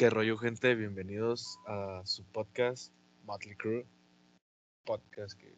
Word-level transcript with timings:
¿Qué 0.00 0.08
rollo, 0.08 0.38
gente? 0.38 0.74
Bienvenidos 0.74 1.58
a 1.66 2.00
su 2.06 2.24
podcast, 2.24 2.90
Motley 3.26 3.54
Crue. 3.54 3.86
Podcast 4.86 5.38
que 5.38 5.54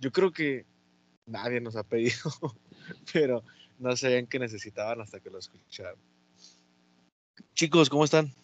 yo 0.00 0.10
creo 0.10 0.32
que 0.32 0.66
nadie 1.26 1.60
nos 1.60 1.76
ha 1.76 1.84
pedido, 1.84 2.32
pero 3.12 3.44
no 3.78 3.96
sabían 3.96 4.26
que 4.26 4.40
necesitaban 4.40 5.00
hasta 5.00 5.20
que 5.20 5.30
lo 5.30 5.38
escucharon. 5.38 6.00
Chicos, 7.54 7.88
¿cómo 7.88 8.02
están? 8.02 8.34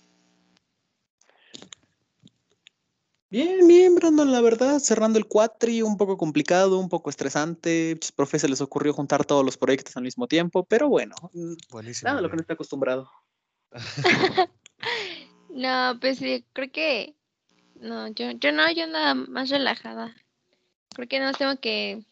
Bien, 3.28 3.66
bien, 3.66 3.96
Brandon, 3.96 4.30
la 4.30 4.40
verdad, 4.40 4.78
cerrando 4.78 5.18
el 5.18 5.26
cuatri, 5.26 5.82
un 5.82 5.96
poco 5.96 6.16
complicado, 6.16 6.78
un 6.78 6.88
poco 6.88 7.10
estresante. 7.10 7.94
Muchos 7.94 8.12
profes 8.12 8.42
se 8.42 8.48
les 8.48 8.60
ocurrió 8.60 8.92
juntar 8.92 9.24
todos 9.24 9.44
los 9.44 9.56
proyectos 9.56 9.96
al 9.96 10.04
mismo 10.04 10.28
tiempo, 10.28 10.64
pero 10.64 10.88
bueno, 10.88 11.16
Buenísimo. 11.72 12.08
nada, 12.08 12.20
lo 12.20 12.30
que 12.30 12.36
no 12.36 12.42
está 12.42 12.52
acostumbrado. 12.52 13.10
No, 15.48 15.98
pues 16.00 16.18
sí, 16.18 16.44
creo 16.52 16.70
que 16.70 17.14
no, 17.80 18.08
yo, 18.08 18.32
yo 18.32 18.52
no, 18.52 18.70
yo 18.72 18.86
nada 18.86 19.14
más 19.14 19.50
relajada. 19.50 20.14
Creo 20.94 21.08
que 21.08 21.20
no 21.20 21.32
tengo 21.32 21.58
que. 21.60 22.04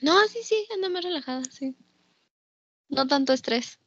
No, 0.00 0.26
sí, 0.28 0.40
sí, 0.42 0.66
ando 0.74 0.90
más 0.90 1.04
relajada, 1.04 1.44
sí. 1.44 1.76
No 2.88 3.06
tanto 3.06 3.32
estrés. 3.32 3.78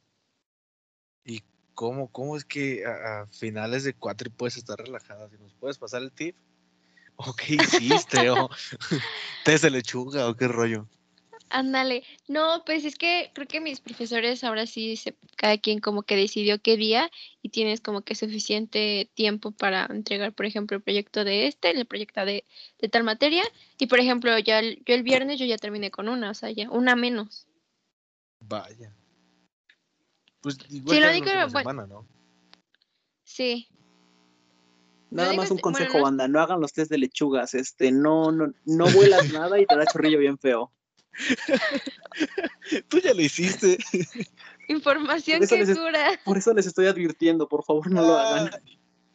¿Y 1.24 1.42
cómo, 1.74 2.10
cómo 2.10 2.36
es 2.36 2.44
que 2.44 2.84
a, 2.84 3.22
a 3.22 3.26
finales 3.26 3.84
de 3.84 3.94
cuatri 3.94 4.30
puedes 4.30 4.56
estar 4.56 4.78
relajada? 4.78 5.28
Si 5.28 5.36
nos 5.38 5.54
puedes 5.54 5.78
pasar 5.78 6.02
el 6.02 6.12
tip. 6.12 6.36
¿O 7.16 7.34
qué 7.34 7.54
hiciste? 7.54 8.30
¿O 8.30 8.50
te 9.44 9.58
de 9.58 9.70
lechuga? 9.70 10.28
¿O 10.28 10.36
qué 10.36 10.48
rollo? 10.48 10.86
Ándale. 11.48 12.02
No, 12.26 12.64
pues 12.66 12.84
es 12.84 12.96
que 12.96 13.30
creo 13.32 13.46
que 13.46 13.60
mis 13.60 13.80
profesores 13.80 14.42
ahora 14.42 14.66
sí, 14.66 14.96
se, 14.96 15.16
cada 15.36 15.56
quien 15.58 15.78
como 15.80 16.02
que 16.02 16.16
decidió 16.16 16.60
qué 16.60 16.76
día 16.76 17.08
y 17.40 17.50
tienes 17.50 17.80
como 17.80 18.02
que 18.02 18.14
suficiente 18.16 19.08
tiempo 19.14 19.52
para 19.52 19.86
entregar, 19.86 20.32
por 20.32 20.44
ejemplo, 20.46 20.76
el 20.76 20.82
proyecto 20.82 21.24
de 21.24 21.46
este, 21.46 21.70
el 21.70 21.86
proyecto 21.86 22.24
de, 22.24 22.44
de 22.80 22.88
tal 22.88 23.04
materia. 23.04 23.44
Y 23.78 23.86
por 23.86 24.00
ejemplo, 24.00 24.36
ya 24.40 24.58
el- 24.58 24.82
yo 24.84 24.94
el 24.94 25.04
viernes 25.04 25.38
yo 25.38 25.46
ya 25.46 25.56
terminé 25.56 25.90
con 25.92 26.08
una, 26.08 26.30
o 26.30 26.34
sea, 26.34 26.50
ya 26.50 26.68
una 26.70 26.96
menos. 26.96 27.46
Vaya. 28.40 28.92
Pues 30.40 30.58
igual 30.68 30.96
Sí, 30.96 31.00
lo 31.02 31.08
bueno- 31.50 31.58
semana, 31.60 31.86
¿no? 31.86 32.06
Sí. 33.24 33.68
Nada 35.10 35.30
digo 35.30 35.42
más 35.42 35.50
un 35.52 35.56
bueno, 35.58 35.62
consejo, 35.62 35.98
no- 35.98 36.04
banda, 36.04 36.26
no 36.28 36.40
hagan 36.40 36.60
los 36.60 36.72
test 36.72 36.90
de 36.90 36.98
lechugas, 36.98 37.54
este, 37.54 37.92
no, 37.92 38.32
no, 38.32 38.52
no 38.64 38.86
vuelas 38.90 39.30
nada 39.32 39.60
y 39.60 39.66
te 39.66 39.76
da 39.76 39.86
chorrillo 39.86 40.18
bien 40.18 40.38
feo. 40.38 40.72
Tú 42.88 42.98
ya 42.98 43.14
lo 43.14 43.20
hiciste. 43.22 43.78
Información 44.68 45.46
que 45.46 45.56
les- 45.64 45.78
cura. 45.78 46.20
Por 46.24 46.38
eso 46.38 46.52
les 46.52 46.66
estoy 46.66 46.86
advirtiendo, 46.86 47.48
por 47.48 47.64
favor, 47.64 47.90
no 47.90 48.02
lo 48.02 48.16
hagan. 48.18 48.50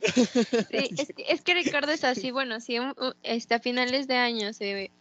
Sí, 0.02 0.90
es, 0.98 1.08
que, 1.16 1.26
es 1.30 1.42
que 1.42 1.54
Ricardo 1.54 1.92
es 1.92 2.04
así, 2.04 2.32
bueno, 2.32 2.60
si 2.60 2.80
un- 2.80 2.96
este, 3.24 3.54
a 3.56 3.60
finales 3.60 4.08
de 4.08 4.16
año 4.16 4.52
se, 4.54 4.92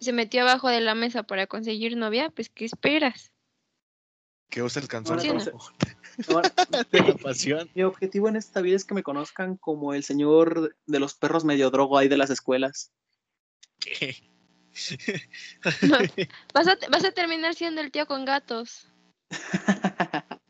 se 0.00 0.12
metió 0.12 0.42
abajo 0.42 0.68
de 0.68 0.80
la 0.80 0.94
mesa 0.94 1.22
para 1.22 1.46
conseguir 1.46 1.96
novia, 1.96 2.30
pues 2.30 2.48
¿qué 2.48 2.64
esperas? 2.64 3.30
Que 4.50 4.62
os 4.62 4.76
alcanzó 4.76 5.14
Ahora 5.14 5.22
el 5.24 5.40
sí, 5.40 5.50
ojo 5.52 5.72
Ahora, 6.28 6.52
de 6.92 7.00
la 7.00 7.14
pasión. 7.14 7.70
mi 7.74 7.82
objetivo 7.82 8.28
en 8.28 8.36
esta 8.36 8.60
vida 8.60 8.76
es 8.76 8.84
que 8.84 8.94
me 8.94 9.02
conozcan 9.02 9.56
como 9.56 9.94
el 9.94 10.04
señor 10.04 10.76
de 10.86 10.98
los 11.00 11.14
perros 11.14 11.44
medio 11.44 11.70
drogo 11.70 11.98
ahí 11.98 12.08
de 12.08 12.16
las 12.16 12.30
escuelas. 12.30 12.90
¿Qué? 13.80 14.16
No, 15.82 15.98
vas, 16.54 16.68
a, 16.68 16.76
vas 16.90 17.04
a 17.04 17.12
terminar 17.12 17.54
siendo 17.54 17.80
el 17.80 17.90
tío 17.90 18.06
con 18.06 18.24
gatos. 18.24 18.88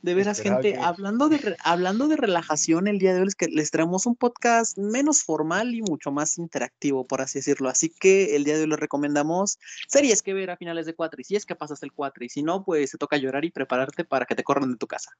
De 0.00 0.14
veras, 0.14 0.40
gente, 0.40 0.74
que- 0.74 0.78
hablando 0.78 1.28
de, 1.28 1.56
hablando 1.64 2.06
de 2.06 2.16
relajación, 2.16 2.86
el 2.86 3.00
día 3.00 3.12
de 3.14 3.20
hoy 3.20 3.26
es 3.26 3.34
que 3.34 3.48
les 3.48 3.72
traemos 3.72 4.06
un 4.06 4.14
podcast 4.14 4.78
menos 4.78 5.24
formal 5.24 5.74
y 5.74 5.82
mucho 5.82 6.12
más 6.12 6.38
interactivo, 6.38 7.04
por 7.04 7.20
así 7.20 7.40
decirlo. 7.40 7.68
Así 7.68 7.90
que 7.90 8.36
el 8.36 8.44
día 8.44 8.54
de 8.54 8.60
hoy 8.62 8.68
les 8.68 8.78
recomendamos 8.78 9.58
series 9.88 10.22
que 10.22 10.34
ver 10.34 10.50
a 10.50 10.56
finales 10.56 10.86
de 10.86 10.94
cuatro. 10.94 11.20
Y 11.20 11.24
si 11.24 11.34
es 11.34 11.44
que 11.44 11.56
pasas 11.56 11.82
el 11.82 11.92
cuatro, 11.92 12.24
y 12.24 12.28
si 12.28 12.44
no, 12.44 12.64
pues 12.64 12.92
te 12.92 12.98
toca 12.98 13.16
llorar 13.16 13.44
y 13.44 13.50
prepararte 13.50 14.04
para 14.04 14.24
que 14.24 14.36
te 14.36 14.44
corran 14.44 14.70
de 14.70 14.76
tu 14.78 14.86
casa. 14.86 15.10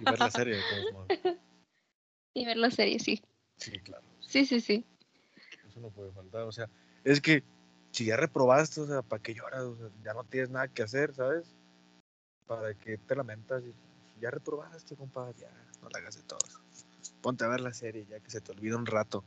Y 0.00 0.04
ver 0.04 0.18
la 0.18 0.30
serie 0.32 0.56
de 0.56 0.62
todos 0.62 0.92
modos. 0.92 1.08
Y 2.36 2.44
ver 2.44 2.56
la 2.56 2.72
serie, 2.72 2.98
sí. 2.98 3.22
Sí, 3.58 3.78
claro. 3.78 4.02
Sí, 4.18 4.44
sí, 4.44 4.60
sí. 4.60 4.84
Eso 5.68 5.78
no 5.78 5.90
puede 5.90 6.10
faltar. 6.10 6.42
O 6.42 6.50
sea, 6.50 6.68
es 7.04 7.20
que 7.20 7.44
si 7.94 8.04
ya 8.06 8.16
reprobaste, 8.16 8.80
o 8.80 8.86
sea, 8.88 9.02
¿para 9.02 9.22
qué 9.22 9.34
lloras? 9.34 9.62
O 9.62 9.76
sea, 9.76 9.88
ya 10.02 10.14
no 10.14 10.24
tienes 10.24 10.50
nada 10.50 10.66
que 10.66 10.82
hacer, 10.82 11.14
¿sabes? 11.14 11.54
¿Para 12.48 12.74
que 12.74 12.98
te 12.98 13.14
lamentas? 13.14 13.62
Y, 13.62 13.70
pues, 13.70 14.20
ya 14.20 14.30
reprobaste, 14.32 14.96
compa, 14.96 15.30
ya, 15.38 15.48
no 15.80 15.88
la 15.90 16.00
hagas 16.00 16.16
de 16.16 16.22
todos. 16.24 16.60
Ponte 17.22 17.44
a 17.44 17.48
ver 17.48 17.60
la 17.60 17.72
serie, 17.72 18.04
ya 18.10 18.18
que 18.18 18.30
se 18.30 18.40
te 18.40 18.50
olvida 18.50 18.76
un 18.76 18.86
rato. 18.86 19.24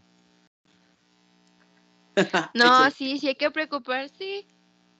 No, 2.54 2.88
Excelente. 2.88 2.96
sí, 2.98 3.20
sí 3.20 3.28
hay 3.28 3.36
que 3.36 3.52
preocuparse. 3.52 4.46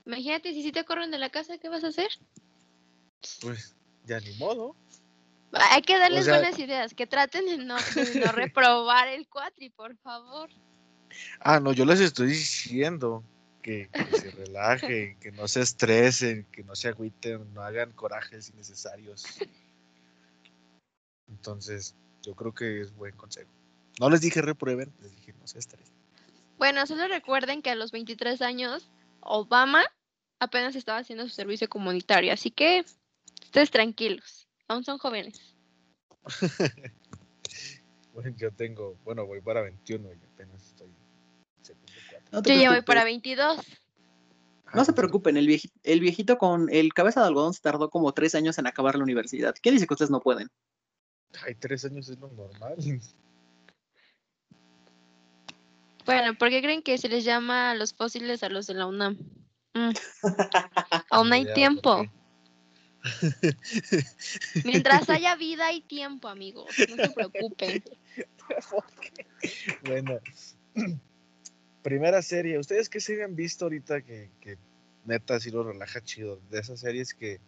Imagínate, 0.06 0.54
si 0.54 0.62
sí 0.64 0.72
te 0.72 0.86
corren 0.86 1.12
de 1.12 1.18
la 1.18 1.30
casa, 1.30 1.58
¿qué 1.58 1.68
vas 1.68 1.84
a 1.84 1.88
hacer? 1.88 2.10
Pues, 3.42 3.76
ya 4.06 4.20
ni 4.22 4.32
modo. 4.38 4.76
Hay 5.72 5.82
que 5.82 5.98
darles 5.98 6.26
sea- 6.26 6.38
buenas 6.38 6.58
ideas, 6.60 6.94
que 6.94 7.08
traten 7.08 7.46
de 7.48 7.58
no, 7.58 7.76
de 7.76 8.20
no 8.20 8.32
reprobar 8.32 9.08
el 9.10 9.28
cuatri, 9.28 9.72
por 9.72 9.98
favor. 9.98 10.50
Ah, 11.40 11.60
no, 11.60 11.74
yo 11.74 11.84
les 11.86 12.00
estoy 12.00 12.28
diciendo 12.28 13.24
que, 13.68 13.90
que 13.90 14.18
se 14.18 14.32
relajen, 14.32 15.20
que 15.20 15.30
no 15.34 15.46
se 15.50 15.60
estresen, 15.60 16.46
que 16.54 16.64
no 16.64 16.74
se 16.74 16.88
agüiten, 16.88 17.54
no 17.54 17.62
hagan 17.62 17.92
corajes 17.92 18.50
innecesarios. 18.50 19.26
Entonces, 21.28 21.94
yo 22.22 22.34
creo 22.34 22.54
que 22.54 22.80
es 22.80 22.96
buen 22.96 23.14
consejo. 23.18 23.52
No 24.00 24.10
les 24.10 24.22
dije 24.22 24.42
reprueben, 24.42 24.94
les 25.02 25.12
dije 25.12 25.34
no 25.34 25.46
se 25.48 25.60
estresen. 25.60 25.94
Bueno, 26.58 26.88
solo 26.88 27.10
recuerden 27.10 27.62
que 27.62 27.70
a 27.70 27.76
los 27.76 27.92
23 27.92 28.42
años 28.42 28.90
Obama 29.20 29.84
apenas 30.40 30.78
estaba 30.78 31.00
haciendo 31.00 31.26
su 31.26 31.36
servicio 31.36 31.68
comunitario, 31.68 32.32
así 32.32 32.52
que 32.52 32.86
ustedes 33.44 33.70
tranquilos, 33.70 34.48
aún 34.70 34.86
son 34.86 34.98
jóvenes. 34.98 35.56
Bueno, 38.14 38.36
yo 38.36 38.52
tengo, 38.52 38.98
bueno, 39.04 39.28
voy 39.28 39.42
para 39.42 39.62
21 39.62 40.12
y 40.12 40.26
apenas 40.34 40.66
estoy. 40.66 40.90
No 42.32 42.42
te 42.42 42.56
Yo 42.56 42.62
ya 42.62 42.72
voy 42.72 42.82
para 42.82 43.04
22. 43.04 43.58
No 44.74 44.84
se 44.84 44.94
preocupen, 44.94 45.38
el 45.38 45.48
viejito, 45.48 45.74
el 45.84 46.02
viejito 46.02 46.38
con 46.38 46.70
el 46.70 46.94
cabeza 46.94 47.22
de 47.22 47.28
algodón 47.28 47.54
se 47.54 47.62
tardó 47.62 47.90
como 47.90 48.12
tres 48.14 48.36
años 48.36 48.58
en 48.58 48.68
acabar 48.68 48.96
la 48.96 49.04
universidad. 49.04 49.56
¿Qué 49.62 49.72
dice 49.72 49.88
que 49.88 49.94
ustedes 49.94 50.12
no 50.12 50.20
pueden? 50.20 50.50
Ay, 51.46 51.56
tres 51.56 51.86
años 51.86 52.10
es 52.10 52.20
lo 52.20 52.28
normal. 52.30 52.76
Bueno, 56.06 56.38
¿por 56.38 56.50
qué 56.50 56.62
creen 56.62 56.82
que 56.82 56.98
se 56.98 57.10
les 57.10 57.24
llama 57.24 57.72
a 57.72 57.76
los 57.76 57.94
fósiles 57.94 58.44
a 58.44 58.50
los 58.50 58.68
de 58.68 58.74
la 58.74 58.88
UNAM? 58.88 59.18
Mm, 59.74 59.92
Aún 61.12 61.34
hay 61.34 61.52
tiempo. 61.54 62.06
Mientras 64.64 65.10
haya 65.10 65.36
vida 65.36 65.68
hay 65.68 65.82
tiempo, 65.82 66.28
amigos. 66.28 66.68
No 66.90 66.96
se 66.96 67.10
preocupen. 67.12 67.84
Bueno, 69.84 70.20
primera 71.88 72.22
serie. 72.22 72.60
¿Ustedes 72.60 72.90
qué 72.90 73.00
serie 73.00 73.24
han 73.24 73.34
visto 73.38 73.64
ahorita 73.64 74.02
que, 74.02 74.30
que 74.42 74.58
neta 75.06 75.40
sí 75.40 75.52
lo 75.52 75.64
relaja 75.64 76.02
chido? 76.02 76.38
De 76.52 76.60
esas 76.60 76.82
series 76.82 77.14
que 77.14 77.40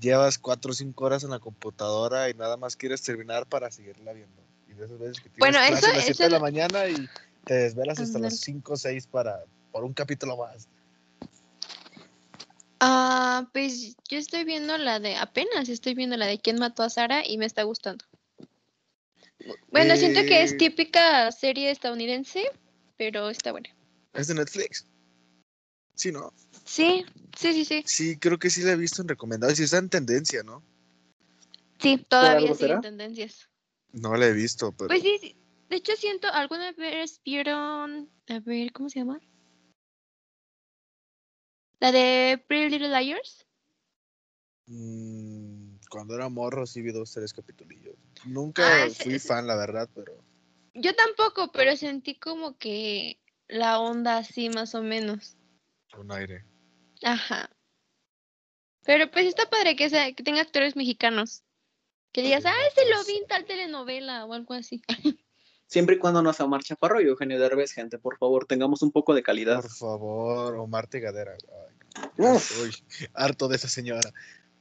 llevas 0.00 0.38
cuatro 0.38 0.70
o 0.70 0.74
cinco 0.74 1.04
horas 1.04 1.24
en 1.24 1.30
la 1.30 1.40
computadora 1.40 2.30
y 2.30 2.34
nada 2.34 2.56
más 2.56 2.74
quieres 2.74 3.02
terminar 3.02 3.44
para 3.46 3.70
seguirla 3.70 4.14
viendo. 4.14 4.42
Y 4.66 4.72
de 4.72 4.86
esas 4.86 4.98
veces 4.98 5.16
que 5.20 5.28
tienes 5.28 5.38
Bueno, 5.40 5.58
clase 5.58 5.74
eso- 5.74 5.86
a 5.88 5.92
las 5.94 6.04
7 6.06 6.12
eso 6.12 6.22
de 6.24 6.30
la 6.30 6.38
mañana 6.38 6.88
y 6.88 7.06
te 7.44 7.52
desvelas 7.54 7.98
hasta 8.00 8.18
las 8.18 8.32
Ándale. 8.32 8.44
5 8.44 8.72
o 8.72 8.76
6 8.78 9.06
para, 9.08 9.44
por 9.72 9.84
un 9.84 9.92
capítulo 9.92 10.38
más. 10.38 10.68
Ah, 12.80 13.46
pues 13.52 13.94
yo 14.08 14.16
estoy 14.18 14.44
viendo 14.44 14.78
la 14.78 15.00
de, 15.00 15.16
apenas 15.16 15.68
estoy 15.68 15.92
viendo 15.94 16.16
la 16.16 16.26
de 16.26 16.38
quién 16.38 16.58
mató 16.58 16.82
a 16.82 16.88
Sara 16.88 17.26
y 17.26 17.36
me 17.36 17.44
está 17.44 17.62
gustando. 17.62 18.06
Bueno, 19.70 19.96
siento 19.96 20.20
que 20.22 20.42
es 20.42 20.52
Eh. 20.52 20.56
típica 20.56 21.30
serie 21.30 21.70
estadounidense, 21.70 22.50
pero 22.96 23.30
está 23.30 23.52
buena. 23.52 23.68
Es 24.12 24.28
de 24.28 24.34
Netflix. 24.34 24.86
Sí, 25.94 26.12
¿no? 26.12 26.32
Sí, 26.64 27.04
sí, 27.36 27.52
sí, 27.52 27.64
sí. 27.64 27.82
Sí, 27.86 28.16
creo 28.18 28.38
que 28.38 28.50
sí 28.50 28.62
la 28.62 28.72
he 28.72 28.76
visto 28.76 29.02
en 29.02 29.08
recomendados 29.08 29.58
y 29.60 29.64
está 29.64 29.78
en 29.78 29.88
tendencia, 29.88 30.42
¿no? 30.42 30.62
Sí, 31.80 31.98
todavía 32.08 32.54
siguen 32.54 32.56
será? 32.56 32.80
tendencias. 32.80 33.48
No 33.92 34.16
la 34.16 34.26
he 34.26 34.32
visto, 34.32 34.72
pero... 34.72 34.88
Pues 34.88 35.02
sí, 35.02 35.18
sí. 35.20 35.36
De 35.68 35.76
hecho, 35.76 35.96
siento, 35.96 36.28
¿alguna 36.28 36.72
vez 36.72 37.20
vieron, 37.24 38.10
a 38.28 38.40
ver, 38.40 38.72
¿cómo 38.72 38.88
se 38.88 39.00
llama? 39.00 39.20
La 41.80 41.92
de 41.92 42.42
Pretty 42.46 42.70
Little 42.78 43.00
Liars. 43.00 43.46
Mm, 44.66 45.76
cuando 45.90 46.14
era 46.14 46.28
morro 46.28 46.66
sí 46.66 46.82
vi 46.82 46.92
dos, 46.92 47.12
tres 47.12 47.32
capitulillos. 47.32 47.96
Nunca 48.24 48.84
Ah, 48.84 48.88
sí, 48.88 49.02
fui 49.02 49.18
sí. 49.18 49.28
fan, 49.28 49.46
la 49.46 49.56
verdad, 49.56 49.88
pero... 49.94 50.25
Yo 50.78 50.94
tampoco, 50.94 51.50
pero 51.52 51.76
sentí 51.76 52.18
como 52.18 52.58
que 52.58 53.18
la 53.48 53.80
onda 53.80 54.18
así 54.18 54.50
más 54.50 54.74
o 54.74 54.82
menos. 54.82 55.36
Un 55.96 56.12
aire. 56.12 56.44
Ajá. 57.02 57.50
Pero 58.84 59.10
pues 59.10 59.26
está 59.26 59.48
padre 59.48 59.74
que, 59.74 59.88
sea, 59.90 60.12
que 60.12 60.22
tenga 60.22 60.42
actores 60.42 60.76
mexicanos. 60.76 61.42
Que 62.12 62.22
digas, 62.22 62.44
ah, 62.46 62.54
ese 62.70 62.88
lo 62.88 63.04
vi 63.04 63.16
en 63.16 63.26
tal 63.26 63.44
telenovela 63.44 64.24
o 64.26 64.32
algo 64.32 64.54
así. 64.54 64.82
Siempre 65.66 65.96
y 65.96 65.98
cuando 65.98 66.22
no 66.22 66.32
sea 66.32 66.46
Omar 66.46 66.62
Chaparro 66.62 67.00
y 67.00 67.06
Eugenio 67.06 67.40
Derbez, 67.40 67.72
gente, 67.72 67.98
por 67.98 68.16
favor, 68.18 68.46
tengamos 68.46 68.82
un 68.82 68.92
poco 68.92 69.14
de 69.14 69.22
calidad. 69.22 69.62
Por 69.62 69.70
favor, 69.70 70.54
Omar 70.56 70.86
Tegadera. 70.86 71.36
Uy, 72.16 72.70
harto 73.14 73.48
de 73.48 73.56
esa 73.56 73.68
señora. 73.68 74.12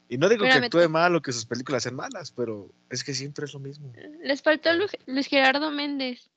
Y 0.08 0.18
no 0.18 0.30
digo 0.30 0.44
que 0.44 0.52
actúe 0.52 0.84
tú- 0.84 0.90
mal 0.90 1.16
o 1.16 1.22
que 1.22 1.32
sus 1.34 1.46
películas 1.46 1.84
sean 1.84 1.96
malas, 1.96 2.32
pero 2.32 2.72
es 2.90 3.04
que 3.04 3.14
siempre 3.14 3.46
es 3.46 3.54
lo 3.54 3.60
mismo. 3.60 3.92
Les 4.24 4.42
faltó 4.42 4.72
Lu- 4.74 4.86
Luis 5.08 5.28
Gerardo 5.28 5.72
Méndez. 5.72 6.30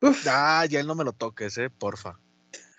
Uf. 0.00 0.26
Ah, 0.28 0.66
ya 0.66 0.82
no 0.82 0.94
me 0.94 1.04
lo 1.04 1.12
toques, 1.12 1.58
eh, 1.58 1.70
porfa. 1.70 2.18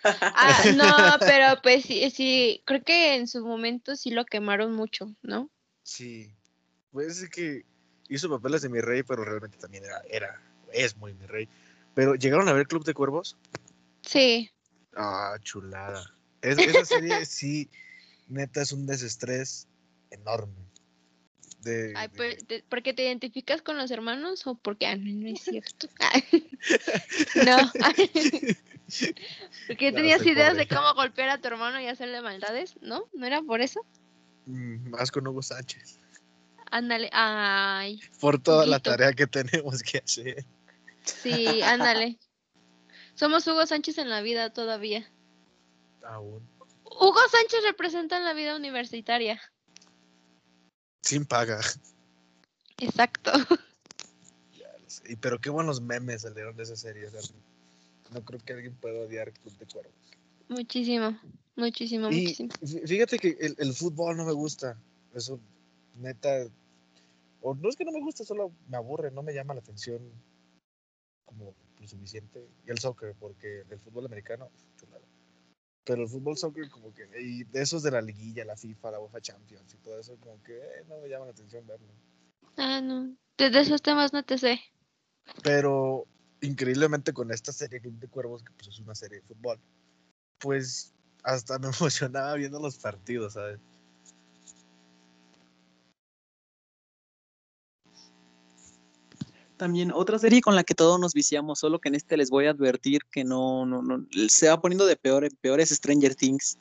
Ah, 0.03 0.63
no, 0.75 1.17
pero 1.19 1.61
pues 1.61 1.83
sí, 1.85 2.09
sí, 2.11 2.61
creo 2.65 2.83
que 2.83 3.15
en 3.15 3.27
su 3.27 3.45
momento 3.45 3.95
sí 3.95 4.11
lo 4.11 4.25
quemaron 4.25 4.73
mucho, 4.73 5.13
¿no? 5.21 5.49
Sí. 5.83 6.33
Pues 6.91 7.21
es 7.21 7.29
que 7.29 7.65
hizo 8.09 8.29
papeles 8.29 8.61
de 8.61 8.69
mi 8.69 8.81
rey, 8.81 9.03
pero 9.03 9.23
realmente 9.23 9.57
también 9.57 9.85
era, 9.85 10.01
era, 10.09 10.41
es 10.73 10.95
muy 10.97 11.13
mi 11.13 11.25
rey. 11.25 11.47
Pero 11.95 12.15
llegaron 12.15 12.47
a 12.49 12.53
ver 12.53 12.67
Club 12.67 12.83
de 12.83 12.93
Cuervos. 12.93 13.37
Sí. 14.01 14.51
Ah, 14.95 15.35
chulada. 15.41 16.13
Es- 16.41 16.57
esa 16.57 16.85
serie 16.85 17.25
sí, 17.25 17.69
neta, 18.27 18.61
es 18.61 18.71
un 18.73 18.85
desestrés 18.85 19.67
enorme. 20.13 20.63
De, 21.61 21.93
Ay, 21.95 22.09
de- 22.09 22.35
te- 22.45 22.63
¿Porque 22.67 22.93
te 22.93 23.03
identificas 23.03 23.61
con 23.61 23.77
los 23.77 23.89
hermanos 23.91 24.45
o 24.47 24.55
porque 24.55 24.85
ah, 24.85 24.95
no, 24.97 25.05
no 25.13 25.27
es 25.29 25.41
cierto? 25.41 25.87
no. 27.45 27.71
porque 29.67 29.89
Claro, 29.91 29.95
tenías 29.95 30.25
ideas 30.25 30.51
pobre. 30.53 30.65
de 30.65 30.75
cómo 30.75 30.93
golpear 30.93 31.29
a 31.29 31.37
tu 31.39 31.47
hermano 31.47 31.79
y 31.79 31.87
hacerle 31.87 32.21
maldades, 32.21 32.75
¿no? 32.81 33.05
¿No 33.13 33.25
era 33.25 33.41
por 33.41 33.61
eso? 33.61 33.85
Mm, 34.45 34.89
más 34.89 35.09
con 35.11 35.25
Hugo 35.25 35.41
Sánchez. 35.41 35.99
Ándale, 36.69 37.09
ay, 37.13 38.01
Por 38.19 38.41
toda 38.41 38.65
la 38.65 38.79
tarea 38.79 39.13
que 39.13 39.27
tenemos 39.27 39.81
que 39.83 39.99
hacer. 39.99 40.45
sí, 41.03 41.61
ándale. 41.61 42.17
Somos 43.15 43.45
Hugo 43.47 43.65
Sánchez 43.67 43.99
en 43.99 44.09
la 44.09 44.21
vida 44.21 44.51
todavía. 44.51 45.09
Aún. 46.03 46.45
Hugo 46.83 47.19
Sánchez 47.31 47.63
representa 47.63 48.17
en 48.17 48.25
la 48.25 48.33
vida 48.33 48.55
universitaria. 48.55 49.39
Sin 51.03 51.25
paga. 51.25 51.59
Exacto. 52.79 53.31
Ya 54.57 54.71
lo 54.81 54.89
sé. 54.89 55.03
Y 55.11 55.15
pero 55.17 55.39
qué 55.39 55.49
buenos 55.49 55.81
memes 55.81 56.21
salieron 56.23 56.55
de 56.55 56.63
esa 56.63 56.75
serie. 56.75 57.07
o 57.07 57.11
sea, 57.11 57.21
no 58.11 58.23
creo 58.23 58.39
que 58.39 58.53
alguien 58.53 58.73
pueda 58.75 59.01
odiar 59.01 59.31
Club 59.33 59.57
de 59.57 59.65
Cuervos. 59.65 59.93
Muchísimo, 60.47 61.17
muchísimo, 61.55 62.09
Y 62.09 62.21
muchísimo. 62.21 62.49
fí- 62.61 62.87
fíjate 62.87 63.19
que 63.19 63.37
el, 63.39 63.55
el 63.57 63.73
fútbol 63.73 64.15
no 64.17 64.25
me 64.25 64.33
gusta. 64.33 64.77
Eso, 65.13 65.39
neta. 65.99 66.47
O 67.41 67.53
no 67.55 67.69
es 67.69 67.75
que 67.75 67.83
no 67.85 67.91
me 67.91 68.01
guste, 68.01 68.23
solo 68.23 68.51
me 68.69 68.77
aburre, 68.77 69.11
no 69.11 69.21
me 69.23 69.33
llama 69.33 69.53
la 69.53 69.59
atención 69.59 69.99
como 71.25 71.53
lo 71.79 71.87
suficiente. 71.87 72.47
Y 72.65 72.71
el 72.71 72.79
soccer, 72.79 73.13
porque 73.19 73.63
el 73.69 73.79
fútbol 73.79 74.05
americano, 74.05 74.49
chulada. 74.79 75.03
Pero 75.85 76.03
el 76.03 76.09
fútbol 76.09 76.37
soccer, 76.37 76.69
como 76.69 76.93
que. 76.93 77.07
Y 77.21 77.43
de 77.43 77.61
esos 77.61 77.83
de 77.83 77.91
la 77.91 78.01
liguilla, 78.01 78.45
la 78.45 78.55
FIFA, 78.55 78.91
la 78.91 78.99
UEFA 78.99 79.21
Champions 79.21 79.73
y 79.73 79.77
todo 79.77 79.99
eso, 79.99 80.15
como 80.19 80.41
que 80.43 80.57
eh, 80.57 80.85
no 80.87 80.99
me 80.99 81.09
llama 81.09 81.25
la 81.25 81.31
atención 81.31 81.65
verlo. 81.67 81.87
Ah, 82.57 82.81
no. 82.81 83.15
Desde 83.37 83.61
esos 83.61 83.81
temas 83.81 84.13
no 84.13 84.23
te 84.23 84.37
sé. 84.37 84.59
Pero 85.41 86.05
increíblemente 86.41 87.13
con 87.13 87.31
esta 87.31 87.51
serie 87.51 87.81
Club 87.81 87.99
de 87.99 88.07
Cuervos, 88.07 88.43
que 88.43 88.53
pues 88.53 88.67
es 88.67 88.79
una 88.79 88.95
serie 88.95 89.19
de 89.21 89.27
fútbol, 89.27 89.59
pues 90.39 90.93
hasta 91.23 91.59
me 91.59 91.67
emocionaba 91.67 92.35
viendo 92.35 92.59
los 92.59 92.77
partidos, 92.77 93.33
¿sabes? 93.33 93.59
También 99.57 99.91
otra 99.93 100.17
serie 100.17 100.41
con 100.41 100.55
la 100.55 100.63
que 100.63 100.73
todos 100.73 100.99
nos 100.99 101.13
viciamos, 101.13 101.59
solo 101.59 101.79
que 101.79 101.89
en 101.89 101.95
este 101.95 102.17
les 102.17 102.29
voy 102.29 102.47
a 102.47 102.51
advertir 102.51 103.01
que 103.11 103.23
no, 103.23 103.65
no, 103.65 103.81
no, 103.83 104.05
se 104.27 104.49
va 104.49 104.59
poniendo 104.59 104.85
de 104.85 104.95
peor 104.95 105.23
en 105.25 105.31
peor 105.41 105.59
es 105.59 105.69
Stranger 105.69 106.15
Things. 106.15 106.57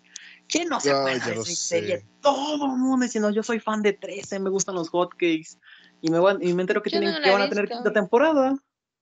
¿Quién 0.46 0.68
no 0.68 0.78
se 0.78 0.90
acuerda 0.90 1.26
de 1.26 1.32
esa 1.34 1.54
serie? 1.54 2.06
Todo 2.20 2.66
el 2.66 2.78
mundo 2.78 3.04
diciendo, 3.04 3.30
yo 3.30 3.42
soy 3.42 3.60
fan 3.60 3.80
de 3.82 3.94
13, 3.94 4.38
me 4.38 4.50
gustan 4.50 4.74
los 4.74 4.90
hotcakes. 4.90 5.58
Y 6.02 6.10
me, 6.10 6.18
van- 6.18 6.42
y 6.42 6.52
me 6.52 6.62
entero 6.62 6.82
que, 6.82 6.90
Yo 6.90 7.00
tienen, 7.00 7.14
no 7.14 7.22
que 7.22 7.30
van 7.30 7.42
a 7.42 7.48
tener 7.48 7.68
quinta 7.68 7.92
temporada. 7.92 8.56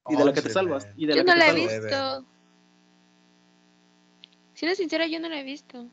Y 0.08 0.16
de 0.16 0.24
la 0.24 0.32
que 0.32 0.42
te 0.42 0.50
salvas. 0.50 0.86
Y 0.96 1.06
de 1.06 1.14
Yo 1.14 1.24
la 1.24 1.24
no 1.24 1.26
que 1.26 1.32
te 1.32 1.38
la 1.38 1.46
he 1.46 1.80
salvas. 1.80 2.20
visto. 2.22 2.26
Siendo 4.54 4.76
sincera, 4.76 5.06
yo 5.06 5.20
no 5.20 5.28
la 5.28 5.40
he 5.40 5.42
visto. 5.42 5.86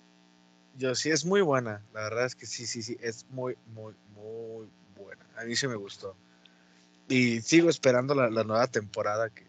Yo 0.77 0.93
sí, 0.93 1.09
es 1.09 1.25
muy 1.25 1.41
buena. 1.41 1.83
La 1.93 2.01
verdad 2.01 2.25
es 2.25 2.35
que 2.35 2.45
sí, 2.45 2.67
sí, 2.67 2.83
sí, 2.83 2.97
es 3.01 3.25
muy, 3.29 3.57
muy, 3.73 3.95
muy 4.13 4.67
buena. 4.95 5.25
A 5.37 5.45
mí 5.45 5.55
sí 5.55 5.67
me 5.67 5.75
gustó. 5.75 6.15
Y 7.09 7.41
sigo 7.41 7.69
esperando 7.69 8.13
la, 8.13 8.29
la 8.29 8.43
nueva 8.43 8.67
temporada 8.67 9.29
que 9.29 9.47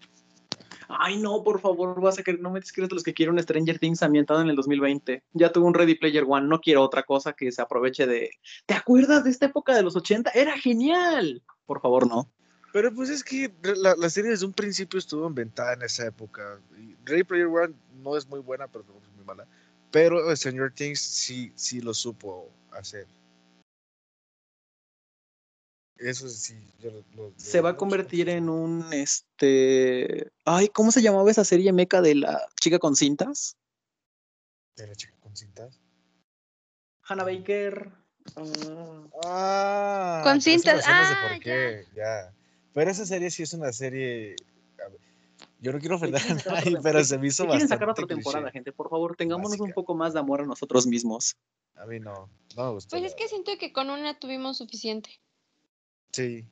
Ay, 0.89 1.19
no, 1.19 1.45
por 1.45 1.61
favor, 1.61 2.01
vas 2.01 2.19
a 2.19 2.23
querer, 2.23 2.41
no 2.41 2.51
me 2.51 2.61
digas 2.61 2.73
que 2.73 2.81
eres 2.81 2.89
de 2.89 2.95
los 2.95 3.05
que 3.05 3.13
quieren 3.13 3.35
un 3.35 3.43
Stranger 3.43 3.79
Things 3.79 4.03
ambientado 4.03 4.41
en 4.41 4.49
el 4.49 4.57
2020. 4.57 5.23
Ya 5.35 5.53
tuve 5.53 5.67
un 5.67 5.75
Ready 5.75 5.97
Player 5.97 6.25
One, 6.27 6.49
no 6.49 6.61
quiero 6.61 6.83
otra 6.83 7.03
cosa 7.03 7.35
que 7.35 7.53
se 7.53 7.61
aproveche 7.61 8.07
de. 8.07 8.31
¿Te 8.65 8.73
acuerdas 8.73 9.23
de 9.23 9.31
esta 9.31 9.47
época 9.47 9.77
de 9.77 9.83
los 9.83 9.97
80? 9.97 10.31
¡Era 10.31 10.57
genial! 10.59 11.43
Por 11.67 11.83
favor, 11.83 12.09
no. 12.09 12.31
Pero 12.73 12.95
pues 12.95 13.11
es 13.11 13.23
que 13.23 13.53
la, 13.77 13.95
la 13.97 14.09
serie 14.09 14.31
desde 14.31 14.47
un 14.47 14.55
principio 14.55 14.99
estuvo 14.99 15.29
inventada 15.29 15.75
en 15.75 15.83
esa 15.83 16.07
época. 16.07 16.59
Ready 17.05 17.25
Player 17.25 17.47
One 17.47 17.75
no 18.03 18.17
es 18.17 18.27
muy 18.27 18.41
buena, 18.41 18.67
pero 18.67 18.85
tampoco 18.85 19.07
es 19.07 19.15
muy 19.15 19.25
mala. 19.27 19.47
Pero 19.91 20.35
Stranger 20.35 20.73
Things 20.73 21.01
sí, 21.01 21.53
sí 21.55 21.83
lo 21.83 21.93
supo 21.93 22.51
hacer. 22.73 23.07
Eso 25.99 26.29
sí, 26.29 26.57
yo 26.79 26.91
lo- 26.93 27.05
lo- 27.15 27.33
Se 27.37 27.59
lo- 27.59 27.65
va 27.65 27.71
a 27.71 27.73
lo- 27.73 27.79
convertir 27.79 28.29
en 28.29 28.49
un 28.49 28.93
este. 28.93 30.31
Ay, 30.45 30.69
¿cómo 30.69 30.93
se 30.93 31.03
llamaba 31.03 31.29
esa 31.31 31.45
serie 31.45 31.73
meca 31.73 32.01
de 32.01 32.15
la 32.15 32.49
chica 32.61 32.79
con 32.79 32.95
cintas? 32.95 33.57
¿De 34.77 34.87
la 34.87 34.95
chica 34.95 35.15
con 35.21 35.37
cintas? 35.37 35.81
Hannah 37.03 37.25
Baker. 37.25 37.91
ah, 38.37 39.09
Ah, 39.25 40.21
Con 40.23 40.41
cintas, 40.41 40.77
de 40.77 40.83
ah, 40.93 41.29
por 41.29 41.41
qué, 41.41 41.85
ya. 41.97 42.33
Pero 42.75 42.91
esa 42.91 43.05
serie 43.07 43.31
sí 43.31 43.43
es 43.43 43.53
una 43.55 43.73
serie. 43.73 44.37
yo 45.61 45.73
no 45.73 45.81
quiero 45.81 45.97
ofender 45.97 46.23
a 46.23 46.35
nadie, 46.55 46.79
pero 46.83 47.03
se 47.03 47.19
me 47.19 47.27
hizo 47.27 47.43
que 47.45 47.49
quieren 47.49 47.63
bastante. 47.69 47.75
sacar 47.75 47.89
otra 47.91 48.07
cliché. 48.07 48.15
temporada, 48.23 48.51
gente. 48.53 48.71
Por 48.73 48.89
favor, 48.89 49.17
tengámonos 49.17 49.59
un 49.59 49.73
poco 49.73 49.97
más 49.97 50.13
de 50.13 50.21
amor 50.21 50.43
a 50.43 50.47
nosotros 50.47 50.87
mismos. 50.87 51.37
A 51.75 51.87
mí 51.87 51.99
no, 51.99 52.29
no 52.57 52.65
me 52.67 52.71
gustó. 52.73 52.91
Pues 52.97 53.05
es 53.05 53.15
que 53.17 53.27
siento 53.29 53.51
que 53.59 53.73
con 53.73 53.91
una 53.91 54.19
tuvimos 54.21 54.59
suficiente. 54.59 55.11
Sí. 56.13 56.45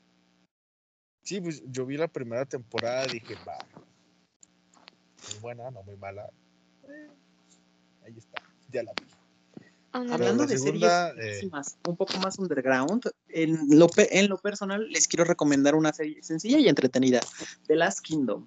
Sí, 1.22 1.40
pues 1.40 1.62
yo 1.66 1.86
vi 1.86 1.96
la 1.96 2.08
primera 2.08 2.44
temporada 2.44 3.06
y 3.06 3.10
dije, 3.14 3.34
va. 3.36 3.66
Muy 5.28 5.38
buena, 5.40 5.70
no 5.70 5.82
muy 5.82 5.96
mala. 5.96 6.28
Eh, 6.88 7.08
ahí 8.04 8.14
está, 8.16 8.38
ya 8.70 8.82
la 8.82 8.92
vi. 8.94 9.06
Hablando 9.92 10.44
la 10.44 10.50
de 10.50 10.58
segunda, 10.58 11.10
series 11.14 11.42
eh, 11.42 11.50
un 11.84 11.96
poco 11.96 12.18
más 12.18 12.38
underground, 12.38 13.10
en 13.28 13.58
lo, 13.78 13.88
pe- 13.88 14.18
en 14.18 14.28
lo 14.28 14.36
personal 14.38 14.86
les 14.90 15.08
quiero 15.08 15.24
recomendar 15.24 15.74
una 15.74 15.92
serie 15.92 16.22
sencilla 16.22 16.58
y 16.58 16.68
entretenida, 16.68 17.20
The 17.66 17.76
Last 17.76 18.00
Kingdom. 18.00 18.46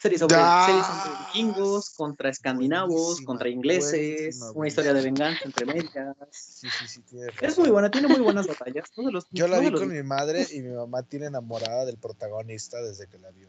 Serie 0.00 0.16
sobre, 0.18 0.36
Ah, 0.38 0.64
serie 0.64 0.84
sobre 0.84 1.16
vikingos, 1.16 1.90
contra 1.90 2.30
escandinavos, 2.30 2.90
buenísima, 3.02 3.26
contra 3.26 3.48
ingleses, 3.48 4.16
buenísima, 4.38 4.50
una 4.52 4.68
historia 4.68 4.94
de 4.94 5.02
venganza 5.02 5.44
entre 5.44 5.66
medias. 5.66 6.14
Sí, 6.30 6.70
sí, 6.70 6.86
sí, 6.86 7.02
tiene 7.02 7.32
Es 7.40 7.58
muy 7.58 7.70
buena, 7.70 7.90
tiene 7.90 8.06
muy 8.06 8.20
buenas 8.20 8.46
batallas. 8.46 8.88
los- 8.96 9.26
Yo 9.32 9.48
la 9.48 9.58
vi 9.58 9.70
los- 9.70 9.80
con 9.80 9.90
mi 9.92 10.02
madre 10.04 10.46
y 10.52 10.60
mi 10.60 10.68
mamá 10.74 11.02
tiene 11.02 11.26
enamorada 11.32 11.84
del 11.84 11.96
protagonista 11.98 12.80
desde 12.80 13.08
que 13.08 13.18
la 13.18 13.30
vio. 13.32 13.48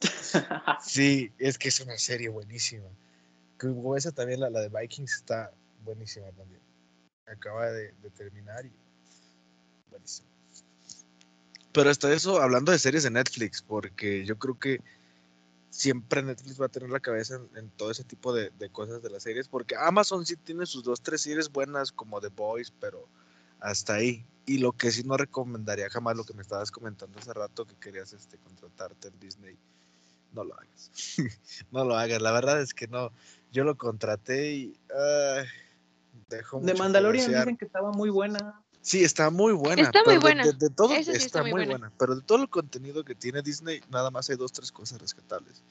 Sí, 0.82 1.32
es 1.38 1.56
que 1.56 1.68
es 1.68 1.80
una 1.80 1.96
serie 1.96 2.28
buenísima. 2.28 2.88
Como 3.58 3.96
esa 3.96 4.12
también, 4.12 4.40
la, 4.40 4.50
la 4.50 4.60
de 4.60 4.68
Vikings, 4.68 5.14
está 5.14 5.50
buenísima 5.84 6.26
también. 6.32 6.60
Acaba 7.26 7.70
de, 7.70 7.92
de 8.02 8.10
terminar 8.10 8.66
y 8.66 8.72
buenísima. 9.90 10.28
Pero 11.72 11.88
hasta 11.90 12.12
eso, 12.12 12.42
hablando 12.42 12.72
de 12.72 12.78
series 12.78 13.04
de 13.04 13.10
Netflix, 13.10 13.62
porque 13.62 14.24
yo 14.26 14.38
creo 14.38 14.58
que 14.58 14.80
siempre 15.76 16.22
Netflix 16.22 16.60
va 16.60 16.66
a 16.66 16.70
tener 16.70 16.90
la 16.90 17.00
cabeza 17.00 17.36
en, 17.36 17.58
en 17.58 17.70
todo 17.70 17.90
ese 17.90 18.02
tipo 18.02 18.32
de, 18.32 18.50
de 18.58 18.70
cosas 18.70 19.02
de 19.02 19.10
las 19.10 19.22
series, 19.22 19.46
porque 19.46 19.76
Amazon 19.76 20.24
sí 20.24 20.36
tiene 20.36 20.64
sus 20.64 20.82
dos, 20.82 21.02
tres 21.02 21.20
series 21.20 21.52
buenas 21.52 21.92
como 21.92 22.20
The 22.20 22.28
Boys, 22.28 22.72
pero 22.80 23.08
hasta 23.60 23.94
ahí. 23.94 24.24
Y 24.46 24.58
lo 24.58 24.72
que 24.72 24.90
sí 24.90 25.02
no 25.02 25.16
recomendaría 25.16 25.90
jamás, 25.90 26.16
lo 26.16 26.24
que 26.24 26.32
me 26.32 26.42
estabas 26.42 26.70
comentando 26.70 27.18
hace 27.18 27.32
rato, 27.32 27.66
que 27.66 27.76
querías 27.76 28.12
este, 28.12 28.38
contratarte 28.38 29.08
en 29.08 29.20
Disney, 29.20 29.58
no 30.32 30.44
lo 30.44 30.54
hagas. 30.54 30.90
no 31.70 31.84
lo 31.84 31.96
hagas, 31.96 32.22
la 32.22 32.32
verdad 32.32 32.60
es 32.60 32.72
que 32.72 32.86
no. 32.86 33.12
Yo 33.52 33.64
lo 33.64 33.76
contraté 33.76 34.52
y 34.52 34.80
dejó 36.28 36.60
De 36.60 36.74
Mandalorian 36.74 37.26
dicen 37.26 37.56
que 37.56 37.64
estaba 37.64 37.92
muy 37.92 38.08
buena. 38.08 38.62
Sí, 38.86 39.02
está 39.02 39.30
muy 39.30 39.52
buena. 39.52 39.82
Está 39.82 40.04
muy 40.04 40.14
de- 40.14 40.20
buena. 40.20 40.44
De, 40.44 40.52
de 40.52 40.70
todo 40.70 40.90
sí 40.90 41.00
está, 41.00 41.12
está 41.16 41.42
muy 41.42 41.50
buena. 41.50 41.70
buena. 41.72 41.92
Pero 41.98 42.14
de 42.14 42.22
todo 42.22 42.40
el 42.40 42.48
contenido 42.48 43.04
que 43.04 43.16
tiene 43.16 43.42
Disney, 43.42 43.80
nada 43.90 44.12
más 44.12 44.30
hay 44.30 44.36
dos, 44.36 44.52
tres 44.52 44.70
cosas 44.70 45.00
rescatables. 45.00 45.64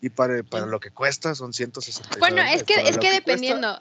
Y 0.00 0.08
para, 0.08 0.42
para 0.42 0.66
lo 0.66 0.80
que 0.80 0.90
cuesta 0.90 1.36
son 1.36 1.52
160 1.52 2.18
Bueno, 2.18 2.42
es 2.42 2.64
que, 2.64 2.74
es 2.74 2.98
que 2.98 3.12
dependiendo. 3.12 3.78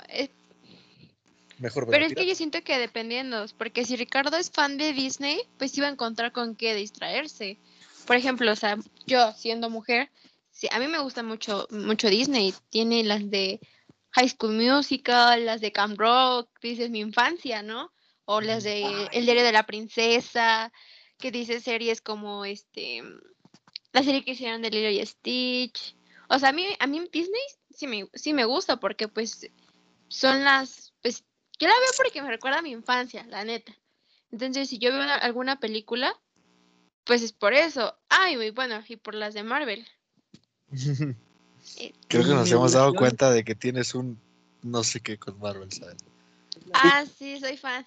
Mejor 1.57 1.87
Pero 1.89 2.05
es 2.05 2.13
que 2.13 2.27
yo 2.27 2.35
siento 2.35 2.61
que 2.61 2.77
dependiendo, 2.77 3.43
porque 3.57 3.85
si 3.85 3.95
Ricardo 3.95 4.37
es 4.37 4.51
fan 4.51 4.77
de 4.77 4.93
Disney, 4.93 5.41
pues 5.57 5.75
iba 5.79 5.87
a 5.87 5.91
encontrar 5.91 6.31
con 6.31 6.55
qué 6.55 6.75
distraerse. 6.75 7.57
Por 8.05 8.17
ejemplo, 8.17 8.51
o 8.51 8.55
sea, 8.55 8.77
yo 9.07 9.33
siendo 9.33 9.71
mujer, 9.71 10.11
sí, 10.51 10.67
a 10.71 10.77
mí 10.77 10.87
me 10.87 10.99
gusta 10.99 11.23
mucho, 11.23 11.67
mucho 11.71 12.07
Disney. 12.07 12.53
Tiene 12.69 13.03
las 13.03 13.31
de 13.31 13.59
High 14.11 14.29
School 14.29 14.53
Musical, 14.53 15.43
las 15.43 15.59
de 15.59 15.71
Camp 15.71 15.97
Rock, 15.97 16.49
dices 16.61 16.91
mi 16.91 16.99
infancia, 16.99 17.63
¿no? 17.63 17.94
O 18.25 18.41
las 18.41 18.63
de 18.63 19.07
El 19.11 19.25
diario 19.25 19.43
de 19.43 19.51
la 19.51 19.65
princesa, 19.65 20.71
que 21.17 21.31
dice 21.31 21.59
series 21.61 22.01
como 22.01 22.43
este, 22.45 23.03
la 23.93 24.03
serie 24.03 24.23
que 24.25 24.31
hicieron 24.31 24.61
de 24.61 24.71
Lilo 24.71 24.89
y 24.89 25.05
Stitch. 25.05 25.95
O 26.29 26.39
sea, 26.39 26.49
a 26.49 26.53
mí, 26.53 26.65
a 26.79 26.87
mí 26.87 27.07
Disney 27.11 27.41
sí 27.69 27.87
me, 27.87 28.07
sí 28.13 28.33
me 28.33 28.45
gusta 28.45 28.77
porque 28.79 29.07
pues 29.07 29.49
son 30.07 30.43
las, 30.43 30.93
pues 31.01 31.23
yo 31.59 31.67
la 31.67 31.73
veo 31.75 31.91
porque 31.97 32.21
me 32.21 32.29
recuerda 32.29 32.59
a 32.59 32.63
mi 32.63 32.71
infancia, 32.71 33.25
la 33.27 33.43
neta. 33.45 33.75
Entonces, 34.31 34.69
si 34.69 34.79
yo 34.79 34.91
veo 34.91 35.01
una- 35.03 35.15
alguna 35.15 35.59
película, 35.59 36.19
pues 37.03 37.21
es 37.21 37.31
por 37.31 37.53
eso. 37.53 37.95
Ay, 38.09 38.51
bueno, 38.51 38.83
y 38.87 38.95
por 38.97 39.13
las 39.15 39.33
de 39.33 39.43
Marvel. 39.43 39.87
Eh, 41.77 41.93
Creo 42.07 42.23
que 42.23 42.29
nos 42.29 42.51
hemos 42.51 42.73
dado 42.73 42.93
cuenta 42.93 43.31
de 43.31 43.43
que 43.43 43.55
tienes 43.55 43.95
un 43.95 44.21
no 44.61 44.83
sé 44.83 44.99
qué 44.99 45.17
con 45.17 45.39
Marvel, 45.39 45.71
¿sabes? 45.71 45.97
Ah, 46.73 47.05
sí, 47.17 47.39
soy 47.39 47.57
fan. 47.57 47.85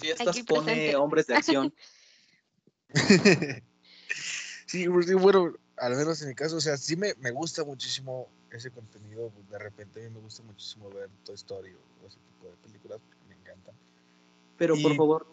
Fiestas 0.00 0.28
aquí 0.28 0.42
pone 0.42 0.64
presente. 0.64 0.96
hombres 0.96 1.26
de 1.26 1.34
acción. 1.34 1.74
sí, 4.66 4.88
porque, 4.88 5.14
bueno, 5.14 5.54
al 5.76 5.96
menos 5.96 6.20
en 6.22 6.28
mi 6.28 6.34
caso, 6.34 6.56
o 6.56 6.60
sea, 6.60 6.76
sí 6.76 6.96
me, 6.96 7.14
me 7.14 7.30
gusta 7.30 7.64
muchísimo 7.64 8.28
ese 8.50 8.70
contenido. 8.70 9.32
De 9.50 9.58
repente 9.58 10.00
a 10.00 10.08
mí 10.08 10.14
me 10.14 10.20
gusta 10.20 10.42
muchísimo 10.42 10.90
ver 10.90 11.08
Toy 11.24 11.34
Story 11.34 11.72
o 11.72 12.06
ese 12.06 12.18
tipo 12.18 12.46
de 12.48 12.56
películas 12.56 13.00
porque 13.06 13.24
me 13.28 13.34
encantan. 13.34 13.74
Pero 14.56 14.76
por 14.80 14.96
favor, 14.96 15.26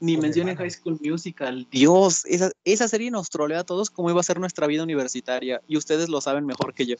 ni 0.00 0.16
mencionen. 0.16 0.56
High 0.56 0.70
School 0.70 0.98
Musical. 1.02 1.66
Dios, 1.70 2.24
esa, 2.26 2.50
esa 2.64 2.88
serie 2.88 3.10
nos 3.10 3.30
trolea 3.30 3.60
a 3.60 3.64
todos 3.64 3.90
cómo 3.90 4.10
iba 4.10 4.20
a 4.20 4.24
ser 4.24 4.38
nuestra 4.40 4.66
vida 4.66 4.82
universitaria. 4.82 5.62
Y 5.66 5.76
ustedes 5.76 6.08
lo 6.08 6.20
saben 6.20 6.46
mejor 6.46 6.74
que 6.74 6.86
yo. 6.86 6.96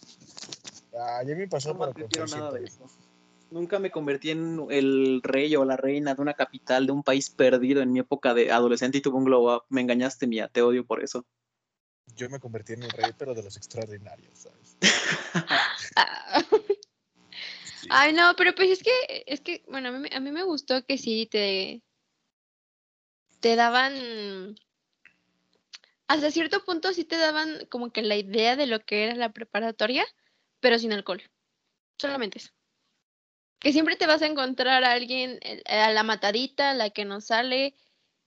Ah, 0.98 1.22
ya 1.26 1.34
me 1.34 1.48
pasó 1.48 1.74
No 1.74 1.78
para 1.78 1.90
a 1.90 2.26
nada 2.26 2.52
de 2.52 2.64
eso. 2.64 2.86
Nunca 3.54 3.78
me 3.78 3.92
convertí 3.92 4.30
en 4.30 4.66
el 4.68 5.20
rey 5.22 5.54
o 5.54 5.64
la 5.64 5.76
reina 5.76 6.16
de 6.16 6.20
una 6.20 6.34
capital, 6.34 6.86
de 6.86 6.92
un 6.92 7.04
país 7.04 7.30
perdido 7.30 7.82
en 7.82 7.92
mi 7.92 8.00
época 8.00 8.34
de 8.34 8.50
adolescente 8.50 8.98
y 8.98 9.00
tuve 9.00 9.16
un 9.16 9.24
glow 9.26 9.54
up. 9.54 9.62
Me 9.68 9.80
engañaste, 9.80 10.26
Mía, 10.26 10.48
te 10.48 10.60
odio 10.60 10.84
por 10.84 11.04
eso. 11.04 11.24
Yo 12.16 12.28
me 12.28 12.40
convertí 12.40 12.72
en 12.72 12.82
el 12.82 12.90
rey, 12.90 13.12
pero 13.16 13.32
de 13.32 13.44
los 13.44 13.56
extraordinarios, 13.56 14.36
¿sabes? 14.36 14.76
Sí. 17.80 17.86
Ay, 17.90 18.12
no, 18.12 18.34
pero 18.36 18.56
pues 18.56 18.70
es 18.70 18.82
que, 18.82 18.90
es 19.28 19.40
que, 19.40 19.62
bueno, 19.68 19.90
a 19.90 19.92
mí, 19.92 20.00
me- 20.00 20.16
a 20.16 20.18
mí 20.18 20.32
me 20.32 20.42
gustó 20.42 20.84
que 20.84 20.98
sí 20.98 21.28
te, 21.30 21.80
te 23.38 23.54
daban, 23.54 24.56
hasta 26.08 26.32
cierto 26.32 26.64
punto 26.64 26.92
sí 26.92 27.04
te 27.04 27.18
daban 27.18 27.66
como 27.70 27.92
que 27.92 28.02
la 28.02 28.16
idea 28.16 28.56
de 28.56 28.66
lo 28.66 28.80
que 28.80 29.04
era 29.04 29.14
la 29.14 29.32
preparatoria, 29.32 30.04
pero 30.58 30.76
sin 30.80 30.92
alcohol. 30.92 31.22
Solamente 31.98 32.38
eso. 32.38 32.50
Que 33.64 33.72
siempre 33.72 33.96
te 33.96 34.06
vas 34.06 34.20
a 34.20 34.26
encontrar 34.26 34.84
a 34.84 34.92
alguien, 34.92 35.38
el- 35.40 35.62
a 35.66 35.90
la 35.90 36.02
matadita, 36.02 36.70
a 36.70 36.74
la 36.74 36.90
que 36.90 37.04
no 37.06 37.22
sale, 37.22 37.74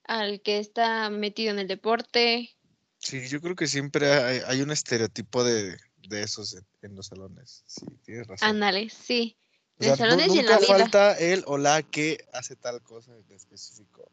al 0.02 0.42
que 0.42 0.58
está 0.58 1.10
metido 1.10 1.52
en 1.52 1.60
el 1.60 1.68
deporte. 1.68 2.50
Sí, 2.98 3.28
yo 3.28 3.40
creo 3.40 3.54
que 3.54 3.68
siempre 3.68 4.12
hay, 4.12 4.40
hay 4.46 4.62
un 4.62 4.72
estereotipo 4.72 5.44
de, 5.44 5.76
de 6.08 6.22
esos 6.22 6.54
en, 6.54 6.66
en 6.82 6.96
los 6.96 7.06
salones. 7.06 7.62
Sí, 7.66 7.86
tienes 8.04 8.26
razón. 8.26 8.48
Ándale, 8.48 8.90
sí. 8.90 9.36
O 9.78 9.84
sea, 9.84 9.96
salones 9.96 10.26
y 10.26 10.30
en 10.30 10.36
nunca 10.38 10.54
la 10.54 10.58
vida. 10.58 10.66
falta 10.66 11.18
él 11.18 11.44
o 11.46 11.56
la 11.56 11.84
que 11.84 12.18
hace 12.32 12.56
tal 12.56 12.82
cosa 12.82 13.12
en 13.16 13.32
específico. 13.36 14.10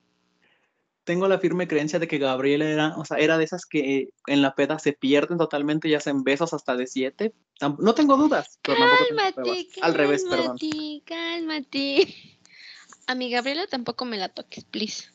Tengo 1.06 1.28
la 1.28 1.40
firme 1.40 1.68
creencia 1.68 2.00
de 2.00 2.08
que 2.08 2.18
Gabriela 2.18 2.66
era, 2.66 2.98
o 2.98 3.06
sea, 3.06 3.18
era 3.18 3.38
de 3.38 3.44
esas 3.44 3.66
que 3.66 4.10
en 4.26 4.42
la 4.42 4.56
peda 4.56 4.80
se 4.80 4.92
pierden 4.92 5.38
totalmente 5.38 5.88
y 5.88 5.94
hacen 5.94 6.24
besos 6.24 6.54
hasta 6.54 6.76
de 6.76 6.88
siete. 6.88 7.34
No 7.62 7.94
tengo 7.94 8.18
dudas, 8.18 8.60
pero 8.64 8.80
tengo 8.80 8.96
pruebas. 8.98 9.34
Cálmate, 9.36 9.68
Al 9.82 9.94
revés, 9.94 10.26
perdón. 10.28 10.58
cálmate, 10.58 11.04
cálmate. 11.06 12.16
A 13.08 13.14
mi 13.14 13.30
Gabriela 13.30 13.68
tampoco 13.68 14.04
me 14.06 14.18
la 14.18 14.30
toques, 14.30 14.64
please. 14.66 15.12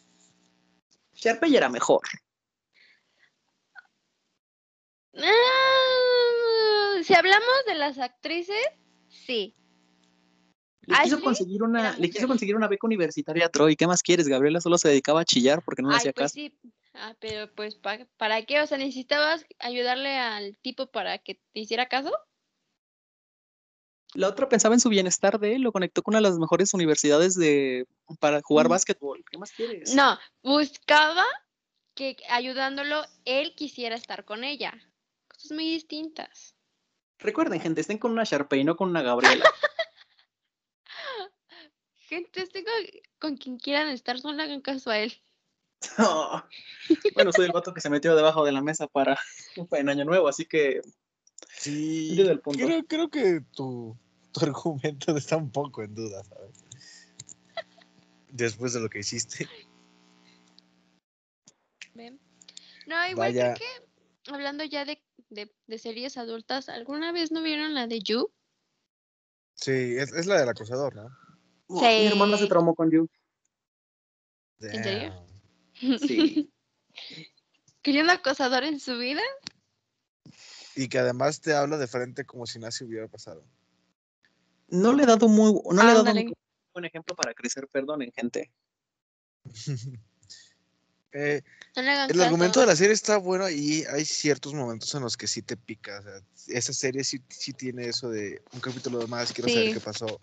Sharpay 1.15 1.57
era 1.57 1.69
mejor. 1.69 2.03
Ah, 5.17 7.01
si 7.03 7.15
hablamos 7.15 7.65
de 7.67 7.75
las 7.75 7.99
actrices, 7.99 8.65
sí. 9.09 9.57
Le 10.87 10.97
quiso 11.03 11.21
conseguir 11.21 11.63
una, 11.63 11.97
le 11.97 12.11
quiso 12.11 12.27
conseguir 12.27 12.57
una 12.57 12.67
beca 12.69 12.87
universitaria 12.87 13.47
a 13.47 13.49
Troy. 13.49 13.77
¿Qué 13.77 13.87
más 13.87 14.03
quieres? 14.03 14.27
Gabriela 14.29 14.61
solo 14.61 14.79
se 14.79 14.89
dedicaba 14.89 15.21
a 15.21 15.25
chillar 15.25 15.63
porque 15.65 15.83
no 15.83 15.91
le 15.91 15.97
hacía 15.97 16.13
pues 16.13 16.25
caso. 16.33 16.35
sí. 16.35 16.55
Ah, 16.95 17.15
pero 17.21 17.53
pues, 17.55 17.77
¿pa- 17.77 18.07
¿para 18.17 18.43
qué? 18.45 18.61
O 18.61 18.67
sea, 18.67 18.79
¿necesitabas 18.79 19.45
ayudarle 19.59 20.17
al 20.19 20.57
tipo 20.63 20.87
para 20.89 21.19
que 21.19 21.35
te 21.53 21.61
hiciera 21.61 21.87
caso? 21.87 22.13
La 24.15 24.27
otra 24.29 24.49
pensaba 24.49 24.75
en 24.75 24.81
su 24.81 24.89
bienestar 24.89 25.39
de 25.39 25.55
él, 25.55 25.63
lo 25.63 25.71
conectó 25.71 26.03
con 26.03 26.13
una 26.13 26.19
de 26.19 26.29
las 26.31 26.39
mejores 26.39 26.75
universidades 26.75 27.37
de 27.37 27.87
para 28.19 28.41
jugar 28.43 28.67
Mm. 28.67 28.71
básquetbol. 28.71 29.25
¿Qué 29.31 29.39
más 29.39 29.53
quieres? 29.53 29.95
No, 29.95 30.19
buscaba 30.43 31.25
que 31.95 32.17
ayudándolo 32.29 33.05
él 33.25 33.55
quisiera 33.55 33.95
estar 33.95 34.25
con 34.25 34.43
ella. 34.43 34.75
Cosas 35.29 35.53
muy 35.53 35.69
distintas. 35.71 36.57
Recuerden, 37.21 37.61
gente, 37.61 37.83
estén 37.83 37.99
con 37.99 38.11
una 38.11 38.25
Sharpay, 38.25 38.65
no 38.65 38.77
con 38.77 38.89
una 38.91 39.03
Gabriela. 39.03 39.45
Gente, 42.11 42.45
tengo 42.49 42.71
con 43.21 43.37
quien 43.37 43.57
quieran 43.57 43.89
estar, 43.89 44.19
solo 44.19 44.35
le 44.37 44.43
hagan 44.43 44.61
caso 44.63 44.91
a 44.91 44.99
él. 44.99 45.13
Oh. 45.97 46.43
Bueno, 47.15 47.31
soy 47.33 47.47
el 47.47 47.53
vato 47.53 47.73
que 47.73 47.81
se 47.81 47.89
metió 47.89 48.17
debajo 48.17 48.45
de 48.45 48.51
la 48.51 48.61
mesa 48.61 48.89
para, 48.89 49.17
en 49.71 49.89
Año 49.89 50.05
Nuevo, 50.05 50.27
así 50.27 50.45
que 50.45 50.81
Sí, 51.53 52.21
el 52.21 52.41
punto. 52.41 52.67
creo, 52.67 52.85
creo 52.85 53.11
que 53.11 53.43
tu, 53.55 53.97
tu 54.33 54.41
argumento 54.45 55.17
está 55.17 55.37
un 55.37 55.53
poco 55.53 55.85
en 55.85 55.95
duda, 55.95 56.25
¿sabes? 56.25 56.65
Después 58.29 58.73
de 58.73 58.81
lo 58.81 58.89
que 58.89 58.99
hiciste. 58.99 59.49
¿Ven? 61.95 62.19
No, 62.89 63.09
igual 63.09 63.33
Vaya. 63.35 63.55
creo 63.55 63.69
que 63.69 64.33
hablando 64.33 64.65
ya 64.65 64.85
de, 64.85 65.01
de, 65.29 65.55
de 65.69 65.79
series 65.79 66.17
adultas, 66.17 66.69
¿alguna 66.69 67.13
vez 67.13 67.31
no 67.31 67.41
vieron 67.41 67.75
la 67.75 67.87
de 67.87 68.01
You? 68.01 68.33
Sí, 69.55 69.97
es, 69.97 70.13
es 70.13 70.27
la 70.27 70.41
del 70.41 70.49
acosador, 70.49 70.97
¿no? 70.97 71.30
Mi 71.71 72.07
hermana 72.07 72.37
se 72.37 72.47
traumó 72.47 72.75
con 72.75 72.91
You. 72.91 73.09
¿En 74.61 74.85
serio? 74.85 75.27
Damn. 75.81 75.99
Sí. 75.99 76.51
¿Quería 77.83 78.03
un 78.03 78.11
acosador 78.11 78.65
en 78.65 78.79
su 78.79 78.99
vida? 78.99 79.23
Y 80.77 80.89
que 80.89 80.99
además 80.99 81.41
te 81.41 81.55
habla 81.55 81.79
de 81.79 81.87
frente 81.87 82.25
como 82.25 82.47
si 82.47 82.59
nada 82.59 82.71
se 82.71 82.85
hubiera 82.85 83.09
pasado. 83.09 83.45
No 84.69 84.93
le 84.93 85.05
he 85.05 85.07
dado 85.07 85.29
muy, 85.29 85.53
no 85.53 85.83
le 85.83 85.91
he 85.91 85.95
dado 85.95 86.11
un 86.11 86.35
buen 86.73 86.85
ejemplo 86.85 87.17
para 87.17 87.35
crecer, 87.35 87.67
perdonen, 87.69 88.13
gente. 88.13 88.51
Eh, 91.13 91.43
No 91.75 91.83
el 91.83 92.21
argumento 92.21 92.61
de 92.61 92.67
la 92.67 92.77
serie 92.77 92.93
está 92.93 93.17
bueno 93.17 93.51
y 93.51 93.85
hay 93.93 94.05
ciertos 94.05 94.55
momentos 94.55 94.95
en 94.95 95.03
los 95.03 95.17
que 95.17 95.27
sí 95.27 95.43
te 95.43 95.57
pica. 95.57 95.99
o 95.99 96.03
sea, 96.05 96.23
esa 96.57 96.73
serie 96.73 97.03
sí, 97.03 97.21
sí 97.29 97.53
tiene 97.53 97.89
eso 97.89 98.11
de 98.11 98.41
un 98.53 98.61
capítulo 98.61 99.05
más, 99.09 99.33
quiero 99.33 99.49
saber 99.49 99.73
qué 99.73 99.81
pasó. 99.81 100.21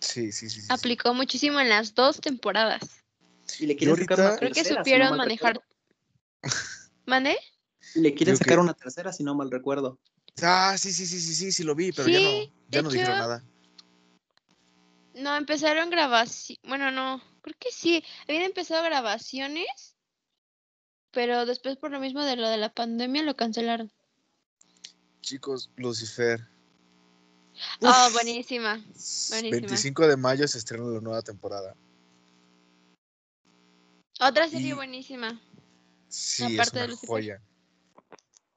Sí, 0.00 0.32
sí, 0.32 0.48
sí. 0.48 0.50
sí, 0.50 0.60
sí. 0.62 0.66
Aplicó 0.70 1.14
muchísimo 1.14 1.60
en 1.60 1.68
las 1.68 1.94
dos 1.94 2.20
temporadas. 2.20 2.82
Y 3.58 3.66
le 3.66 3.76
quieren 3.76 3.96
sacar 3.96 4.18
una 4.20 4.36
Creo 4.36 4.48
que 4.50 4.54
tercera, 4.54 4.64
si 4.64 4.74
no 4.74 4.78
supieron 4.84 5.16
manejar. 5.16 5.62
¿Mande? 7.06 7.36
Y 7.94 8.00
Le 8.00 8.14
quieren 8.14 8.36
sacar 8.36 8.56
que- 8.56 8.60
una 8.62 8.74
tercera, 8.74 9.12
si 9.12 9.24
no 9.24 9.34
mal 9.34 9.50
recuerdo. 9.50 9.98
Ah, 10.42 10.76
sí, 10.78 10.92
sí, 10.92 11.06
sí, 11.06 11.20
sí, 11.20 11.34
sí, 11.34 11.52
sí 11.52 11.64
lo 11.64 11.74
vi, 11.74 11.92
pero 11.92 12.08
ya 12.08 12.18
Sí, 12.18 12.24
no, 12.24 12.30
de 12.30 12.50
ya 12.70 12.82
no 12.82 12.88
dijeron 12.90 13.14
hecho- 13.16 13.20
nada. 13.22 13.44
No, 15.14 15.36
empezaron 15.36 15.90
grabaciones. 15.90 16.62
Bueno, 16.66 16.90
no, 16.92 17.20
creo 17.42 17.56
que 17.58 17.72
sí. 17.72 18.02
Habían 18.28 18.44
empezado 18.44 18.82
grabaciones, 18.84 19.96
pero 21.10 21.44
después 21.46 21.76
por 21.76 21.90
lo 21.90 21.98
mismo 22.00 22.24
de 22.24 22.36
lo 22.36 22.48
de 22.48 22.56
la 22.58 22.72
pandemia 22.72 23.22
lo 23.24 23.34
cancelaron. 23.36 23.90
Chicos, 25.20 25.70
Lucifer. 25.76 26.46
Oh, 27.82 28.08
buenísima. 28.12 28.76
Buenísima. 28.76 29.50
25 29.50 30.06
de 30.08 30.16
mayo 30.16 30.46
se 30.48 30.58
estrena 30.58 30.84
la 30.84 31.00
nueva 31.00 31.22
temporada. 31.22 31.74
Otra 34.20 34.48
serie 34.48 34.68
Y- 34.70 34.72
buenísima. 34.72 35.40
Sí, 36.08 36.42
Aparte 36.44 36.62
es 36.62 36.72
de 36.72 36.78
una 36.78 36.86
Lucifer. 36.88 37.08
joya. 37.08 37.42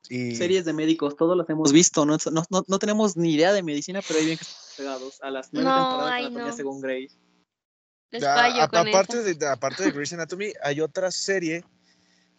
Y 0.10 0.36
Series 0.36 0.66
de 0.66 0.74
médicos, 0.74 1.16
todos 1.16 1.38
las 1.38 1.50
hemos 1.50 1.72
visto. 1.72 2.06
No, 2.06 2.18
no, 2.32 2.44
no, 2.50 2.64
no 2.68 2.80
tenemos 2.80 3.16
ni 3.16 3.34
idea 3.34 3.54
de 3.54 3.64
medicina, 3.64 4.02
pero 4.06 4.20
ahí 4.20 4.26
bien 4.26 4.38
que 4.38 4.44
estamos 4.44 4.74
pegados 4.76 5.22
a 5.22 5.30
las 5.32 5.54
nueve 5.54 5.70
No, 5.70 5.76
temporadas 5.76 6.20
de 6.20 6.26
ay, 6.26 6.32
no. 6.32 6.56
según 6.56 6.82
Grey. 6.82 7.08
Les 8.12 8.24
a- 8.24 8.36
fallo 8.36 8.62
a- 8.64 8.68
con 8.68 8.88
aparte, 8.90 9.20
esa. 9.22 9.34
de, 9.34 9.48
aparte 9.48 9.84
de 9.84 9.92
Grey's 9.92 10.12
Anatomy, 10.14 10.52
hay 10.62 10.82
otra 10.82 11.10
serie 11.10 11.64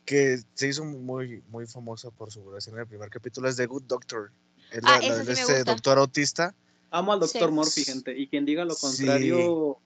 que 0.04 0.38
se 0.52 0.68
hizo 0.68 0.84
muy, 0.84 1.42
muy 1.48 1.66
famosa 1.66 2.10
por 2.10 2.30
su 2.30 2.42
duración 2.42 2.74
en 2.74 2.82
el 2.82 2.86
primer 2.86 3.08
capítulo, 3.08 3.48
es 3.48 3.56
The 3.56 3.66
Good 3.66 3.84
Doctor. 3.84 4.30
Es 4.74 4.82
la, 4.82 4.96
Ah, 4.96 5.00
la 5.00 5.24
sí 5.24 5.30
este 5.40 5.62
doctor 5.62 5.98
autista. 5.98 6.52
Amo 6.90 7.12
al 7.12 7.20
doctor 7.20 7.48
Sí. 7.48 7.54
Murphy, 7.54 7.84
gente, 7.84 8.18
y 8.18 8.28
quien 8.28 8.44
diga 8.44 8.64
lo 8.64 8.74
Sí. 8.74 8.80
contrario, 8.80 9.78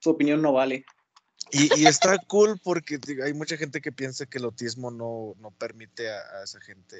su 0.00 0.10
opinión 0.10 0.42
no 0.42 0.52
vale. 0.52 0.84
Y, 1.52 1.80
y 1.80 1.86
está 1.86 2.18
cool 2.26 2.58
porque 2.62 2.98
hay 3.24 3.32
mucha 3.34 3.56
gente 3.56 3.80
que 3.80 3.92
piensa 3.92 4.26
que 4.26 4.38
el 4.38 4.44
autismo 4.44 4.90
no, 4.90 5.34
no 5.38 5.52
permite 5.52 6.10
a, 6.10 6.18
a 6.40 6.42
esa 6.44 6.60
gente 6.60 6.96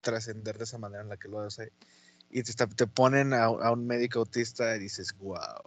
trascender 0.00 0.56
de 0.56 0.64
esa 0.64 0.78
manera 0.78 1.02
en 1.02 1.10
la 1.10 1.18
que 1.18 1.28
lo 1.28 1.40
hace. 1.40 1.70
Y 2.30 2.42
te, 2.42 2.50
está- 2.50 2.66
te 2.66 2.86
ponen 2.86 3.34
a, 3.34 3.44
a 3.44 3.72
un 3.72 3.86
médico 3.86 4.20
autista 4.20 4.74
y 4.74 4.78
dices, 4.78 5.14
wow. 5.18 5.62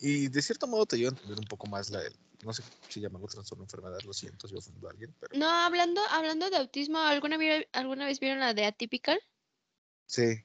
Y 0.00 0.28
de 0.28 0.40
cierto 0.40 0.66
modo 0.66 0.86
te 0.86 0.96
ayuda 0.96 1.10
a 1.10 1.12
entender 1.12 1.38
un 1.38 1.44
poco 1.46 1.66
más 1.66 1.90
la, 1.90 2.00
no 2.44 2.52
sé 2.52 2.62
si 2.88 3.00
llamarlo 3.00 3.26
trastorno 3.28 3.62
o 3.62 3.66
enfermedad, 3.66 3.98
lo 4.04 4.12
siento 4.12 4.48
si 4.48 4.56
ofendo 4.56 4.88
a 4.88 4.90
alguien, 4.92 5.14
pero 5.20 5.38
No, 5.38 5.48
hablando, 5.48 6.00
hablando 6.10 6.50
de 6.50 6.56
autismo, 6.56 6.98
¿alguna, 6.98 7.38
¿alguna 7.72 8.06
vez 8.06 8.20
vieron 8.20 8.40
la 8.40 8.54
de 8.54 8.64
Atypical? 8.64 9.20
sí. 10.06 10.44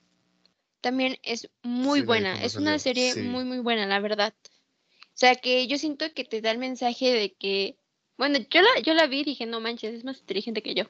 También 0.81 1.17
es 1.23 1.49
muy 1.63 2.01
Sí, 2.01 2.05
buena. 2.05 2.43
Es 2.43 2.55
una 2.55 2.77
serie 2.77 3.13
sí. 3.13 3.21
muy, 3.21 3.43
muy 3.43 3.59
buena, 3.59 3.87
la 3.87 3.99
verdad. 3.99 4.35
O 4.45 5.17
sea, 5.17 5.35
que 5.35 5.67
yo 5.67 5.77
siento 5.77 6.05
que 6.13 6.25
te 6.25 6.41
da 6.41 6.51
el 6.51 6.57
mensaje 6.59 7.11
de 7.11 7.33
que, 7.33 7.79
bueno, 8.17 8.37
yo 8.49 8.61
la, 8.61 8.79
yo 8.83 8.93
la 8.93 9.07
vi 9.07 9.21
y 9.21 9.23
dije, 9.23 9.45
no 9.47 9.59
manches, 9.61 9.95
es 9.95 10.03
más 10.03 10.19
inteligente 10.19 10.61
que 10.61 10.75
yo. 10.75 10.83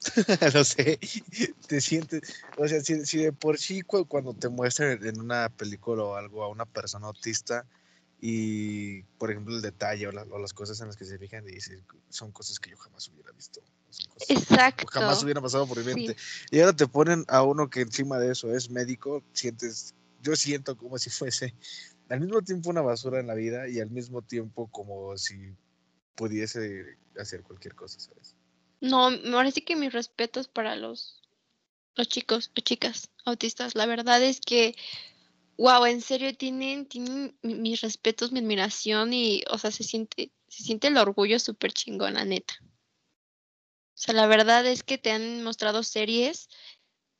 no 0.54 0.64
sé, 0.64 0.98
te 1.68 1.80
sientes, 1.80 2.22
o 2.56 2.66
sea, 2.66 2.80
si, 2.80 3.04
si 3.04 3.18
de 3.18 3.32
por 3.32 3.58
sí 3.58 3.82
cu- 3.82 4.06
cuando 4.06 4.32
te 4.34 4.48
muestran 4.48 5.04
en 5.06 5.20
una 5.20 5.50
película 5.50 6.02
o 6.04 6.14
algo 6.14 6.42
a 6.42 6.48
una 6.48 6.64
persona 6.64 7.06
autista 7.08 7.66
y, 8.20 9.02
por 9.18 9.30
ejemplo, 9.30 9.54
el 9.56 9.62
detalle 9.62 10.06
o, 10.06 10.12
la- 10.12 10.26
o 10.30 10.38
las 10.38 10.52
cosas 10.52 10.80
en 10.80 10.88
las 10.88 10.96
que 10.96 11.04
se 11.04 11.18
fijan 11.18 11.48
y 11.48 11.52
dicen, 11.52 11.84
son 12.10 12.32
cosas 12.32 12.58
que 12.58 12.70
yo 12.70 12.76
jamás 12.76 13.08
hubiera 13.08 13.32
visto, 13.32 13.60
que 14.18 14.34
Exacto. 14.34 14.86
jamás 14.90 15.22
hubiera 15.22 15.40
pasado 15.40 15.66
por 15.66 15.78
mi 15.78 15.84
Sí. 15.84 15.94
mente. 15.94 16.16
Y 16.50 16.60
ahora 16.60 16.74
te 16.76 16.86
ponen 16.86 17.24
a 17.28 17.42
uno 17.42 17.70
que 17.70 17.80
encima 17.80 18.18
de 18.18 18.32
eso 18.32 18.54
es 18.54 18.68
médico, 18.70 19.22
sientes, 19.32 19.94
yo 20.22 20.36
siento 20.36 20.76
como 20.76 20.98
si 20.98 21.08
fuese 21.10 21.54
al 22.08 22.20
mismo 22.20 22.42
tiempo 22.42 22.70
una 22.70 22.82
basura 22.82 23.20
en 23.20 23.26
la 23.28 23.34
vida 23.34 23.68
y 23.68 23.80
al 23.80 23.90
mismo 23.90 24.20
tiempo 24.20 24.68
como 24.70 25.16
si 25.16 25.54
pudiese 26.14 26.98
hacer 27.18 27.42
cualquier 27.42 27.74
cosa, 27.74 27.98
¿sabes? 28.00 28.34
No, 28.80 29.06
ahora 29.34 29.50
sí 29.50 29.62
que 29.62 29.76
mis 29.76 29.92
respetos 29.92 30.48
para 30.48 30.74
los, 30.76 31.22
los 31.94 32.08
chicos 32.08 32.50
o 32.56 32.60
chicas 32.60 33.10
autistas. 33.24 33.74
La 33.74 33.86
verdad 33.86 34.22
es 34.22 34.40
que, 34.40 34.74
wow, 35.60 35.84
en 35.84 36.00
serio 36.00 36.34
tienen, 36.34 36.86
tienen 36.86 37.36
mi- 37.42 37.54
mis 37.54 37.82
respetos, 37.82 38.32
mi 38.32 38.38
admiración 38.40 39.12
y, 39.12 39.42
o 39.50 39.58
sea, 39.58 39.70
se 39.70 39.84
siente, 39.84 40.32
se 40.48 40.62
siente 40.62 40.86
el 40.88 40.96
orgullo 40.96 41.38
súper 41.38 41.74
chingón, 41.74 42.14
la 42.14 42.24
neta. 42.24 42.54
O 42.62 44.02
sea, 44.02 44.14
la 44.14 44.26
verdad 44.26 44.64
es 44.64 44.82
que 44.82 44.96
te 44.96 45.10
han 45.10 45.44
mostrado 45.44 45.82
series 45.82 46.48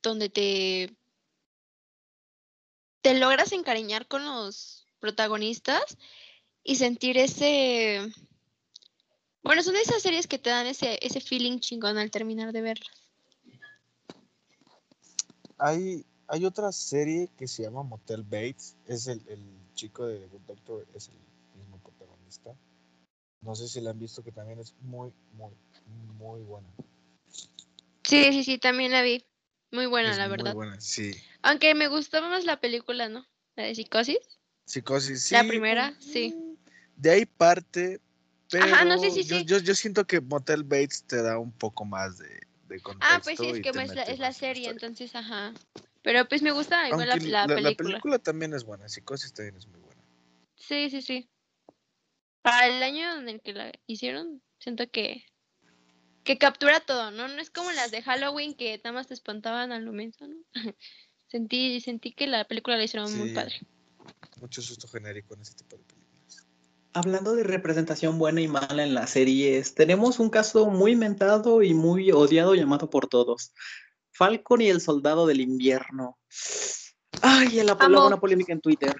donde 0.01 0.29
te, 0.29 0.97
te 3.03 3.13
logras 3.13 3.51
encariñar 3.51 4.07
con 4.07 4.25
los 4.25 4.87
protagonistas 4.99 5.95
y 6.63 6.77
sentir 6.77 7.19
ese, 7.19 8.11
bueno, 9.43 9.61
son 9.61 9.75
esas 9.75 10.01
series 10.01 10.25
que 10.25 10.39
te 10.39 10.49
dan 10.49 10.65
ese, 10.65 10.97
ese 11.03 11.21
feeling 11.21 11.59
chingón 11.59 11.99
al 11.99 12.09
terminar 12.09 12.53
de 12.53 12.61
verlas. 12.63 13.07
Hay, 15.59 16.03
hay 16.31 16.45
otra 16.45 16.71
serie 16.71 17.29
que 17.37 17.45
se 17.45 17.63
llama 17.63 17.83
Motel 17.83 18.23
Bates. 18.23 18.77
Es 18.87 19.07
el, 19.07 19.21
el 19.27 19.43
chico 19.75 20.05
de 20.05 20.17
The 20.17 20.27
Good 20.27 20.41
Doctor, 20.47 20.87
es 20.95 21.09
el 21.09 21.59
mismo 21.59 21.77
protagonista. 21.79 22.55
No 23.41 23.53
sé 23.53 23.67
si 23.67 23.81
la 23.81 23.89
han 23.91 23.99
visto, 23.99 24.23
que 24.23 24.31
también 24.31 24.59
es 24.59 24.73
muy, 24.79 25.11
muy, 25.33 25.51
muy 26.17 26.41
buena. 26.41 26.69
Sí, 28.03 28.31
sí, 28.31 28.45
sí, 28.45 28.57
también 28.57 28.91
la 28.93 29.01
vi. 29.01 29.25
Muy 29.71 29.87
buena, 29.87 30.11
es 30.11 30.17
la 30.17 30.29
muy 30.29 30.37
verdad. 30.37 30.53
buena, 30.53 30.79
sí. 30.79 31.13
Aunque 31.41 31.75
me 31.75 31.89
gustaba 31.89 32.29
más 32.29 32.45
la 32.45 32.61
película, 32.61 33.09
¿no? 33.09 33.25
La 33.57 33.63
de 33.63 33.75
Psicosis. 33.75 34.19
Psicosis, 34.65 35.23
sí. 35.23 35.35
La 35.35 35.45
primera, 35.45 35.93
sí. 35.99 36.33
mm, 36.33 36.55
De 36.95 37.09
ahí 37.11 37.25
parte, 37.25 37.99
pero 38.49 38.65
Ajá, 38.65 38.85
no, 38.85 38.97
sí, 38.99 39.11
sí, 39.11 39.23
yo, 39.25 39.39
sí. 39.39 39.45
yo, 39.45 39.57
yo 39.59 39.75
siento 39.75 40.07
que 40.07 40.21
Motel 40.21 40.63
Bates 40.63 41.03
te 41.03 41.21
da 41.21 41.37
un 41.37 41.51
poco 41.51 41.83
más 41.83 42.17
de, 42.19 42.41
de 42.69 42.79
contexto. 42.79 43.13
Ah, 43.13 43.19
pues 43.21 43.37
sí, 43.37 43.49
es 43.49 43.61
que 43.61 43.69
es 43.69 43.75
la, 43.75 44.03
es 44.03 44.19
la 44.19 44.31
serie, 44.31 44.69
entonces, 44.69 45.13
ajá. 45.13 45.53
Pero 46.03 46.27
pues 46.27 46.41
me 46.41 46.51
gusta 46.51 46.87
igual 46.89 47.07
la, 47.07 47.13
Aunque 47.13 47.27
la 47.29 47.47
la- 47.47 47.55
la 47.55 47.55
película. 47.55 47.89
película 47.89 48.19
también 48.19 48.53
es 48.53 48.63
buena, 48.63 48.89
Psicosis 48.89 49.33
también 49.33 49.55
es 49.57 49.67
muy 49.67 49.79
buena. 49.79 50.01
Sí, 50.55 50.89
sí, 50.89 51.01
sí. 51.01 51.29
Para 52.41 52.67
el 52.67 52.81
año 52.81 53.19
en 53.19 53.29
el 53.29 53.41
que 53.41 53.53
la 53.53 53.71
hicieron, 53.87 54.41
siento 54.59 54.89
que 54.89 55.25
que 56.23 56.37
captura 56.37 56.79
todo, 56.81 57.09
¿no? 57.09 57.27
No 57.27 57.41
es 57.41 57.49
como 57.49 57.71
las 57.71 57.89
de 57.89 58.03
Halloween 58.03 58.53
que 58.53 58.77
nada 58.83 58.91
más 58.93 59.07
te 59.07 59.15
espantaban 59.15 59.71
al 59.71 59.83
momento, 59.83 60.27
¿no? 60.27 60.35
sentí, 61.27 61.79
sentí 61.81 62.13
que 62.13 62.27
la 62.27 62.45
película 62.45 62.77
la 62.77 62.83
hicieron 62.83 63.11
muy 63.17 63.33
padre. 63.33 63.55
Mucho 64.39 64.61
susto 64.61 64.87
genérico 64.87 65.33
en 65.33 65.41
ese 65.41 65.55
tipo 65.55 65.77
de 65.77 65.83
películas. 65.83 66.47
Hablando 66.93 67.33
de 67.35 67.43
representación 67.43 68.19
buena 68.19 68.41
y 68.41 68.47
mala 68.47 68.83
en 68.83 68.93
las 68.93 69.11
series, 69.11 69.73
tenemos 69.73 70.19
un 70.19 70.29
caso 70.29 70.67
muy 70.69 70.95
mentado 70.95 71.63
y 71.63 71.73
muy 71.73 72.11
odiado 72.11 72.53
llamado 72.53 72.89
por 72.89 73.07
todos. 73.07 73.51
Falcon 74.11 74.61
y 74.61 74.67
el 74.69 74.81
soldado 74.81 75.25
del 75.27 75.41
invierno. 75.41 76.17
Ay, 77.21 77.49
la, 77.51 77.63
la 77.63 77.71
Amo. 77.79 78.01
buena 78.01 78.19
polémica 78.19 78.53
en 78.53 78.61
Twitter. 78.61 78.95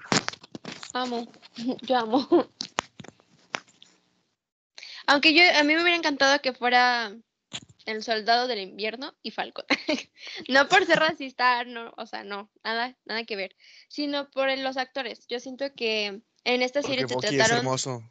Amo, 0.94 1.26
yo 1.82 1.96
amo. 1.98 2.48
Aunque 5.06 5.34
yo, 5.34 5.42
a 5.58 5.62
mí 5.64 5.74
me 5.74 5.82
hubiera 5.82 5.96
encantado 5.96 6.40
que 6.40 6.52
fuera 6.52 7.14
el 7.86 8.02
soldado 8.04 8.46
del 8.46 8.60
invierno 8.60 9.14
y 9.22 9.32
Falcon. 9.32 9.64
no 10.48 10.68
por 10.68 10.86
ser 10.86 11.00
racista, 11.00 11.64
no, 11.64 11.92
o 11.96 12.06
sea, 12.06 12.22
no, 12.24 12.50
nada, 12.62 12.96
nada 13.04 13.24
que 13.24 13.36
ver. 13.36 13.56
Sino 13.88 14.30
por 14.30 14.48
el- 14.48 14.62
los 14.62 14.76
actores. 14.76 15.26
Yo 15.28 15.40
siento 15.40 15.64
que 15.74 16.22
en 16.44 16.62
esta 16.62 16.82
serie 16.82 17.06
Porque 17.06 17.08
te 17.08 17.14
Bucky 17.14 17.26
es 17.26 17.34
trataron. 17.36 17.58
hermoso. 17.58 18.02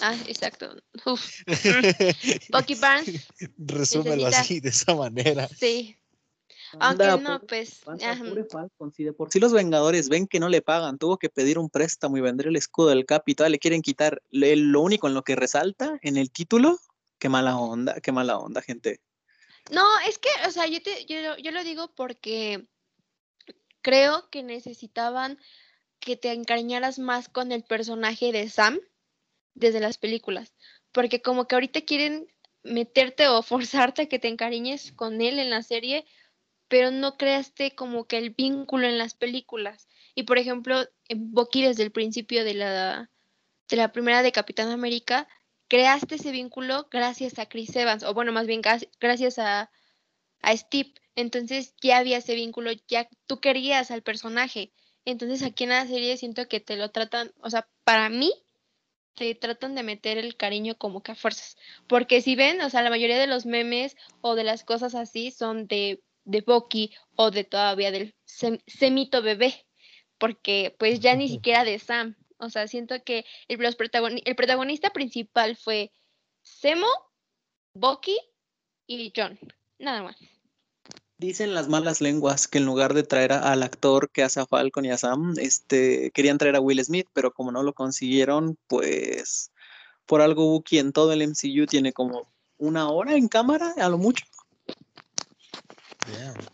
Ah, 0.00 0.14
exacto. 0.28 0.76
Uf, 1.06 1.42
Bucky 2.52 2.74
Barnes, 2.76 3.26
Resúmelo 3.56 4.26
necesita- 4.26 4.40
así, 4.40 4.60
de 4.60 4.68
esa 4.68 4.94
manera. 4.94 5.48
sí. 5.48 5.96
Aunque 6.72 7.04
Anda, 7.04 7.16
no, 7.16 7.40
pobre 7.40 7.46
pues. 7.46 7.80
pobre 7.84 8.44
Falcon, 8.44 8.92
si 8.92 9.04
de 9.04 9.12
por 9.12 9.30
sí 9.30 9.40
los 9.40 9.52
Vengadores 9.52 10.08
ven 10.08 10.26
que 10.26 10.40
no 10.40 10.48
le 10.48 10.62
pagan, 10.62 10.98
tuvo 10.98 11.18
que 11.18 11.28
pedir 11.28 11.58
un 11.58 11.70
préstamo 11.70 12.16
y 12.16 12.20
vender 12.20 12.48
el 12.48 12.56
escudo 12.56 12.88
del 12.88 13.06
Cap 13.06 13.22
y 13.26 13.34
todavía 13.34 13.52
le 13.52 13.58
quieren 13.58 13.82
quitar 13.82 14.22
lo 14.30 14.80
único 14.80 15.08
en 15.08 15.14
lo 15.14 15.22
que 15.22 15.36
resalta 15.36 15.98
en 16.02 16.16
el 16.16 16.30
título. 16.30 16.78
Qué 17.18 17.28
mala 17.28 17.56
onda, 17.56 18.00
qué 18.00 18.12
mala 18.12 18.38
onda, 18.38 18.62
gente. 18.62 19.00
No, 19.70 19.84
es 20.08 20.18
que, 20.18 20.28
o 20.46 20.50
sea, 20.50 20.66
yo, 20.66 20.82
te, 20.82 21.04
yo, 21.06 21.36
yo 21.36 21.50
lo 21.50 21.64
digo 21.64 21.92
porque 21.94 22.66
creo 23.82 24.28
que 24.30 24.42
necesitaban 24.42 25.38
que 26.00 26.16
te 26.16 26.32
encariñaras 26.32 26.98
más 26.98 27.28
con 27.28 27.52
el 27.52 27.64
personaje 27.64 28.32
de 28.32 28.48
Sam 28.48 28.78
desde 29.54 29.80
las 29.80 29.98
películas. 29.98 30.54
Porque 30.92 31.20
como 31.20 31.46
que 31.46 31.56
ahorita 31.56 31.82
quieren 31.82 32.28
meterte 32.62 33.28
o 33.28 33.42
forzarte 33.42 34.02
a 34.02 34.08
que 34.08 34.18
te 34.18 34.28
encariñes 34.28 34.92
con 34.92 35.20
él 35.20 35.38
en 35.38 35.50
la 35.50 35.62
serie, 35.62 36.06
pero 36.68 36.90
no 36.90 37.16
creaste 37.16 37.74
como 37.74 38.06
que 38.06 38.18
el 38.18 38.30
vínculo 38.30 38.86
en 38.86 38.98
las 38.98 39.14
películas. 39.14 39.88
Y 40.14 40.24
por 40.24 40.38
ejemplo, 40.38 40.84
Bucky 41.14 41.62
desde 41.62 41.82
el 41.82 41.90
principio 41.90 42.44
de 42.44 42.54
la, 42.54 43.10
de 43.68 43.76
la 43.76 43.92
primera 43.92 44.22
de 44.22 44.32
Capitán 44.32 44.68
América, 44.70 45.28
creaste 45.68 46.16
ese 46.16 46.30
vínculo 46.30 46.88
gracias 46.90 47.38
a 47.38 47.46
Chris 47.46 47.74
Evans, 47.76 48.02
o 48.02 48.14
bueno, 48.14 48.32
más 48.32 48.46
bien 48.46 48.62
gracias 49.00 49.38
a, 49.38 49.70
a 50.40 50.56
Steve. 50.56 50.92
Entonces 51.16 51.74
ya 51.80 51.98
había 51.98 52.18
ese 52.18 52.34
vínculo, 52.34 52.70
ya 52.86 53.08
tú 53.26 53.40
querías 53.40 53.90
al 53.90 54.02
personaje. 54.02 54.72
Entonces 55.04 55.42
aquí 55.42 55.64
en 55.64 55.70
la 55.70 55.86
serie 55.86 56.16
siento 56.16 56.48
que 56.48 56.60
te 56.60 56.76
lo 56.76 56.90
tratan, 56.90 57.32
o 57.40 57.50
sea, 57.50 57.68
para 57.84 58.08
mí 58.08 58.32
te 59.14 59.34
tratan 59.34 59.74
de 59.74 59.82
meter 59.82 60.16
el 60.18 60.36
cariño 60.36 60.76
como 60.76 61.02
que 61.02 61.12
a 61.12 61.14
fuerzas. 61.16 61.56
Porque 61.88 62.20
si 62.20 62.36
ven, 62.36 62.60
o 62.60 62.70
sea, 62.70 62.82
la 62.82 62.90
mayoría 62.90 63.18
de 63.18 63.26
los 63.26 63.46
memes 63.46 63.96
o 64.20 64.34
de 64.34 64.44
las 64.44 64.64
cosas 64.64 64.94
así 64.94 65.30
son 65.32 65.66
de, 65.66 66.02
de 66.28 66.42
Bucky 66.42 66.92
o 67.16 67.30
de 67.30 67.44
todavía 67.44 67.90
del 67.90 68.14
sem- 68.26 68.62
semito 68.66 69.22
bebé. 69.22 69.66
Porque 70.18 70.74
pues 70.78 71.00
ya 71.00 71.14
ni 71.16 71.28
siquiera 71.28 71.64
de 71.64 71.78
Sam. 71.78 72.16
O 72.38 72.50
sea, 72.50 72.68
siento 72.68 73.02
que 73.04 73.24
el, 73.48 73.58
los 73.60 73.76
protagoni- 73.76 74.22
el 74.24 74.36
protagonista 74.36 74.90
principal 74.90 75.56
fue 75.56 75.90
Semo, 76.42 76.88
Bucky 77.74 78.18
y 78.86 79.12
John. 79.16 79.38
Nada 79.78 80.02
más. 80.02 80.16
Dicen 81.18 81.52
las 81.54 81.68
malas 81.68 82.00
lenguas 82.00 82.46
que 82.46 82.58
en 82.58 82.66
lugar 82.66 82.94
de 82.94 83.02
traer 83.02 83.32
a- 83.32 83.50
al 83.52 83.62
actor 83.62 84.10
que 84.10 84.22
hace 84.22 84.40
a 84.40 84.46
Falcon 84.46 84.84
y 84.84 84.90
a 84.90 84.98
Sam, 84.98 85.34
este, 85.38 86.10
querían 86.12 86.38
traer 86.38 86.56
a 86.56 86.60
Will 86.60 86.84
Smith, 86.84 87.08
pero 87.12 87.32
como 87.32 87.50
no 87.50 87.62
lo 87.62 87.72
consiguieron, 87.72 88.56
pues 88.68 89.50
por 90.06 90.20
algo 90.20 90.48
Bucky 90.50 90.78
en 90.78 90.92
todo 90.92 91.12
el 91.12 91.22
MCU 91.22 91.66
tiene 91.66 91.92
como 91.92 92.32
una 92.56 92.88
hora 92.88 93.14
en 93.16 93.28
cámara, 93.28 93.74
a 93.78 93.88
lo 93.88 93.98
mucho. 93.98 94.24
Damn, 96.12 96.48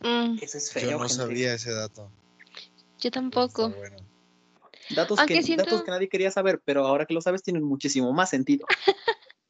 Mm, 0.00 0.38
Eso 0.40 0.58
es 0.58 0.72
Yo 0.72 0.80
feo, 0.80 0.90
no 0.92 0.98
gente. 1.00 1.14
sabía 1.14 1.54
ese 1.54 1.72
dato. 1.72 2.10
yo 3.00 3.10
tampoco. 3.10 3.70
bueno. 3.70 3.96
Datos 4.90 5.18
Aunque 5.18 5.34
que, 5.34 5.42
siento- 5.42 5.64
datos 5.64 5.82
que 5.82 5.90
nadie 5.90 6.08
quería 6.08 6.30
saber, 6.30 6.62
pero 6.64 6.86
ahora 6.86 7.04
que 7.04 7.12
lo 7.14 7.20
sabes 7.20 7.42
tienen 7.42 7.62
muchísimo 7.64 8.12
más 8.12 8.30
sentido. 8.30 8.66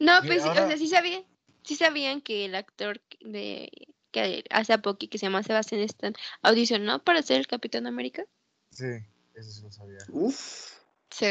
No, 0.00 0.12
pues, 0.26 0.44
o 0.44 0.52
sea, 0.52 0.76
sí 0.76 0.88
sabían, 0.88 1.24
sí 1.62 1.76
sabían 1.76 2.20
que 2.20 2.46
el 2.46 2.54
actor 2.56 3.00
de 3.20 3.70
que 4.10 4.44
hace 4.50 4.76
poco 4.78 4.98
que 5.08 5.18
se 5.18 5.26
llama 5.26 5.42
Sebastián 5.44 5.80
Stan 5.82 6.14
audicionó 6.42 7.02
para 7.02 7.22
ser 7.22 7.38
el 7.38 7.46
Capitán 7.46 7.86
América. 7.86 8.24
Sí, 8.70 8.86
eso 9.34 9.50
sí 9.50 9.62
lo 9.62 9.70
sabía. 9.70 9.98
Uf. 10.10 10.72
Sí. 11.10 11.26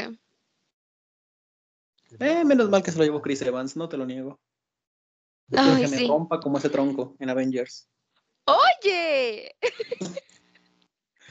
Eh, 2.19 2.45
menos 2.45 2.69
mal 2.69 2.81
que 2.83 2.91
se 2.91 2.97
lo 2.97 3.03
llevó 3.03 3.21
Chris 3.21 3.41
Evans, 3.41 3.75
no 3.75 3.89
te 3.89 3.97
lo 3.97 4.05
niego. 4.05 4.39
Ay, 5.57 5.85
que 5.85 5.87
me 5.89 6.07
rompa 6.07 6.39
como 6.39 6.57
ese 6.57 6.69
tronco 6.69 7.15
en 7.19 7.29
Avengers. 7.29 7.89
Oye, 8.45 9.55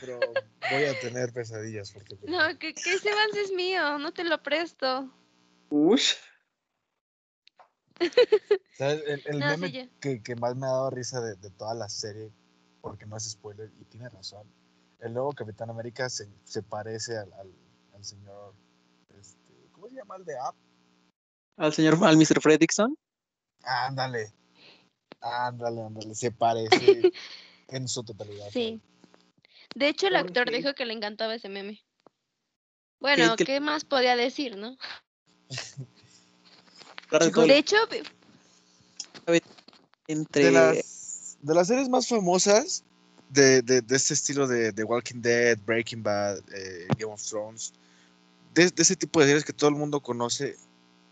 Pero 0.01 0.19
voy 0.19 0.85
a 0.85 0.99
tener 1.01 1.33
pesadillas 1.33 1.93
porque 1.93 2.17
no, 2.25 2.59
que, 2.59 2.75
que 2.75 2.95
ese 2.95 3.11
Evans 3.11 3.37
es 3.37 3.53
mío, 3.53 3.99
no 3.99 4.13
te 4.13 4.25
lo 4.25 4.43
presto. 4.43 5.13
Ush. 5.71 6.15
¿sabes? 8.79 9.03
El, 9.07 9.23
el 9.27 9.39
No, 9.39 9.55
sí, 9.55 9.61
meme 9.61 9.91
que, 10.01 10.23
que 10.23 10.37
más 10.37 10.57
me 10.57 10.67
ha 10.67 10.71
dado 10.71 10.91
risa 10.91 11.21
de, 11.21 11.37
de 11.37 11.51
toda 11.51 11.75
la 11.75 11.89
serie, 11.89 12.33
porque 12.81 13.07
no 13.07 13.17
es 13.17 13.31
spoiler, 13.31 13.71
y 13.79 13.85
tiene 13.85 14.09
razón. 14.09 14.51
El 14.99 15.15
nuevo 15.15 15.33
Capitán 15.33 15.71
América 15.71 16.09
se, 16.09 16.29
se 16.45 16.63
parece 16.63 17.17
al, 17.19 17.33
al, 17.35 17.53
al 17.95 18.05
señor. 18.05 18.55
Este, 19.19 19.69
¿Cómo 19.73 19.89
se 19.89 19.97
llama 19.97 20.17
el 20.17 20.25
de 20.25 20.39
App? 20.39 20.57
Al 21.57 21.73
señor, 21.73 21.99
al 22.03 22.17
Mr. 22.17 22.41
Fredrickson. 22.41 22.97
Ándale. 23.63 24.33
Ándale, 25.21 25.83
ándale. 25.83 26.15
Se 26.15 26.31
parece 26.33 27.13
en 27.69 27.89
su 27.89 28.03
totalidad. 28.03 28.49
Sí. 28.51 28.81
De 29.75 29.89
hecho, 29.89 30.09
el 30.09 30.17
actor 30.17 30.51
dijo 30.51 30.75
que 30.75 30.85
le 30.85 30.93
encantaba 30.95 31.35
ese 31.35 31.49
meme. 31.49 31.83
Bueno, 33.01 33.37
que- 33.37 33.45
¿qué 33.45 33.61
más 33.61 33.85
podía 33.85 34.17
decir, 34.17 34.57
no? 34.57 34.77
Chicos, 37.21 37.47
De 37.47 37.59
hecho, 37.59 37.77
entre 40.09 40.45
de 40.45 40.51
las, 40.51 41.37
de 41.41 41.55
las 41.55 41.67
series 41.69 41.89
más 41.89 42.09
famosas 42.09 42.85
de, 43.29 43.63
de, 43.63 43.81
de 43.83 43.97
este 43.97 44.15
estilo 44.15 44.47
de, 44.47 44.73
de 44.73 44.85
Walking 44.85 45.21
Dead, 45.21 45.59
Breaking 45.65 46.03
Bad, 46.03 46.39
eh, 46.55 46.87
Game 46.99 47.13
of 47.13 47.23
Thrones, 47.23 47.73
de, 48.55 48.71
de 48.71 48.83
ese 48.83 48.97
tipo 48.97 49.21
de 49.21 49.27
series 49.27 49.45
que 49.45 49.53
todo 49.53 49.71
el 49.71 49.77
mundo 49.77 50.01
conoce, 50.01 50.57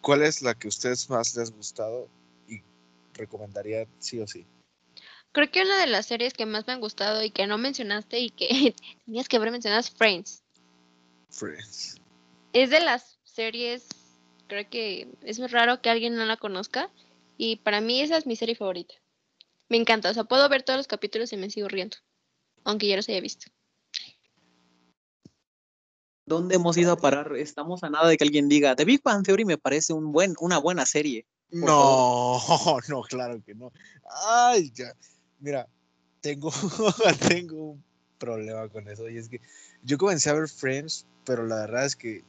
¿cuál 0.01 0.23
es 0.23 0.43
la 0.43 0.55
que 0.55 0.69
a 0.69 0.71
ustedes 0.71 1.09
más 1.11 1.35
les 1.37 1.51
ha 1.51 1.55
gustado 1.55 2.09
recomendaría 3.15 3.87
sí 3.99 4.21
o 4.21 4.27
sí? 4.27 4.47
creo 5.33 5.51
que 5.51 5.63
una 5.63 5.79
de 5.79 5.87
las 5.87 6.07
series 6.07 6.35
que 6.35 6.47
más 6.47 6.67
me 6.67 6.73
han 6.73 6.81
gustado 6.81 7.23
y 7.23 7.31
que 7.31 7.47
no 7.47 7.59
mencionaste 7.59 8.19
y 8.19 8.31
que 8.31 8.75
tenías 9.07 9.29
que 9.29 9.37
haber 9.37 9.51
mencionado 9.51 9.81
es 9.81 9.91
Friends. 9.91 10.43
Friends. 11.31 11.97
Es 12.53 12.71
de 12.71 12.81
las 12.81 13.19
series, 13.25 13.89
creo 14.49 14.69
que 14.69 15.09
es 15.23 15.39
muy 15.39 15.49
raro 15.49 15.81
que 15.81 15.91
alguien 15.91 16.17
no 16.17 16.25
la 16.25 16.37
conozca 16.37 16.91
y 17.37 17.57
para 17.57 17.81
mí 17.81 18.01
esa 18.01 18.17
es 18.17 18.27
mi 18.27 18.37
serie 18.37 18.57
favorita. 18.57 18.95
Me 19.69 19.77
encanta, 19.77 20.11
o 20.11 20.15
sea, 20.15 20.25
puedo 20.25 20.49
ver 20.49 20.65
todos 20.65 20.79
los 20.79 20.89
capítulos 20.89 21.33
y 21.33 21.37
me 21.37 21.49
sigo 21.49 21.69
riendo, 21.69 21.97
aunque 22.65 22.89
ya 22.89 22.97
los 22.97 23.09
haya 23.09 23.21
visto. 23.21 23.47
¿Dónde 26.27 26.57
hemos 26.57 26.77
ido 26.77 26.93
a 26.93 26.97
parar? 26.97 27.37
Estamos 27.37 27.83
a 27.83 27.91
nada 27.91 28.09
de 28.09 28.17
que 28.17 28.25
alguien 28.25 28.49
diga, 28.49 28.77
The 28.77 28.85
Big 28.85 29.03
Bang 29.03 29.25
Theory 29.25 29.45
me 29.45 29.59
parece 29.59 29.93
un 29.93 30.13
buen, 30.13 30.35
una 30.41 30.59
buena 30.59 30.87
serie. 30.87 31.27
No, 31.53 32.41
no, 32.89 33.03
claro 33.03 33.43
que 33.45 33.55
no. 33.55 33.73
Ay, 34.25 34.71
ya. 34.75 34.95
Mira, 35.41 35.67
tengo, 36.21 36.51
tengo 37.29 37.71
un 37.73 37.85
problema 38.19 38.69
con 38.69 38.89
eso. 38.89 39.09
Y 39.09 39.19
es 39.19 39.29
que 39.29 39.41
yo 39.83 39.99
comencé 39.99 40.31
a 40.31 40.35
ver 40.35 40.49
Friends, 40.49 41.07
pero 41.25 41.47
la 41.47 41.57
verdad 41.57 41.87
es 41.87 41.97
que 41.97 42.23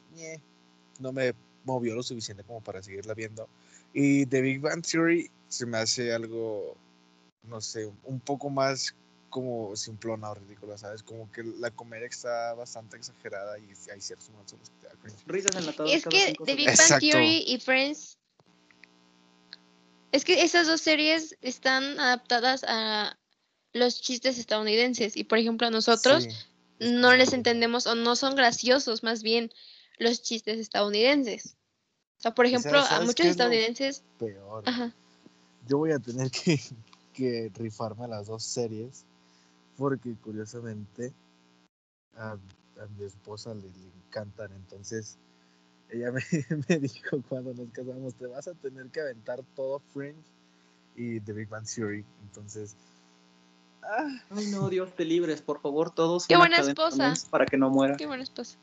no 0.99 1.11
me 1.11 1.33
movió 1.65 1.95
lo 1.95 2.03
suficiente 2.03 2.43
como 2.43 2.61
para 2.61 2.81
seguirla 2.81 3.13
viendo. 3.13 3.47
Y 3.93 4.25
The 4.25 4.41
Big 4.41 4.61
Bang 4.61 4.83
Theory 4.83 5.29
se 5.47 5.65
me 5.65 5.77
hace 5.77 6.13
algo, 6.13 6.75
no 7.43 7.61
sé, 7.61 7.91
un 8.03 8.19
poco 8.19 8.49
más 8.49 8.95
como 9.29 9.75
simplona 9.75 10.31
o 10.31 10.35
ridícula, 10.35 10.77
¿sabes? 10.77 11.03
Como 11.03 11.31
que 11.31 11.43
la 11.43 11.71
comedia 11.71 12.05
está 12.07 12.53
bastante 12.53 12.97
exagerada 12.97 13.57
y 13.59 13.71
hay 13.91 14.01
ciertos 14.01 14.29
momentos 14.29 14.53
en 14.53 14.59
los 14.59 14.69
que 14.69 14.75
te 14.81 14.87
da 14.87 14.93
cringe. 15.01 15.23
Risas 15.25 15.55
enlatadas 15.55 15.91
Es 15.91 16.03
cada 16.03 16.15
que 16.15 16.35
The 16.45 16.55
Big. 16.55 16.67
Bang 16.67 16.79
Exacto. 16.79 17.07
Theory 17.07 17.43
y 17.47 17.59
Friends. 17.59 18.17
Es 20.11 20.25
que 20.25 20.43
esas 20.43 20.67
dos 20.67 20.81
series 20.81 21.37
están 21.41 21.99
adaptadas 21.99 22.63
a 22.67 23.17
los 23.73 24.01
chistes 24.01 24.37
estadounidenses. 24.37 25.15
Y 25.15 25.23
por 25.23 25.37
ejemplo, 25.37 25.67
a 25.67 25.71
nosotros 25.71 26.25
Sí, 26.25 26.29
no 26.79 27.13
les 27.13 27.33
entendemos 27.33 27.87
o 27.87 27.95
no 27.95 28.15
son 28.15 28.35
graciosos, 28.35 29.03
más 29.03 29.23
bien 29.23 29.51
los 29.97 30.21
chistes 30.21 30.59
estadounidenses. 30.59 31.55
O 32.17 32.21
sea, 32.21 32.33
por 32.33 32.45
¿Y 32.45 32.49
ejemplo, 32.49 32.79
a 32.79 33.01
muchos 33.01 33.25
es 33.25 33.31
estadounidenses. 33.31 34.03
peor. 34.19 34.63
Ajá. 34.65 34.93
Yo 35.67 35.77
voy 35.77 35.91
a 35.91 35.99
tener 35.99 36.29
que, 36.31 36.59
que 37.13 37.51
rifarme 37.55 38.07
las 38.07 38.27
dos 38.27 38.43
series 38.43 39.05
porque 39.77 40.15
curiosamente 40.23 41.13
a, 42.15 42.31
a 42.31 42.85
mi 42.97 43.05
esposa 43.05 43.53
le, 43.53 43.61
le 43.61 43.91
encantan. 44.07 44.51
Entonces 44.53 45.17
ella 45.91 46.11
me, 46.11 46.21
me 46.69 46.79
dijo 46.79 47.21
cuando 47.27 47.53
nos 47.53 47.69
casamos, 47.71 48.15
te 48.15 48.27
vas 48.27 48.47
a 48.47 48.53
tener 48.53 48.87
que 48.87 49.01
aventar 49.01 49.41
todo 49.55 49.79
Friends 49.93 50.25
y 50.95 51.19
The 51.19 51.33
Big 51.33 51.49
Bang 51.49 51.65
Theory. 51.65 52.05
Entonces, 52.23 52.75
ah, 53.83 54.07
Ay, 54.29 54.47
no, 54.47 54.69
Dios 54.69 54.95
te 54.95 55.05
libres, 55.05 55.41
por 55.41 55.61
favor, 55.61 55.93
todos. 55.93 56.27
Qué 56.27 56.37
buena 56.37 56.57
esposa. 56.57 57.13
Para 57.29 57.45
que 57.45 57.57
no 57.57 57.69
muera. 57.69 57.97
Qué 57.97 58.07
buena 58.07 58.23
esposa. 58.23 58.57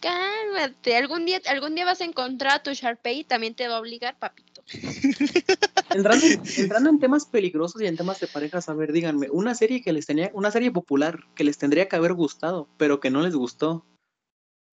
Cálmate, 0.00 0.96
algún 0.96 1.26
día, 1.26 1.40
algún 1.48 1.74
día 1.74 1.84
vas 1.84 2.00
a 2.00 2.04
encontrar 2.04 2.54
a 2.54 2.62
tu 2.62 2.72
Sharpay 2.72 3.20
y 3.20 3.24
también 3.24 3.54
te 3.54 3.66
va 3.66 3.76
a 3.76 3.80
obligar, 3.80 4.16
papito. 4.18 4.62
Entrando, 5.90 6.26
entrando 6.58 6.90
en 6.90 6.98
temas 7.00 7.24
peligrosos 7.24 7.80
y 7.80 7.86
en 7.86 7.96
temas 7.96 8.20
de 8.20 8.26
parejas, 8.26 8.68
a 8.68 8.74
ver, 8.74 8.92
díganme, 8.92 9.28
una 9.30 9.54
serie 9.54 9.80
que 9.80 9.94
les 9.94 10.04
tenía, 10.04 10.30
una 10.34 10.50
serie 10.50 10.70
popular 10.70 11.20
que 11.34 11.44
les 11.44 11.56
tendría 11.56 11.88
que 11.88 11.96
haber 11.96 12.12
gustado, 12.12 12.68
pero 12.76 13.00
que 13.00 13.10
no 13.10 13.22
les 13.22 13.34
gustó. 13.34 13.86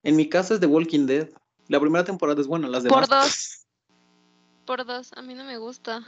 En 0.02 0.16
mi 0.16 0.28
caso 0.28 0.54
es 0.54 0.60
The 0.60 0.66
Walking 0.66 1.06
Dead. 1.06 1.28
La 1.68 1.80
primera 1.80 2.04
temporada 2.04 2.40
es 2.40 2.46
buena, 2.46 2.68
las 2.68 2.84
demás. 2.84 3.08
Por 3.08 3.08
dos. 3.08 3.66
Por 4.64 4.84
dos, 4.86 5.12
a 5.14 5.22
mí 5.22 5.34
no 5.34 5.44
me 5.44 5.58
gusta. 5.58 6.04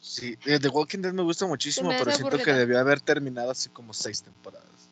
sí, 0.00 0.36
eh, 0.46 0.58
The 0.58 0.68
Walking 0.68 1.00
Dead 1.00 1.12
me 1.12 1.22
gusta 1.22 1.46
muchísimo, 1.46 1.88
me 1.90 1.98
pero 1.98 2.12
siento 2.12 2.38
que 2.38 2.52
debió 2.52 2.78
haber 2.78 3.00
terminado 3.00 3.50
así 3.50 3.68
como 3.70 3.92
seis 3.94 4.22
temporadas. 4.22 4.90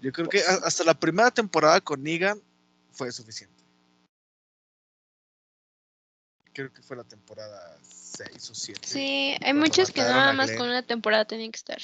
Yo 0.00 0.12
creo 0.12 0.28
que 0.28 0.40
hasta 0.40 0.82
la 0.84 0.94
primera 0.94 1.30
temporada 1.30 1.80
con 1.80 2.02
Negan 2.02 2.40
fue 2.92 3.12
suficiente. 3.12 3.62
Creo 6.52 6.72
que 6.72 6.82
fue 6.82 6.96
la 6.96 7.04
temporada 7.04 7.78
6 7.82 8.50
o 8.50 8.54
7. 8.54 8.80
Sí, 8.84 9.36
hay 9.40 9.54
muchos 9.54 9.90
que 9.90 10.00
nada 10.00 10.32
más 10.32 10.50
con 10.52 10.68
una 10.68 10.82
temporada 10.82 11.24
tenían 11.24 11.52
que 11.52 11.58
estar. 11.58 11.78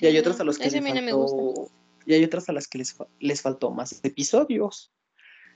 y 0.00 0.06
hay 0.06 0.18
otras 0.18 0.38
a 0.40 0.44
los 0.44 0.58
que 0.58 0.66
ese 0.66 0.78
a 0.78 0.80
les 0.80 0.92
mí 0.92 1.00
no 1.00 1.04
me 1.04 1.12
gusta. 1.12 1.36
faltó, 1.36 1.70
y 2.06 2.14
hay 2.14 2.24
otras 2.24 2.48
a 2.48 2.52
las 2.52 2.66
que 2.68 2.78
les, 2.78 2.92
fa- 2.92 3.06
les 3.20 3.42
faltó 3.42 3.70
más 3.70 4.00
episodios. 4.02 4.90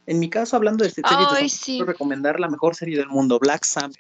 En 0.07 0.19
mi 0.21 0.31
caso, 0.31 0.57
hablando 0.57 0.85
de 0.85 0.91
series 0.91 1.13
Ay, 1.31 1.49
sí. 1.49 1.73
quiero 1.77 1.87
recomendar 1.87 2.41
la 2.41 2.49
mejor 2.49 2.75
serie 2.75 2.97
del 2.97 3.09
mundo, 3.09 3.39
Black 3.39 3.65
Summer. 3.65 3.93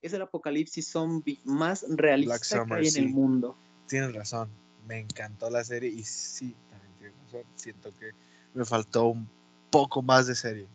Es 0.00 0.12
el 0.12 0.22
apocalipsis 0.22 0.88
zombie 0.88 1.38
más 1.44 1.84
realista 1.88 2.38
Summer, 2.38 2.80
que 2.80 2.86
hay 2.88 2.94
en 2.94 3.04
el 3.04 3.08
mundo. 3.10 3.56
Tienes 3.88 4.14
razón, 4.14 4.48
me 4.86 4.98
encantó 5.00 5.50
la 5.50 5.64
serie 5.64 5.90
y 5.90 6.04
sí, 6.04 6.54
también 6.70 6.92
tienes 6.98 7.16
razón. 7.24 7.42
Siento 7.56 7.90
que 7.98 8.12
me 8.54 8.64
faltó 8.64 9.06
un 9.06 9.28
poco 9.70 10.02
más 10.02 10.26
de 10.28 10.34
serie. 10.36 10.66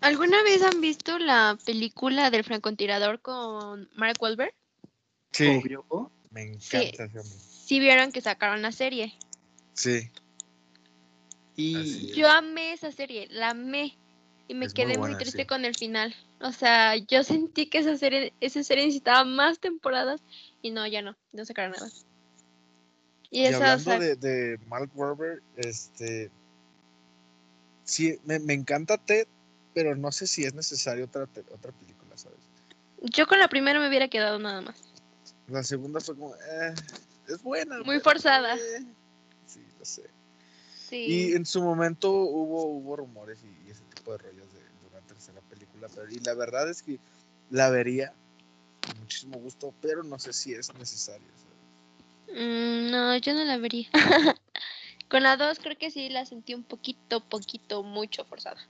¿Alguna 0.00 0.42
vez 0.42 0.60
han 0.62 0.80
visto 0.80 1.18
la 1.18 1.56
película 1.64 2.30
del 2.30 2.44
francotirador 2.44 3.20
con 3.20 3.88
Mark 3.94 4.16
Wahlberg? 4.20 4.52
Sí, 5.32 5.46
Obvio. 5.64 6.10
Me 6.34 6.42
encanta 6.42 6.60
Sí. 6.66 6.92
ese 6.92 7.04
hombre. 7.04 7.38
Sí 7.66 7.80
vieron 7.80 8.12
que 8.12 8.20
sacaron 8.20 8.60
la 8.60 8.72
serie. 8.72 9.14
Sí, 9.72 10.10
Y. 11.56 12.12
Yo 12.14 12.28
amé 12.28 12.72
esa 12.72 12.90
serie, 12.92 13.28
la 13.30 13.50
amé. 13.50 13.96
Y 14.48 14.54
me 14.54 14.66
Es 14.66 14.74
quedé 14.74 14.88
muy, 14.88 14.96
buena, 14.98 15.18
triste 15.18 15.42
sí. 15.42 15.46
con 15.46 15.64
el 15.64 15.74
final. 15.74 16.14
O 16.40 16.52
sea, 16.52 16.96
yo 16.96 17.22
sentí 17.24 17.66
que 17.66 17.78
esa 17.78 17.96
serie, 17.96 18.34
esa 18.40 18.62
serie 18.62 18.84
necesitaba 18.84 19.24
más 19.24 19.58
temporadas 19.58 20.20
y 20.60 20.70
no, 20.70 20.86
ya 20.86 21.00
no, 21.00 21.16
no 21.32 21.44
sacaron 21.46 21.72
nada. 21.72 21.88
Y, 23.30 23.40
Y 23.40 23.46
esa, 23.46 23.58
o 23.58 23.62
hablando 23.62 23.84
sea, 23.84 23.98
de, 23.98 24.16
de 24.16 24.58
Mark 24.66 24.90
Wahlberg, 24.94 25.42
este, 25.56 26.30
sí, 27.84 28.18
me, 28.24 28.38
me 28.40 28.52
encanta 28.52 28.98
Ted, 28.98 29.26
pero 29.72 29.96
no 29.96 30.12
sé 30.12 30.26
si 30.26 30.44
es 30.44 30.52
necesario 30.54 31.06
otra, 31.06 31.22
otra 31.22 31.72
película, 31.72 32.16
¿sabes? 32.16 32.38
yo 33.00 33.26
con 33.26 33.38
la 33.38 33.48
primera 33.48 33.80
me 33.80 33.88
hubiera 33.88 34.08
quedado 34.08 34.38
nada 34.38 34.60
más. 34.60 34.76
La 35.48 35.62
segunda 35.62 36.00
fue 36.00 36.14
como, 36.14 36.34
eh, 36.34 36.74
es 37.28 37.42
buena. 37.42 37.76
Muy 37.78 37.98
pero, 37.98 38.00
forzada. 38.00 38.56
eh, 38.56 38.84
sí, 39.46 39.64
lo 39.78 39.84
sé. 39.84 40.04
Sí. 40.88 40.96
Y 40.96 41.32
en 41.32 41.44
su 41.46 41.62
momento 41.62 42.10
hubo, 42.10 42.64
hubo 42.64 42.96
rumores 42.96 43.38
y, 43.42 43.68
y 43.68 43.70
ese 43.70 43.82
tipo 43.94 44.12
de 44.12 44.18
rollos 44.18 44.52
de, 44.52 44.60
de 44.60 44.96
una 44.96 45.00
tercera 45.06 45.40
película, 45.50 45.88
pero 45.94 46.10
y 46.10 46.18
la 46.20 46.34
verdad 46.34 46.68
es 46.68 46.82
que 46.82 46.98
la 47.50 47.70
vería 47.70 48.12
con 48.86 48.98
muchísimo 49.00 49.38
gusto, 49.38 49.74
pero 49.80 50.02
no 50.02 50.18
sé 50.18 50.32
si 50.32 50.52
es 50.54 50.72
necesario. 50.74 51.26
Mm, 52.28 52.90
no, 52.90 53.16
yo 53.16 53.34
no 53.34 53.44
la 53.44 53.58
vería. 53.58 53.88
con 55.08 55.22
la 55.22 55.36
dos 55.36 55.58
creo 55.58 55.76
que 55.76 55.90
sí 55.90 56.08
la 56.08 56.24
sentí 56.26 56.54
un 56.54 56.64
poquito, 56.64 57.20
poquito, 57.20 57.82
mucho 57.82 58.24
forzada. 58.24 58.60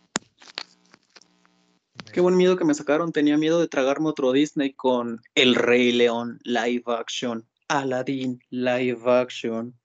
Qué 2.15 2.21
buen 2.21 2.37
miedo 2.37 2.57
que 2.57 2.65
me 2.65 2.75
sacaron. 2.75 3.11
Tenía 3.11 3.37
miedo 3.37 3.61
de 3.61 3.67
tragarme 3.67 4.09
otro 4.09 4.31
Disney 4.31 4.73
con 4.73 5.21
El 5.35 5.57
Rey 5.57 5.91
León 5.91 6.39
live 6.45 6.85
action, 6.87 7.45
Aladdin 7.67 8.41
live 8.51 9.01
action. 9.11 9.77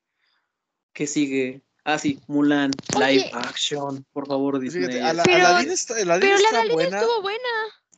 ¿Qué 0.93 1.07
sigue? 1.07 1.63
Ah, 1.85 1.97
sí, 1.97 2.19
Mulan 2.27 2.69
live 2.99 3.31
action. 3.33 4.05
Por 4.13 4.27
favor, 4.27 4.59
Disney. 4.59 4.85
Fíjate, 4.85 5.01
Ala- 5.01 5.23
Pero- 5.23 5.47
Aladdin 5.47 5.71
está, 5.71 5.95
Aladdin 5.95 6.21
Pero 6.21 6.33
la 6.35 6.43
está 6.43 6.59
Aladdin 6.61 6.73
buena. 6.75 6.99
estuvo 6.99 7.21
buena. 7.23 7.49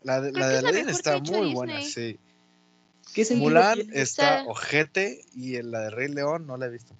La 0.04 0.22
de, 0.22 0.32
la 0.32 0.40
que 0.40 0.46
de 0.46 0.56
es 0.56 0.64
la 0.64 0.70
Aladdin 0.70 0.90
está 0.90 1.20
muy 1.20 1.54
buena, 1.54 1.82
sí. 1.82 2.18
¿Qué 3.14 3.26
sentido 3.26 3.50
Mulan 3.50 3.74
tiene? 3.80 4.02
está 4.02 4.46
ojete 4.48 5.26
y 5.34 5.58
en 5.58 5.72
la 5.72 5.82
de 5.82 5.90
Rey 5.90 6.08
León 6.08 6.48
no 6.48 6.56
la 6.56 6.68
he 6.68 6.70
visto. 6.70 6.96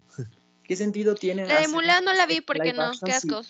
¿Qué 0.64 0.76
sentido 0.76 1.16
tiene? 1.16 1.48
La 1.48 1.62
de 1.62 1.70
Mulan 1.70 2.04
no 2.04 2.12
la 2.14 2.26
vi 2.26 2.34
live 2.34 2.46
porque 2.46 2.74
no, 2.74 2.92
qué 3.06 3.14
asco. 3.14 3.42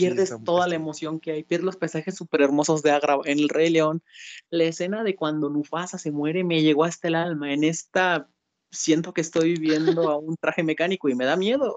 Pierdes 0.00 0.34
toda 0.44 0.68
la 0.68 0.74
emoción 0.74 1.20
que 1.20 1.32
hay, 1.32 1.42
pierdes 1.42 1.64
los 1.64 1.76
paisajes 1.76 2.14
súper 2.14 2.42
hermosos 2.42 2.82
de 2.82 2.90
Agra 2.90 3.18
en 3.24 3.38
El 3.38 3.48
Rey 3.48 3.70
León. 3.70 4.02
La 4.50 4.64
escena 4.64 5.02
de 5.04 5.16
cuando 5.16 5.50
Mufasa 5.50 5.98
se 5.98 6.10
muere 6.10 6.44
me 6.44 6.62
llegó 6.62 6.84
hasta 6.84 7.08
el 7.08 7.14
alma. 7.14 7.52
En 7.52 7.64
esta 7.64 8.28
siento 8.70 9.14
que 9.14 9.20
estoy 9.20 9.54
viviendo 9.54 10.10
a 10.10 10.18
un 10.18 10.36
traje 10.36 10.62
mecánico 10.62 11.08
y 11.08 11.14
me 11.14 11.24
da 11.24 11.36
miedo. 11.36 11.76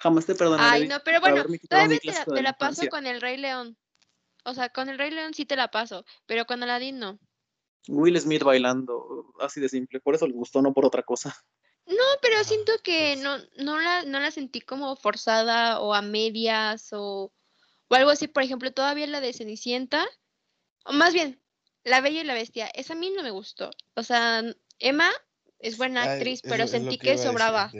Jamás 0.00 0.26
te 0.26 0.34
perdonaré. 0.34 0.82
Ay, 0.82 0.88
no, 0.88 0.98
pero 1.04 1.20
bueno, 1.20 1.44
todavía 1.68 1.98
te 1.98 2.08
la, 2.08 2.24
te 2.24 2.30
la 2.32 2.42
la 2.42 2.52
paso 2.52 2.84
infancia. 2.84 2.90
con 2.90 3.06
el 3.06 3.20
Rey 3.20 3.36
León. 3.36 3.78
O 4.44 4.52
sea, 4.52 4.68
con 4.68 4.88
el 4.88 4.98
Rey 4.98 5.10
León 5.10 5.32
sí 5.32 5.46
te 5.46 5.56
la 5.56 5.70
paso, 5.70 6.04
pero 6.26 6.44
con 6.44 6.62
Aladdin 6.62 6.98
no. 6.98 7.18
Will 7.88 8.18
Smith 8.20 8.42
bailando, 8.42 9.32
así 9.40 9.60
de 9.60 9.68
simple. 9.68 10.00
Por 10.00 10.14
eso 10.14 10.26
le 10.26 10.34
gustó, 10.34 10.60
no 10.60 10.72
por 10.72 10.84
otra 10.84 11.02
cosa. 11.02 11.34
No, 11.86 12.04
pero 12.22 12.42
siento 12.44 12.72
que 12.82 13.16
no, 13.16 13.36
no, 13.58 13.78
la, 13.78 14.04
no 14.04 14.18
la 14.18 14.30
sentí 14.30 14.60
como 14.60 14.96
forzada 14.96 15.80
o 15.80 15.92
a 15.92 16.00
medias 16.00 16.88
o, 16.92 17.30
o 17.88 17.94
algo 17.94 18.10
así. 18.10 18.26
Por 18.26 18.42
ejemplo, 18.42 18.72
todavía 18.72 19.06
la 19.06 19.20
de 19.20 19.32
Cenicienta, 19.32 20.06
o 20.84 20.92
más 20.92 21.12
bien, 21.12 21.40
La 21.82 22.00
Bella 22.00 22.22
y 22.22 22.24
la 22.24 22.34
Bestia, 22.34 22.66
esa 22.68 22.94
a 22.94 22.96
mí 22.96 23.10
no 23.14 23.22
me 23.22 23.30
gustó. 23.30 23.70
O 23.94 24.02
sea, 24.02 24.42
Emma 24.78 25.10
es 25.58 25.76
buena 25.76 26.02
Ay, 26.04 26.08
actriz, 26.10 26.40
es 26.42 26.50
pero 26.50 26.64
es 26.64 26.70
sentí 26.70 26.98
que 26.98 27.18
sobraba. 27.18 27.70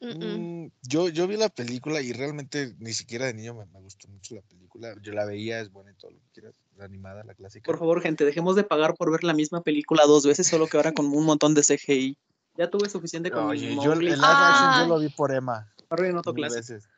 Mm, 0.00 0.68
yo, 0.82 1.08
yo 1.08 1.26
vi 1.26 1.36
la 1.36 1.48
película 1.48 2.00
y 2.00 2.12
realmente 2.12 2.76
ni 2.78 2.92
siquiera 2.92 3.26
de 3.26 3.34
niño 3.34 3.54
me, 3.54 3.66
me 3.66 3.80
gustó 3.80 4.08
mucho 4.08 4.34
la 4.34 4.42
película. 4.42 4.94
Yo 5.02 5.12
la 5.12 5.24
veía, 5.24 5.60
es 5.60 5.72
buena 5.72 5.90
y 5.90 5.94
todo 5.94 6.12
lo 6.12 6.18
que 6.18 6.28
quieras. 6.34 6.54
La 6.76 6.84
animada, 6.84 7.24
la 7.24 7.34
clásica. 7.34 7.64
Por 7.64 7.78
favor, 7.78 8.00
gente, 8.00 8.24
dejemos 8.24 8.54
de 8.54 8.62
pagar 8.62 8.94
por 8.94 9.10
ver 9.10 9.24
la 9.24 9.34
misma 9.34 9.62
película 9.62 10.04
dos 10.06 10.24
veces, 10.24 10.46
solo 10.46 10.68
que 10.68 10.76
ahora 10.76 10.92
con 10.92 11.06
un 11.06 11.24
montón 11.24 11.54
de 11.54 11.62
CGI. 11.62 12.16
Ya 12.58 12.68
tuve 12.68 12.90
suficiente 12.90 13.30
con 13.30 13.44
Oye, 13.44 13.72
yo 13.76 13.92
el 13.92 14.00
live 14.00 14.18
action 14.20 14.80
yo 14.80 14.86
lo 14.88 14.98
vi 14.98 15.08
por 15.10 15.32
Emma. 15.32 15.72
Ahora 15.88 16.08
en 16.08 16.16
otro 16.18 16.32
Mil 16.32 16.44
clase. 16.44 16.56
veces. 16.58 16.88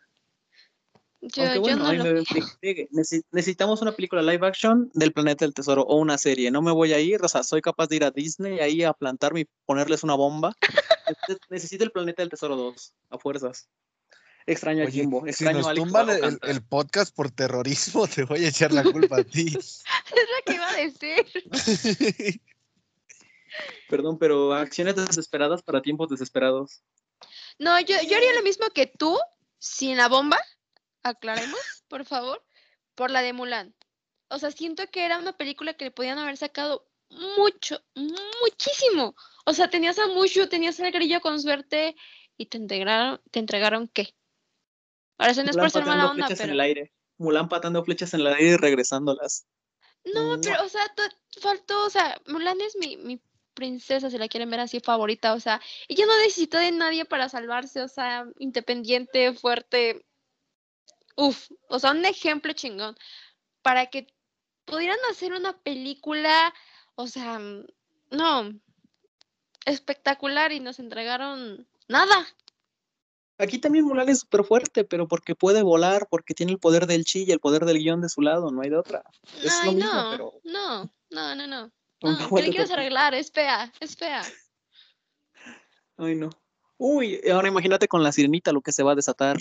Yo, 1.21 1.43
Aunque 1.43 1.57
yo 1.57 1.61
bueno, 1.61 1.83
no 1.85 1.87
ahí 1.91 1.99
lo 1.99 2.25
necesitamos 3.31 3.83
una 3.83 3.93
película 3.93 4.23
live 4.23 4.47
action 4.47 4.91
del 4.95 5.13
Planeta 5.13 5.45
del 5.45 5.53
Tesoro 5.53 5.83
o 5.83 5.97
una 5.97 6.17
serie. 6.17 6.51
No 6.51 6.63
me 6.63 6.73
voy 6.73 6.95
a 6.95 6.99
ir, 6.99 7.23
o 7.23 7.29
sea, 7.29 7.43
soy 7.43 7.61
capaz 7.61 7.89
de 7.89 7.97
ir 7.97 8.05
a 8.05 8.11
Disney 8.11 8.59
ahí 8.59 8.83
a 8.85 8.95
plantarme 8.95 9.41
y 9.41 9.49
ponerles 9.67 10.03
una 10.03 10.15
bomba. 10.15 10.57
Necesito- 11.51 11.85
el 11.85 11.91
Planeta 11.91 12.23
del 12.23 12.31
Tesoro 12.31 12.57
2, 12.57 12.95
a 13.11 13.19
fuerzas. 13.19 13.69
Extraño 14.47 14.83
a 14.83 14.87
Oye, 14.87 14.93
Jimbo, 14.93 15.23
si 15.25 15.29
extraño 15.29 15.59
nos 15.59 15.67
a 15.67 15.71
Alex 15.71 15.85
tumban 15.85 16.09
el, 16.09 16.39
el 16.43 16.63
podcast 16.63 17.15
por 17.15 17.31
terrorismo, 17.31 18.07
te 18.15 18.25
voy 18.25 18.47
a 18.47 18.49
echar 18.49 18.73
la 18.73 18.83
culpa 18.83 19.19
a 19.19 19.25
ti. 19.25 19.55
Es 19.59 19.85
lo 20.11 20.45
que 20.47 20.55
iba 20.55 20.69
a 20.69 20.77
decir. 20.77 22.41
Perdón, 23.89 24.19
pero 24.19 24.53
acciones 24.53 24.97
desesperadas 24.97 25.63
para 25.63 25.83
tiempos 25.83 26.09
desesperados. 26.09 26.83
No, 27.59 27.79
yo, 27.81 27.97
yo 28.09 28.17
haría 28.17 28.35
lo 28.35 28.43
mismo 28.43 28.67
que 28.71 28.87
tú, 28.87 29.19
sin 29.59 29.97
la 29.97 30.09
bomba, 30.09 30.39
aclaremos, 31.03 31.61
por 31.89 32.05
favor, 32.05 32.43
por 32.95 33.11
la 33.11 33.23
de 33.23 33.33
Mulan. 33.33 33.75
O 34.29 34.39
sea, 34.39 34.51
siento 34.51 34.87
que 34.91 35.05
era 35.05 35.19
una 35.19 35.37
película 35.37 35.75
que 35.75 35.87
le 35.87 35.91
podían 35.91 36.19
haber 36.19 36.37
sacado 36.37 36.89
mucho, 37.37 37.83
muchísimo. 37.95 39.15
O 39.45 39.53
sea, 39.53 39.69
tenías 39.69 39.99
a 39.99 40.07
Mushu, 40.07 40.49
tenías 40.49 40.79
al 40.81 40.93
grillo 40.93 41.21
con 41.21 41.41
suerte 41.41 41.97
y 42.37 42.47
te 42.47 42.57
entregaron, 42.57 43.21
¿te 43.31 43.41
entregaron 43.41 43.89
qué? 43.89 44.15
Ahora 45.19 45.33
eso 45.33 45.43
no 45.43 45.51
es 45.51 45.57
por 45.57 45.71
ser 45.71 45.85
mala 45.85 46.11
onda, 46.11 46.27
flechas 46.27 46.41
en 46.41 46.45
pero... 46.45 46.55
el 46.55 46.61
aire. 46.61 46.93
Mulan 47.19 47.49
patando 47.49 47.85
flechas 47.85 48.15
en 48.15 48.21
el 48.21 48.29
aire 48.29 48.53
y 48.53 48.57
regresándolas. 48.57 49.47
No, 50.05 50.41
pero, 50.41 50.65
o 50.65 50.69
sea, 50.69 50.83
faltó, 51.43 51.85
o 51.85 51.91
sea, 51.91 52.19
Mulan 52.27 52.59
es 52.63 52.77
mi, 52.77 52.97
mi 52.97 53.21
princesa, 53.61 54.09
si 54.09 54.17
la 54.17 54.29
quieren 54.29 54.51
ver 54.51 54.61
así, 54.61 54.81
favorita, 54.81 55.35
o 55.35 55.41
sea, 55.41 55.61
ella 55.87 56.07
no 56.07 56.17
necesitó 56.17 56.57
de 56.57 56.73
nadie 56.73 57.05
para 57.05 57.29
salvarse, 57.29 57.83
o 57.83 57.89
sea, 57.89 58.27
independiente, 58.39 59.35
fuerte, 59.35 60.07
uf, 61.17 61.51
o 61.69 61.79
sea, 61.79 61.91
un 61.91 62.05
ejemplo 62.07 62.55
chingón, 62.55 62.97
para 63.61 63.87
que 63.87 64.07
pudieran 64.65 64.99
hacer 65.11 65.35
una 65.35 65.53
película, 65.59 66.55
o 66.95 67.07
sea, 67.07 67.39
no, 68.11 68.61
espectacular 69.67 70.53
y 70.53 70.61
nos 70.61 70.79
entregaron 70.79 71.69
nada. 71.87 72.27
Aquí 73.37 73.59
también 73.59 73.85
Mulan 73.85 74.09
es 74.09 74.21
súper 74.21 74.45
fuerte, 74.45 74.85
pero 74.85 75.07
porque 75.07 75.35
puede 75.35 75.63
volar, 75.63 76.09
porque 76.11 76.35
tiene 76.35 76.53
el 76.53 76.59
poder 76.59 76.87
del 76.87 77.05
chi 77.05 77.25
y 77.27 77.33
el 77.33 77.41
poder 77.41 77.65
del 77.65 77.79
guion 77.79 78.01
de 78.01 78.09
su 78.09 78.23
lado, 78.23 78.51
no 78.51 78.63
hay 78.63 78.71
de 78.71 78.79
otra. 78.79 79.03
Es 79.43 79.61
Ay, 79.61 79.67
lo 79.67 79.73
mismo, 79.73 79.93
no, 79.93 80.11
pero 80.11 80.33
no, 80.45 80.91
no, 81.11 81.35
no, 81.35 81.47
no, 81.47 81.73
no, 82.03 82.29
¿qué 82.37 82.43
le 82.43 82.51
quieres 82.51 82.71
arreglar? 82.71 83.15
Es 83.15 83.31
fea, 83.31 83.73
es 83.81 83.97
fea. 83.97 84.23
Ay, 85.97 86.15
no. 86.15 86.31
Uy, 86.79 87.21
ahora 87.31 87.49
imagínate 87.49 87.89
con 87.89 88.03
la 88.03 88.13
sirenita 88.13 88.53
lo 88.53 88.63
que 88.63 88.73
se 88.73 88.83
va 88.83 88.93
a 88.93 88.97
desatar. 88.97 89.39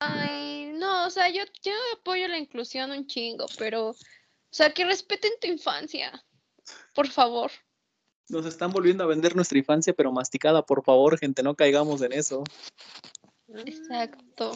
Ay, 0.00 0.72
no, 0.74 1.06
o 1.06 1.10
sea, 1.10 1.28
yo, 1.28 1.44
yo 1.62 1.72
apoyo 1.96 2.26
la 2.26 2.38
inclusión 2.38 2.90
un 2.90 3.06
chingo, 3.06 3.46
pero, 3.56 3.90
o 3.90 3.96
sea, 4.50 4.74
que 4.74 4.84
respeten 4.84 5.32
tu 5.40 5.46
infancia, 5.46 6.24
por 6.92 7.08
favor. 7.08 7.52
Nos 8.28 8.46
están 8.46 8.72
volviendo 8.72 9.04
a 9.04 9.06
vender 9.06 9.36
nuestra 9.36 9.58
infancia, 9.58 9.92
pero 9.92 10.10
masticada. 10.10 10.64
Por 10.64 10.82
favor, 10.82 11.18
gente, 11.18 11.42
no 11.42 11.54
caigamos 11.54 12.00
en 12.02 12.12
eso. 12.12 12.42
Exacto. 13.48 14.52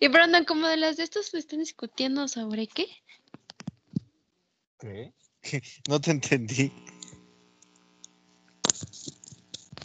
Y 0.00 0.08
Brandon, 0.08 0.44
como 0.44 0.66
de 0.66 0.76
las 0.76 0.96
de 0.96 1.04
estos 1.04 1.32
están 1.34 1.60
discutiendo 1.60 2.26
sobre 2.26 2.66
qué? 2.66 2.86
¿Qué? 4.80 5.12
No 5.88 6.00
te 6.00 6.10
entendí. 6.10 6.72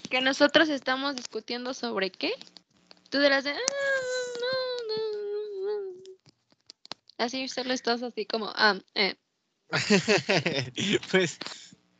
Que 0.09 0.21
nosotros 0.21 0.69
estamos 0.69 1.15
discutiendo 1.15 1.73
sobre 1.73 2.11
qué? 2.11 2.31
Tú 3.09 3.19
las 3.19 3.43
de... 3.43 3.51
"Ah, 3.51 3.55
no, 4.41 4.95
no, 4.95 5.01
no, 5.65 5.91
no". 5.91 6.01
Así 7.17 7.47
solo 7.47 7.73
estás 7.73 8.03
así 8.03 8.25
como... 8.25 8.51
Ah, 8.55 8.79
eh. 8.95 9.15
pues 11.11 11.39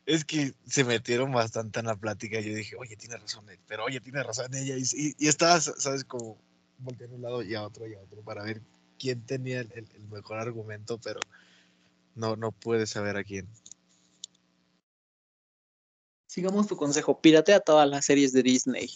es 0.06 0.24
que 0.24 0.54
se 0.66 0.84
metieron 0.84 1.32
bastante 1.32 1.80
en 1.80 1.86
la 1.86 1.96
plática. 1.96 2.40
Yo 2.40 2.54
dije, 2.54 2.76
oye, 2.76 2.96
tiene 2.96 3.16
razón 3.16 3.48
él, 3.50 3.58
pero 3.66 3.84
oye, 3.84 4.00
tiene 4.00 4.22
razón 4.22 4.54
ella. 4.54 4.76
Y, 4.76 4.82
y, 4.82 5.14
y 5.18 5.28
estabas, 5.28 5.72
¿sabes? 5.78 6.04
Como 6.04 6.38
volteando 6.78 7.16
a 7.16 7.18
un 7.18 7.22
lado 7.22 7.42
y 7.42 7.54
a 7.54 7.64
otro 7.64 7.86
y 7.88 7.94
a 7.94 8.00
otro 8.00 8.22
para 8.22 8.44
ver 8.44 8.62
quién 8.98 9.24
tenía 9.26 9.60
el, 9.60 9.72
el- 9.74 9.88
el 9.94 10.02
mejor 10.08 10.38
argumento, 10.38 10.98
pero 10.98 11.26
no, 12.16 12.36
no 12.36 12.52
puedes 12.52 12.90
saber 12.90 13.16
a 13.16 13.24
quién. 13.24 13.48
Sigamos 16.26 16.66
tu 16.66 16.76
consejo, 16.76 17.20
piratea 17.20 17.60
todas 17.60 17.88
las 17.88 18.04
series 18.04 18.32
de 18.32 18.42
Disney. 18.42 18.90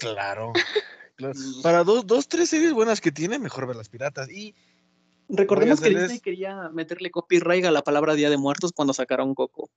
Claro. 0.00 0.52
claro. 1.16 1.38
Para 1.62 1.84
dos, 1.84 2.06
dos, 2.06 2.28
tres 2.28 2.50
series 2.50 2.72
buenas 2.72 3.00
que 3.00 3.12
tiene, 3.12 3.38
mejor 3.38 3.66
ver 3.66 3.76
las 3.76 3.88
piratas. 3.88 4.28
Y 4.30 4.54
Recordemos 5.28 5.80
que 5.80 5.90
Disney 5.90 6.20
quería 6.20 6.68
meterle 6.70 7.10
copyright 7.10 7.64
a 7.64 7.70
la 7.70 7.82
palabra 7.82 8.14
Día 8.14 8.30
de 8.30 8.36
Muertos 8.36 8.72
cuando 8.72 8.92
sacaron 8.92 9.34
Coco. 9.34 9.70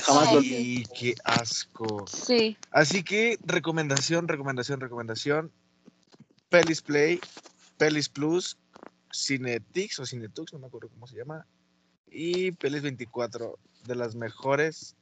Jamás 0.00 0.32
lo 0.32 0.40
Ay, 0.40 0.84
qué 0.98 1.14
asco. 1.24 2.06
Sí. 2.06 2.56
Así 2.70 3.02
que 3.02 3.38
recomendación, 3.44 4.28
recomendación, 4.28 4.80
recomendación. 4.80 5.52
Pelis 6.48 6.80
Play, 6.80 7.20
Pelis 7.76 8.08
Plus, 8.08 8.56
Cinetix 9.12 9.98
o 9.98 10.06
Cinetux, 10.06 10.52
no 10.52 10.60
me 10.60 10.68
acuerdo 10.68 10.88
cómo 10.88 11.06
se 11.06 11.16
llama. 11.16 11.46
Y 12.10 12.52
Pelis 12.52 12.82
24, 12.82 13.58
de 13.84 13.94
las 13.94 14.14
mejores 14.14 14.96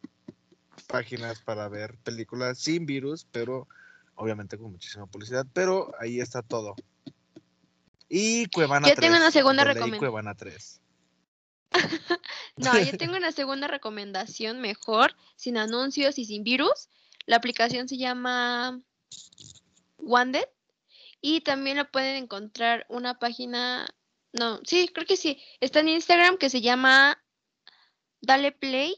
páginas 0.87 1.41
para 1.41 1.69
ver 1.69 1.97
películas 1.99 2.59
sin 2.59 2.87
virus, 2.87 3.27
pero 3.33 3.67
obviamente 4.15 4.59
con 4.59 4.73
muchísima 4.73 5.07
publicidad. 5.07 5.47
Pero 5.53 5.93
ahí 6.01 6.21
está 6.21 6.43
todo. 6.43 6.75
Y 8.09 8.47
Cuevana 8.47 8.89
Yo 8.89 8.95
3. 8.95 9.07
tengo 9.07 9.17
una 9.17 9.31
segunda 9.31 9.65
recomendación. 9.65 9.99
Cuevana 9.99 10.35
3. 10.35 10.81
No, 12.57 12.79
yo 12.79 12.97
tengo 12.97 13.17
una 13.17 13.33
segunda 13.33 13.69
recomendación 13.69 14.63
mejor, 14.63 15.15
sin 15.37 15.59
anuncios 15.59 16.19
y 16.19 16.25
sin 16.25 16.43
virus. 16.43 16.89
La 17.27 17.37
aplicación 17.37 17.87
se 17.87 17.99
llama 17.99 18.81
Wanted 19.99 20.49
y 21.21 21.43
también 21.43 21.77
la 21.77 21.91
pueden 21.91 22.17
encontrar 22.17 22.87
una 22.89 23.19
página, 23.19 23.89
no, 24.39 24.61
sí, 24.65 24.89
creo 24.89 25.07
que 25.07 25.17
sí, 25.17 25.43
está 25.61 25.81
en 25.81 25.89
Instagram 25.89 26.37
que 26.37 26.51
se 26.51 26.61
llama 26.61 27.23
Dale 28.21 28.53
Play 28.53 28.97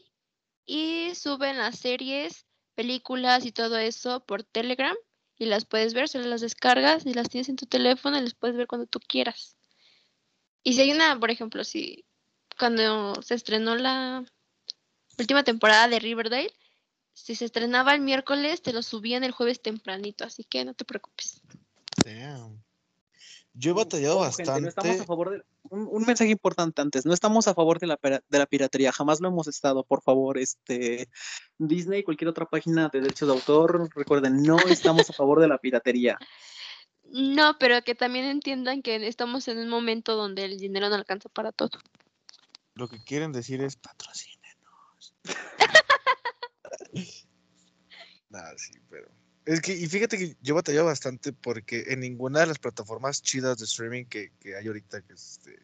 y 0.65 1.13
suben 1.15 1.57
las 1.57 1.79
series, 1.79 2.45
películas 2.75 3.45
y 3.45 3.51
todo 3.51 3.77
eso 3.77 4.25
por 4.25 4.43
Telegram 4.43 4.95
y 5.37 5.45
las 5.45 5.65
puedes 5.65 5.93
ver, 5.93 6.09
solo 6.09 6.25
las 6.25 6.41
descargas 6.41 7.05
y 7.05 7.13
las 7.13 7.29
tienes 7.29 7.49
en 7.49 7.55
tu 7.55 7.65
teléfono 7.65 8.17
y 8.17 8.21
las 8.21 8.35
puedes 8.35 8.57
ver 8.57 8.67
cuando 8.67 8.87
tú 8.87 8.99
quieras. 8.99 9.55
Y 10.63 10.73
si 10.73 10.81
hay 10.81 10.91
una, 10.91 11.17
por 11.19 11.31
ejemplo, 11.31 11.63
si 11.63 12.05
cuando 12.57 13.21
se 13.21 13.35
estrenó 13.35 13.75
la 13.75 14.25
última 15.17 15.43
temporada 15.43 15.87
de 15.87 15.99
Riverdale, 15.99 16.53
si 17.13 17.35
se 17.35 17.45
estrenaba 17.45 17.93
el 17.93 18.01
miércoles, 18.01 18.61
te 18.61 18.73
lo 18.73 18.83
subían 18.83 19.23
el 19.23 19.31
jueves 19.31 19.61
tempranito, 19.61 20.25
así 20.25 20.43
que 20.43 20.65
no 20.65 20.73
te 20.73 20.85
preocupes. 20.85 21.41
Damn. 22.03 22.63
Yo 23.53 23.71
he 23.71 23.73
batallado 23.73 24.23
gente, 24.23 24.43
bastante. 24.43 24.61
no 24.61 24.67
estamos 24.69 25.01
a 25.01 25.05
favor 25.05 25.31
de, 25.31 25.41
un, 25.69 25.87
un 25.91 26.05
mensaje 26.05 26.29
importante 26.29 26.81
antes, 26.81 27.05
no 27.05 27.13
estamos 27.13 27.47
a 27.47 27.53
favor 27.53 27.79
de 27.79 27.87
la, 27.87 27.99
de 28.01 28.37
la 28.37 28.45
piratería, 28.45 28.91
jamás 28.91 29.19
lo 29.19 29.27
hemos 29.27 29.47
estado, 29.47 29.83
por 29.83 30.01
favor, 30.01 30.37
este 30.37 31.09
Disney, 31.57 32.03
cualquier 32.03 32.29
otra 32.29 32.45
página 32.45 32.89
de 32.89 33.01
derechos 33.01 33.27
de 33.27 33.33
autor, 33.33 33.89
recuerden, 33.95 34.43
no 34.43 34.57
estamos 34.69 35.09
a 35.09 35.13
favor 35.13 35.39
de 35.39 35.47
la 35.47 35.57
piratería. 35.57 36.17
No, 37.11 37.57
pero 37.59 37.81
que 37.83 37.95
también 37.95 38.25
entiendan 38.25 38.81
que 38.83 39.07
estamos 39.07 39.47
en 39.47 39.57
un 39.57 39.69
momento 39.69 40.15
donde 40.15 40.45
el 40.45 40.57
dinero 40.57 40.89
no 40.89 40.95
alcanza 40.95 41.27
para 41.29 41.51
todo. 41.51 41.79
Lo 42.75 42.87
que 42.87 43.03
quieren 43.03 43.31
decir 43.31 43.61
es 43.61 43.75
patrocínenos. 43.77 45.15
Nada, 48.29 48.53
sí, 48.57 48.73
pero. 48.89 49.18
Es 49.49 49.61
que, 49.61 49.73
y 49.73 49.87
fíjate 49.87 50.19
que 50.19 50.35
yo 50.43 50.53
he 50.53 50.57
batallado 50.61 50.85
bastante 50.85 51.33
porque 51.33 51.85
en 51.87 52.01
ninguna 52.01 52.41
de 52.41 52.45
las 52.45 52.59
plataformas 52.59 53.23
chidas 53.23 53.57
de 53.57 53.65
streaming 53.65 54.05
que, 54.05 54.31
que 54.39 54.55
hay 54.55 54.67
ahorita, 54.67 55.01
que 55.01 55.13
es 55.13 55.31
este, 55.39 55.57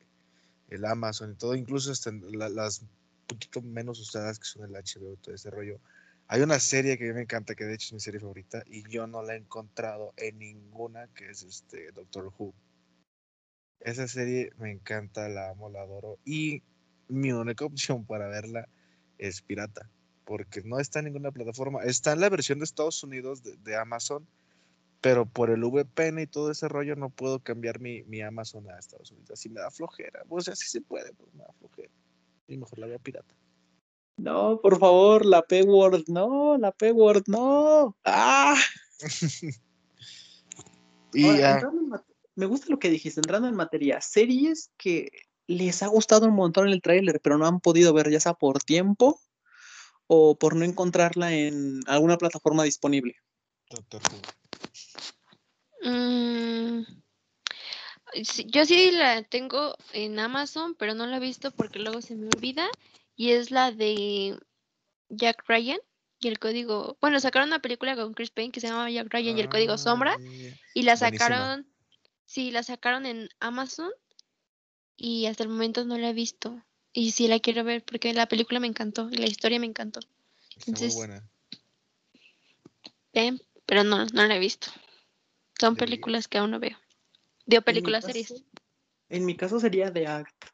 el 0.69 0.85
Amazon 0.85 1.33
y 1.33 1.35
todo, 1.35 1.53
incluso 1.53 1.91
hasta 1.91 2.11
la- 2.11 2.49
las 2.49 2.83
poquito 3.27 3.61
menos 3.61 3.99
usadas 3.99 4.39
que 4.39 4.45
son 4.45 4.65
el 4.65 4.75
HBO 4.75 5.17
todo 5.17 5.35
ese 5.35 5.51
rollo, 5.51 5.79
hay 6.27 6.41
una 6.41 6.59
serie 6.59 6.97
que 6.97 7.05
a 7.05 7.07
mí 7.09 7.13
me 7.13 7.21
encanta, 7.21 7.53
que 7.53 7.65
de 7.65 7.75
hecho 7.75 7.89
es 7.89 7.93
mi 7.93 7.99
serie 7.99 8.19
favorita, 8.19 8.63
y 8.65 8.89
yo 8.89 9.05
no 9.05 9.21
la 9.21 9.35
he 9.35 9.37
encontrado 9.37 10.13
en 10.17 10.39
ninguna, 10.39 11.07
que 11.13 11.29
es 11.29 11.43
este 11.43 11.91
Doctor 11.91 12.33
Who. 12.39 12.55
Esa 13.81 14.07
serie 14.07 14.51
me 14.57 14.71
encanta, 14.71 15.29
la 15.29 15.51
amo, 15.51 15.69
la 15.69 15.83
adoro. 15.83 16.17
Y 16.25 16.63
mi 17.07 17.31
única 17.33 17.65
opción 17.65 18.03
para 18.03 18.27
verla 18.27 18.67
es 19.19 19.43
pirata, 19.43 19.87
porque 20.25 20.61
no 20.63 20.79
está 20.79 20.99
en 20.99 21.05
ninguna 21.05 21.31
plataforma. 21.31 21.83
Está 21.83 22.13
en 22.13 22.19
la 22.21 22.29
versión 22.29 22.59
de 22.59 22.65
Estados 22.65 23.03
Unidos 23.03 23.43
de, 23.43 23.55
de 23.57 23.75
Amazon, 23.77 24.27
pero 25.01 25.25
por 25.25 25.51
el 25.51 25.63
VPN 25.63 26.21
y 26.21 26.27
todo 26.27 26.51
ese 26.51 26.67
rollo 26.67 26.95
no 26.95 27.09
puedo 27.09 27.39
cambiar 27.39 27.79
mi, 27.79 28.03
mi 28.03 28.21
Amazon 28.21 28.69
a 28.69 28.79
Estados 28.79 29.11
Unidos. 29.11 29.31
Así 29.31 29.49
me 29.49 29.61
da 29.61 29.71
flojera. 29.71 30.23
O 30.27 30.41
sea, 30.41 30.55
sí 30.55 30.67
se 30.67 30.81
puede, 30.81 31.13
pues 31.13 31.33
me 31.33 31.43
da 31.43 31.53
flojera. 31.59 31.91
Y 32.47 32.57
mejor 32.57 32.79
la 32.79 32.87
veo 32.87 32.99
pirata. 32.99 33.33
No, 34.17 34.59
por 34.61 34.79
favor, 34.79 35.25
la 35.25 35.41
P-Word, 35.43 36.05
no, 36.07 36.57
la 36.57 36.71
P-Word, 36.71 37.23
no. 37.27 37.95
¡Ah! 38.03 38.57
y 41.13 41.41
Ahora, 41.41 41.71
mate- 41.71 42.13
me 42.35 42.45
gusta 42.45 42.67
lo 42.69 42.79
que 42.79 42.89
dijiste, 42.89 43.19
entrando 43.19 43.47
en 43.47 43.55
materia, 43.55 44.01
series 44.01 44.71
que 44.77 45.09
les 45.47 45.83
ha 45.83 45.87
gustado 45.87 46.27
un 46.27 46.33
montón 46.33 46.67
el 46.67 46.81
tráiler, 46.81 47.19
pero 47.21 47.37
no 47.37 47.45
han 47.45 47.59
podido 47.59 47.93
ver, 47.93 48.09
ya 48.09 48.19
sea 48.19 48.33
por 48.33 48.63
tiempo 48.63 49.19
o 50.07 50.37
por 50.37 50.55
no 50.55 50.65
encontrarla 50.65 51.33
en 51.33 51.81
alguna 51.87 52.17
plataforma 52.17 52.63
disponible. 52.63 53.15
Mm, 55.81 56.81
yo 58.47 58.65
sí 58.65 58.91
la 58.91 59.23
tengo 59.23 59.75
en 59.93 60.19
Amazon, 60.19 60.75
pero 60.75 60.93
no 60.93 61.05
la 61.05 61.17
he 61.17 61.19
visto 61.19 61.51
porque 61.51 61.79
luego 61.79 62.01
se 62.01 62.15
me 62.15 62.27
olvida. 62.27 62.69
Y 63.15 63.31
es 63.31 63.51
la 63.51 63.71
de 63.71 64.37
Jack 65.09 65.43
Ryan 65.47 65.79
y 66.19 66.27
el 66.27 66.39
código. 66.39 66.97
Bueno, 67.01 67.19
sacaron 67.19 67.49
una 67.49 67.61
película 67.61 67.95
con 67.95 68.13
Chris 68.13 68.31
Payne 68.31 68.51
que 68.51 68.59
se 68.59 68.67
llama 68.67 68.89
Jack 68.89 69.07
Ryan 69.09 69.37
y 69.37 69.41
el 69.41 69.49
código 69.49 69.77
Sombra. 69.77 70.17
Y 70.73 70.83
la 70.83 70.95
buenísima. 70.95 71.27
sacaron. 71.27 71.67
Sí, 72.25 72.51
la 72.51 72.63
sacaron 72.63 73.05
en 73.05 73.29
Amazon. 73.39 73.91
Y 74.97 75.25
hasta 75.25 75.43
el 75.43 75.49
momento 75.49 75.85
no 75.85 75.97
la 75.97 76.09
he 76.09 76.13
visto. 76.13 76.61
Y 76.97 77.11
sí 77.11 77.27
la 77.27 77.41
quiero 77.41 77.65
ver 77.65 77.83
porque 77.83 78.13
la 78.13 78.25
película 78.25 78.61
me 78.61 78.67
encantó 78.67 79.09
y 79.11 79.17
la 79.17 79.27
historia 79.27 79.59
me 79.59 79.65
encantó. 79.65 79.99
Está 79.99 80.09
muy 80.55 80.67
Entonces, 80.67 80.95
buena. 80.95 81.29
Pero 83.65 83.83
no, 83.83 84.05
no 84.05 84.25
la 84.25 84.35
he 84.35 84.39
visto. 84.39 84.67
Son 85.59 85.75
películas 85.75 86.29
que 86.29 86.37
aún 86.37 86.51
no 86.51 86.59
veo. 86.59 86.77
Mi 87.47 87.59
películas, 87.59 88.05
series. 88.05 88.33
En 89.09 89.25
mi 89.25 89.35
caso 89.35 89.59
sería 89.59 89.91
The 89.91 90.07
Act. 90.07 90.45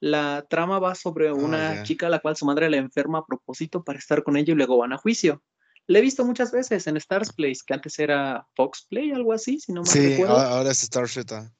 La 0.00 0.46
trama 0.48 0.78
va 0.78 0.94
sobre 0.94 1.30
una 1.30 1.68
Ah, 1.68 1.74
ya. 1.74 1.82
chica 1.82 2.06
a 2.06 2.10
la 2.10 2.20
cual 2.20 2.36
su 2.36 2.46
madre 2.46 2.70
la 2.70 2.78
enferma 2.78 3.18
a 3.18 3.26
propósito 3.26 3.84
para 3.84 3.98
estar 3.98 4.22
con 4.22 4.38
ella 4.38 4.52
y 4.52 4.56
luego 4.56 4.78
van 4.78 4.94
a 4.94 4.96
juicio. 4.98 5.42
La 5.86 5.98
he 5.98 6.02
visto 6.02 6.24
muchas 6.24 6.52
veces 6.52 6.86
en 6.86 6.96
Stars 6.96 7.34
Place, 7.34 7.60
que 7.66 7.74
antes 7.74 7.98
era 7.98 8.46
Fox 8.56 8.86
Play, 8.88 9.10
algo 9.12 9.34
así, 9.34 9.60
si 9.60 9.72
no 9.74 9.82
mal 9.82 9.90
Sí, 9.92 10.08
recuerdo. 10.08 10.36
ahora, 10.36 10.48
ahora 10.52 10.70
es 10.70 10.78
Starship. 10.80 11.26
ah. 11.32 11.52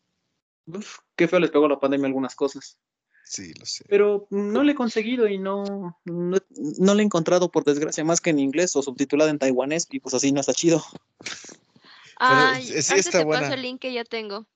Uf, 0.67 1.01
qué 1.17 1.29
feo 1.29 1.39
les 1.39 1.51
pegó 1.51 1.69
la 1.69 1.79
pandemia 1.79 2.07
algunas 2.07 2.35
cosas. 2.35 2.79
Sí, 3.25 3.55
lo 3.55 3.65
sé. 3.67 3.85
Pero 3.89 4.27
no 4.31 4.63
le 4.63 4.73
he 4.73 4.75
conseguido 4.75 5.27
y 5.29 5.39
no, 5.39 5.99
no, 6.05 6.39
no 6.79 6.95
le 6.95 7.03
he 7.03 7.07
encontrado, 7.07 7.51
por 7.51 7.65
desgracia, 7.65 8.05
más 8.05 8.21
que 8.21 8.31
en 8.31 8.39
inglés 8.39 8.77
o 8.77 8.83
subtitulada 8.83 9.31
en 9.31 9.39
taiwanés, 9.39 9.87
y 9.91 10.01
pues 10.01 10.15
así 10.15 10.33
no 10.33 10.41
está 10.41 10.53
chido. 10.53 10.83
Ay, 12.19 12.63
sí- 12.63 12.83
sí 12.83 12.93
ahorita 12.93 12.95
está 13.09 13.19
te 13.19 13.25
buena. 13.25 13.43
paso 13.43 13.55
el 13.55 13.63
link 13.63 13.81
que 13.81 13.93
yo 13.95 14.05
tengo. 14.05 14.47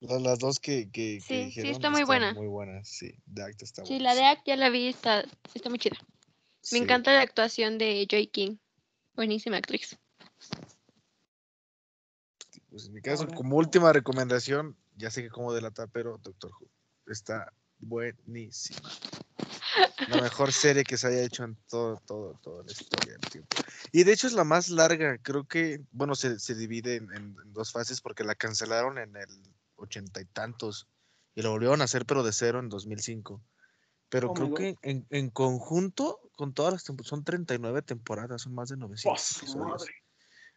La- 0.00 0.18
Las 0.18 0.38
dos 0.38 0.58
que, 0.60 0.90
que, 0.90 1.20
que 1.26 1.50
Sí, 1.50 1.60
sí, 1.62 1.68
está 1.70 1.88
muy 1.90 2.02
están 2.02 2.06
buena. 2.06 2.34
Muy 2.34 2.46
buenas, 2.48 2.88
sí. 2.88 3.14
The 3.32 3.42
Act 3.42 3.62
está 3.62 3.84
Sí, 3.84 3.94
buena. 3.94 4.04
la 4.04 4.14
de 4.14 4.24
Act 4.26 4.42
ya 4.46 4.56
la 4.56 4.68
vi, 4.70 4.88
está, 4.88 5.24
está 5.54 5.68
muy 5.70 5.78
chida. 5.78 5.96
Sí. 6.60 6.76
Me 6.76 6.84
encanta 6.84 7.12
la 7.12 7.22
actuación 7.22 7.78
de 7.78 8.06
Joy 8.10 8.26
King. 8.26 8.56
Buenísima 9.14 9.56
actriz. 9.56 9.96
Pues 12.70 12.86
en 12.86 12.92
mi 12.92 13.00
caso, 13.00 13.22
Ahora- 13.24 13.34
como 13.36 13.56
última 13.56 13.92
recomendación, 13.92 14.76
ya 14.96 15.10
sé 15.10 15.22
que 15.22 15.30
como 15.30 15.52
delata, 15.54 15.86
pero 15.86 16.18
Doctor 16.18 16.50
Who 16.60 16.68
está 17.06 17.52
buenísima. 17.78 18.88
La 20.06 20.20
mejor 20.22 20.52
serie 20.52 20.84
que 20.84 20.96
se 20.96 21.08
haya 21.08 21.22
hecho 21.22 21.44
en 21.44 21.56
todo, 21.68 22.00
todo, 22.06 22.38
toda 22.42 22.62
la 22.64 22.70
historia 22.72 23.12
del 23.14 23.30
tiempo. 23.30 23.56
Y 23.92 24.04
de 24.04 24.12
hecho 24.12 24.26
es 24.28 24.34
la 24.34 24.44
más 24.44 24.68
larga, 24.68 25.18
creo 25.18 25.44
que, 25.48 25.80
bueno, 25.90 26.14
se, 26.14 26.38
se 26.38 26.54
divide 26.54 26.96
en, 26.96 27.12
en- 27.12 27.36
en 27.42 27.52
dos 27.52 27.72
fases 27.72 28.00
porque 28.00 28.22
la 28.24 28.34
cancelaron 28.36 28.98
en 28.98 29.16
el 29.16 29.28
ochenta 29.74 30.20
y 30.20 30.24
tantos 30.26 30.86
y 31.34 31.42
lo 31.42 31.50
volvieron 31.50 31.80
a 31.80 31.84
hacer, 31.84 32.06
pero 32.06 32.22
de 32.22 32.32
cero 32.32 32.60
en 32.60 32.68
2005. 32.68 33.42
Pero 34.08 34.28
Oh 34.30 34.34
creo 34.34 34.54
que 34.54 34.76
en, 34.82 35.06
en 35.10 35.30
conjunto, 35.30 36.20
con 36.36 36.54
todas 36.54 36.72
las 36.72 36.84
temporadas, 36.84 37.08
son 37.10 37.24
39 37.24 37.82
temporadas, 37.82 38.42
son 38.42 38.54
más 38.54 38.68
de 38.68 38.76
900 38.76 39.56
¡Oh! 39.56 39.76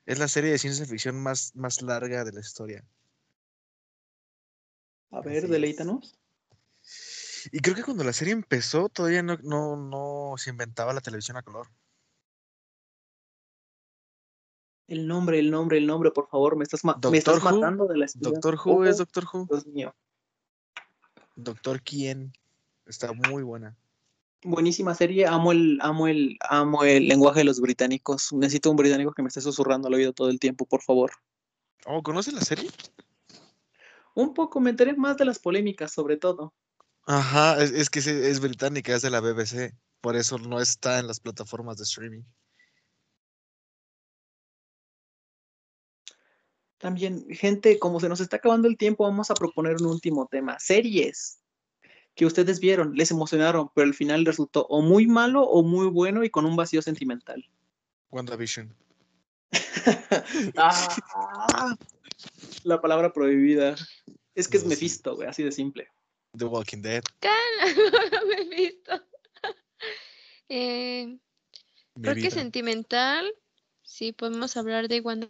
Es 0.06 0.20
la 0.20 0.28
serie 0.28 0.52
de 0.52 0.60
ciencia 0.60 0.86
ficción 0.86 1.22
más, 1.22 1.56
más 1.56 1.82
larga 1.82 2.24
de 2.24 2.32
la 2.34 2.40
historia. 2.40 2.84
A 5.12 5.22
ver, 5.22 5.38
Así 5.38 5.46
es. 5.46 5.50
Y 7.52 7.60
creo 7.60 7.76
que 7.76 7.84
cuando 7.84 8.04
la 8.04 8.14
serie 8.14 8.34
empezó, 8.34 8.90
todavía 8.90 9.24
no, 9.24 9.38
no, 9.44 9.76
no 9.76 10.34
se 10.38 10.50
inventaba 10.50 10.94
la 10.94 11.02
televisión 11.02 11.38
a 11.38 11.42
color. 11.44 11.68
El 14.88 15.08
nombre, 15.08 15.38
el 15.40 15.52
nombre, 15.52 15.78
el 15.78 15.86
nombre, 15.86 16.10
por 16.12 16.28
favor, 16.30 16.56
me 16.56 16.64
estás, 16.64 16.84
ma- 16.84 17.00
me 17.12 17.18
estás 17.18 17.44
matando 17.44 17.86
de 17.86 17.98
la 17.98 18.06
espera. 18.06 18.32
Doctor 18.32 18.60
Who 18.66 18.86
es 18.86 18.98
Doctor 18.98 19.26
Who. 19.32 19.46
Dios 19.50 19.68
mío. 19.68 19.96
Doctor 21.36 21.82
quién. 21.82 22.34
Está 22.88 23.14
muy 23.14 23.44
buena. 23.44 23.78
Buenísima 24.42 24.96
serie, 24.96 25.28
amo 25.28 25.52
el, 25.52 25.78
amo 25.82 26.08
el, 26.08 26.38
amo 26.50 26.84
el 26.86 27.08
lenguaje 27.08 27.42
de 27.42 27.44
los 27.44 27.60
británicos. 27.60 28.34
Necesito 28.34 28.72
un 28.72 28.78
británico 28.78 29.12
que 29.12 29.22
me 29.22 29.28
esté 29.28 29.42
susurrando 29.42 29.88
al 29.90 29.94
oído 29.94 30.12
todo 30.14 30.30
el 30.30 30.40
tiempo, 30.40 30.66
por 30.66 30.82
favor. 30.82 31.12
Oh, 31.86 32.02
¿conoces 32.02 32.34
la 32.34 32.42
serie? 32.42 32.70
Un 34.16 34.34
poco, 34.34 34.60
me 34.60 34.72
enteré 34.72 34.96
más 34.96 35.18
de 35.18 35.26
las 35.26 35.40
polémicas, 35.40 35.92
sobre 35.94 36.18
todo. 36.18 36.54
Ajá, 37.12 37.60
es, 37.60 37.72
es 37.72 37.90
que 37.90 38.00
es 38.02 38.40
británica, 38.40 38.94
es 38.94 39.02
de 39.02 39.10
la 39.10 39.20
BBC. 39.20 39.74
Por 40.00 40.16
eso 40.16 40.38
no 40.38 40.62
está 40.62 41.00
en 41.00 41.08
las 41.08 41.20
plataformas 41.20 41.78
de 41.78 41.84
streaming. 41.84 42.22
También, 46.78 47.26
gente, 47.32 47.80
como 47.80 48.00
se 48.00 48.10
nos 48.10 48.20
está 48.20 48.38
acabando 48.38 48.68
el 48.68 48.78
tiempo, 48.78 49.06
vamos 49.06 49.32
a 49.32 49.34
proponer 49.34 49.78
un 49.78 49.88
último 49.88 50.28
tema. 50.28 50.60
Series 50.60 51.40
que 52.14 52.28
ustedes 52.28 52.60
vieron, 52.60 52.94
les 52.94 53.10
emocionaron, 53.10 53.72
pero 53.74 53.88
al 53.88 53.96
final 53.96 54.24
resultó 54.24 54.68
o 54.68 54.84
muy 54.84 55.08
malo 55.08 55.42
o 55.42 55.64
muy 55.64 55.88
bueno 55.88 56.24
y 56.24 56.30
con 56.30 56.46
un 56.46 56.56
vacío 56.56 56.84
sentimental. 56.84 57.44
WandaVision. 58.12 58.72
Ah, 60.58 61.76
la 62.64 62.80
palabra 62.80 63.12
prohibida. 63.14 63.76
Es 64.36 64.48
que 64.48 64.58
es 64.58 64.64
sí. 64.64 64.70
Mephisto, 64.70 65.16
güey, 65.16 65.28
así 65.28 65.42
de 65.42 65.52
simple. 65.52 65.88
The 66.38 66.46
Walking 66.46 66.82
Dead. 66.82 67.04
no 68.12 68.26
me 68.28 68.42
he 68.42 68.50
visto. 68.50 69.02
Eh, 70.52 71.20
creo 72.02 72.16
que 72.16 72.32
sentimental. 72.32 73.32
Sí, 73.84 74.14
podemos 74.14 74.58
hablar 74.58 74.88
de 74.88 75.00
WandaVision. 75.00 75.30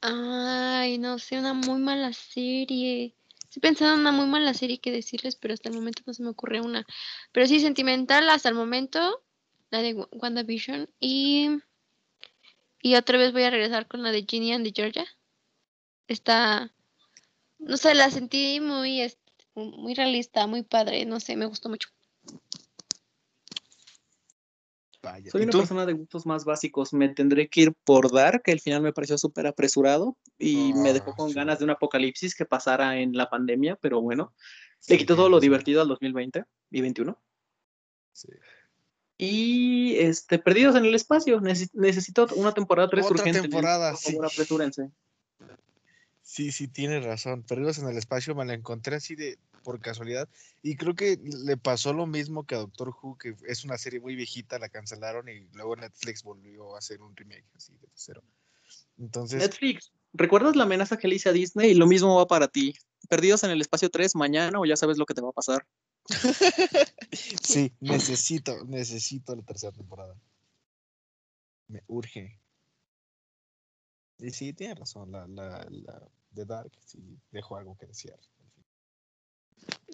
Ay, 0.00 0.98
no 0.98 1.20
sé, 1.20 1.38
una 1.38 1.54
muy 1.54 1.80
mala 1.80 2.12
serie. 2.12 3.14
Estoy 3.44 3.60
pensando 3.60 3.94
en 3.94 4.00
una 4.00 4.10
muy 4.10 4.26
mala 4.26 4.54
serie 4.54 4.80
que 4.80 4.90
decirles, 4.90 5.36
pero 5.36 5.54
hasta 5.54 5.68
el 5.68 5.76
momento 5.76 6.02
no 6.04 6.12
se 6.14 6.24
me 6.24 6.30
ocurre 6.30 6.60
una. 6.60 6.84
Pero 7.30 7.46
sí, 7.46 7.60
sentimental 7.60 8.28
hasta 8.28 8.48
el 8.48 8.56
momento, 8.56 9.22
la 9.70 9.82
de 9.82 9.94
Wa- 9.94 10.08
WandaVision. 10.10 10.90
Y, 10.98 11.48
y 12.82 12.96
otra 12.96 13.18
vez 13.18 13.32
voy 13.32 13.44
a 13.44 13.50
regresar 13.50 13.86
con 13.86 14.02
la 14.02 14.10
de 14.10 14.26
Ginny 14.28 14.52
and 14.52 14.64
the 14.64 14.72
Georgia. 14.74 15.06
Está, 16.08 16.74
No 17.60 17.76
sé, 17.76 17.94
la 17.94 18.10
sentí 18.10 18.58
muy, 18.60 19.12
muy 19.54 19.94
realista, 19.94 20.46
muy 20.46 20.62
padre, 20.62 21.04
no 21.04 21.20
sé, 21.20 21.36
me 21.36 21.46
gustó 21.46 21.68
mucho. 21.68 21.88
Vaya. 25.02 25.30
Soy 25.30 25.40
¿Y 25.40 25.44
una 25.44 25.52
tú? 25.52 25.58
persona 25.58 25.86
de 25.86 25.94
gustos 25.94 26.26
más 26.26 26.44
básicos. 26.44 26.92
Me 26.92 27.08
tendré 27.08 27.48
que 27.48 27.62
ir 27.62 27.72
por 27.84 28.12
Dark, 28.12 28.42
que 28.42 28.52
al 28.52 28.60
final 28.60 28.82
me 28.82 28.92
pareció 28.92 29.16
súper 29.16 29.46
apresurado 29.46 30.16
y 30.38 30.74
me 30.74 30.92
dejó 30.92 31.12
Ah, 31.12 31.14
con 31.16 31.28
sí. 31.30 31.34
ganas 31.34 31.58
de 31.58 31.64
un 31.64 31.70
apocalipsis 31.70 32.34
que 32.34 32.44
pasara 32.44 32.98
en 33.00 33.14
la 33.14 33.30
pandemia, 33.30 33.76
pero 33.76 34.02
bueno, 34.02 34.34
Sí, 34.78 34.92
le 34.92 34.98
quitó 34.98 35.16
todo 35.16 35.28
lo 35.30 35.40
divertido 35.40 35.80
al 35.82 35.88
2020 35.88 36.44
y 36.70 36.80
21. 36.82 37.18
Sí. 38.12 38.28
Y 39.16 39.96
este, 39.96 40.38
Perdidos 40.38 40.76
en 40.76 40.84
el 40.86 40.94
Espacio. 40.94 41.40
Necesi- 41.40 41.70
necesito 41.74 42.26
una 42.36 42.52
temporada 42.52 42.88
3 42.90 43.04
Otra 43.06 43.14
urgentemente. 43.16 43.48
temporada, 43.48 43.92
Por 43.92 44.00
favor, 44.00 44.26
apresúrense. 44.26 44.90
Sí, 46.30 46.52
sí, 46.52 46.68
tienes 46.68 47.04
razón. 47.04 47.42
Perdidos 47.42 47.78
en 47.78 47.88
el 47.88 47.96
espacio 47.96 48.36
me 48.36 48.44
la 48.44 48.54
encontré 48.54 48.94
así 48.94 49.16
de 49.16 49.36
por 49.64 49.80
casualidad. 49.80 50.28
Y 50.62 50.76
creo 50.76 50.94
que 50.94 51.18
le 51.20 51.56
pasó 51.56 51.92
lo 51.92 52.06
mismo 52.06 52.46
que 52.46 52.54
a 52.54 52.58
Doctor 52.58 52.90
Who, 52.90 53.18
que 53.18 53.34
es 53.48 53.64
una 53.64 53.76
serie 53.78 53.98
muy 53.98 54.14
viejita, 54.14 54.60
la 54.60 54.68
cancelaron 54.68 55.28
y 55.28 55.48
luego 55.54 55.74
Netflix 55.74 56.22
volvió 56.22 56.76
a 56.76 56.78
hacer 56.78 57.02
un 57.02 57.16
remake 57.16 57.48
así 57.56 57.72
de 57.72 57.88
cero. 57.94 58.22
Entonces, 58.96 59.40
Netflix, 59.40 59.90
¿recuerdas 60.12 60.54
la 60.54 60.62
amenaza 60.62 60.96
que 60.98 61.08
le 61.08 61.16
hice 61.16 61.30
a 61.30 61.32
Disney? 61.32 61.72
Y 61.72 61.74
lo 61.74 61.88
mismo 61.88 62.14
va 62.14 62.28
para 62.28 62.46
ti. 62.46 62.74
Perdidos 63.08 63.42
en 63.42 63.50
el 63.50 63.60
Espacio 63.60 63.90
3 63.90 64.14
mañana 64.14 64.60
o 64.60 64.64
ya 64.64 64.76
sabes 64.76 64.98
lo 64.98 65.06
que 65.06 65.14
te 65.14 65.22
va 65.22 65.30
a 65.30 65.32
pasar. 65.32 65.66
sí, 67.12 67.72
necesito, 67.80 68.64
necesito 68.66 69.34
la 69.34 69.42
tercera 69.42 69.72
temporada. 69.72 70.14
Me 71.66 71.82
urge. 71.88 72.38
Y 74.18 74.30
sí, 74.30 74.52
tiene 74.52 74.76
razón, 74.76 75.10
la, 75.10 75.26
la, 75.26 75.66
la 75.68 76.08
de 76.30 76.44
Dark 76.44 76.72
sí 76.84 77.18
dejó 77.30 77.56
algo 77.56 77.76
que 77.76 77.86
desear. 77.86 78.18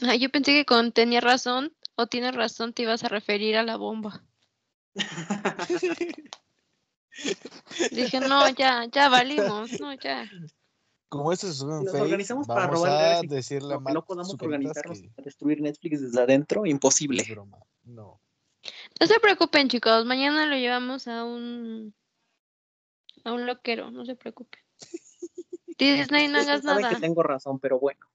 Ay, 0.03 0.19
yo 0.19 0.31
pensé 0.31 0.53
que 0.53 0.65
con 0.67 0.93
tenía 0.93 1.21
razón 1.21 1.75
o 1.95 2.07
tienes 2.07 2.35
razón 2.35 2.73
te 2.73 2.83
ibas 2.83 3.05
a 3.05 3.09
referir 3.09 3.57
a 3.57 3.63
la 3.63 3.77
bomba. 3.77 4.25
Dije, 7.91 8.21
no, 8.21 8.49
ya, 8.51 8.85
ya 8.93 9.09
valimos, 9.09 9.81
no, 9.81 9.95
ya. 9.95 10.31
Como 11.09 11.33
esto 11.33 11.47
se 11.47 11.55
sube 11.55 11.77
en 11.79 11.85
Nos 11.85 11.93
Face, 11.93 12.03
organizamos 12.03 12.47
para 12.47 12.63
vamos 12.67 12.75
robar 12.77 12.93
a 12.93 13.09
redes 13.21 13.25
y- 13.25 13.27
decirle 13.29 13.69
a 13.69 13.77
Lo 13.77 13.79
que 13.79 13.85
Matt 13.85 13.95
no 13.95 14.05
podamos 14.05 14.35
organizarnos 14.35 15.01
que 15.01 15.09
para 15.11 15.25
destruir 15.25 15.61
Netflix 15.61 16.03
desde 16.03 16.21
adentro, 16.21 16.67
imposible. 16.67 17.23
es 17.23 17.29
broma. 17.29 17.59
No. 17.85 18.21
No 19.01 19.07
se 19.07 19.21
preocupen, 19.21 19.69
chicos. 19.69 20.05
Mañana 20.05 20.47
lo 20.47 20.57
llevamos 20.57 21.07
a 21.09 21.25
un 21.25 21.95
a 23.25 23.33
un 23.33 23.47
loquero, 23.47 23.91
no 23.91 24.05
se 24.05 24.15
preocupen. 24.17 24.61
Disney, 25.79 26.29
no 26.29 26.39
hagas 26.39 26.65
nada. 26.65 26.89
que 26.89 26.97
tengo 26.97 27.23
razón, 27.23 27.59
pero 27.59 27.79
bueno. 27.79 28.07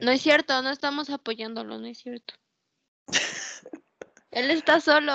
No 0.00 0.10
es 0.10 0.22
cierto, 0.22 0.60
no 0.62 0.70
estamos 0.70 1.10
apoyándolo, 1.10 1.78
no 1.78 1.86
es 1.86 1.98
cierto. 1.98 2.34
Él 4.30 4.50
está 4.50 4.80
solo. 4.80 5.14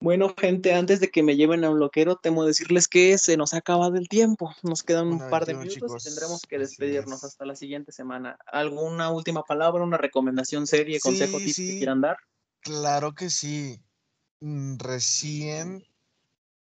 Bueno, 0.00 0.34
gente, 0.38 0.74
antes 0.74 1.00
de 1.00 1.10
que 1.10 1.22
me 1.22 1.34
lleven 1.34 1.64
a 1.64 1.70
un 1.70 1.78
loquero, 1.78 2.16
temo 2.16 2.44
decirles 2.44 2.88
que 2.88 3.16
se 3.16 3.38
nos 3.38 3.54
ha 3.54 3.58
acabado 3.58 3.96
el 3.96 4.08
tiempo. 4.08 4.54
Nos 4.62 4.82
quedan 4.82 5.08
un 5.08 5.30
par 5.30 5.46
de 5.46 5.54
21, 5.54 5.64
minutos 5.64 5.74
chicos. 5.74 6.02
y 6.02 6.08
tendremos 6.10 6.42
que 6.42 6.58
despedirnos 6.58 7.18
es. 7.20 7.24
hasta 7.24 7.46
la 7.46 7.56
siguiente 7.56 7.90
semana. 7.90 8.36
¿Alguna 8.46 9.10
última 9.10 9.42
palabra, 9.44 9.82
una 9.82 9.96
recomendación, 9.96 10.66
serie, 10.66 11.00
consejo, 11.00 11.38
Sí, 11.38 11.54
que 11.54 11.76
quieran 11.78 12.02
dar? 12.02 12.18
Claro 12.60 13.14
que 13.14 13.30
sí. 13.30 13.82
Mm, 14.40 14.76
Recién 14.76 15.84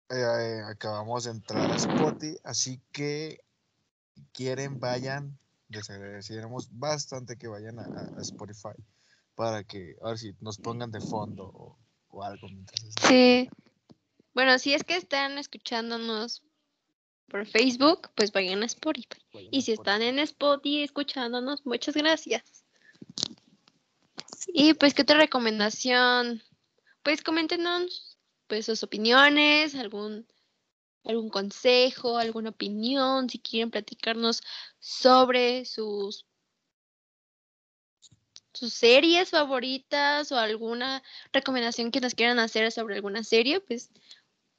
eh, 0.10 0.16
eh, 0.16 0.62
acabamos 0.68 1.26
de 1.26 1.32
entrar 1.32 1.70
a 1.72 1.76
Spotify, 1.76 2.38
así 2.44 2.82
que 2.92 3.44
quieren, 4.34 4.80
vayan. 4.80 5.38
Les 5.70 5.90
agradeceríamos 5.90 6.68
bastante 6.72 7.38
que 7.38 7.48
vayan 7.48 7.78
a, 7.78 8.22
Spotify 8.22 8.74
para 9.36 9.64
que, 9.64 9.96
a 10.02 10.10
ver 10.10 10.18
si 10.18 10.36
nos 10.42 10.58
pongan 10.58 10.92
de 10.92 11.00
fondo 11.00 11.44
o, 11.46 11.78
o 12.10 12.24
algo 12.24 12.48
mientras 12.50 12.82
Sí. 13.08 13.50
Bueno, 14.34 14.58
si 14.58 14.74
es 14.74 14.84
que 14.84 14.96
están 14.96 15.38
escuchándonos 15.38 16.42
por 17.28 17.46
Facebook, 17.46 18.10
pues 18.16 18.32
vayan 18.32 18.64
a 18.64 18.66
Spotify. 18.66 19.22
vayan 19.32 19.50
Y 19.52 19.60
a 19.60 19.62
si 19.62 19.74
están 19.74 20.02
en 20.02 20.18
Spotify 20.20 20.84
escuchándonos, 20.84 21.66
muchas 21.66 21.96
gracias. 21.96 22.64
Y 24.48 24.74
pues, 24.74 24.94
¿qué 24.94 25.04
otra 25.04 25.18
recomendación? 25.18 26.42
Pues 27.04 27.22
coméntenos 27.22 28.09
pues 28.50 28.66
sus 28.66 28.84
opiniones, 28.84 29.76
algún 29.76 30.28
algún 31.06 31.30
consejo, 31.30 32.18
alguna 32.18 32.50
opinión, 32.50 33.30
si 33.30 33.40
quieren 33.40 33.72
platicarnos 33.72 34.42
sobre 34.80 35.64
sus 35.66 36.26
sus 38.54 38.74
series 38.74 39.30
favoritas 39.30 40.32
o 40.32 40.38
alguna 40.38 41.02
recomendación 41.32 41.92
que 41.92 42.02
nos 42.02 42.16
quieran 42.16 42.40
hacer 42.40 42.72
sobre 42.72 42.96
alguna 42.96 43.24
serie, 43.24 43.62
pues 43.62 43.92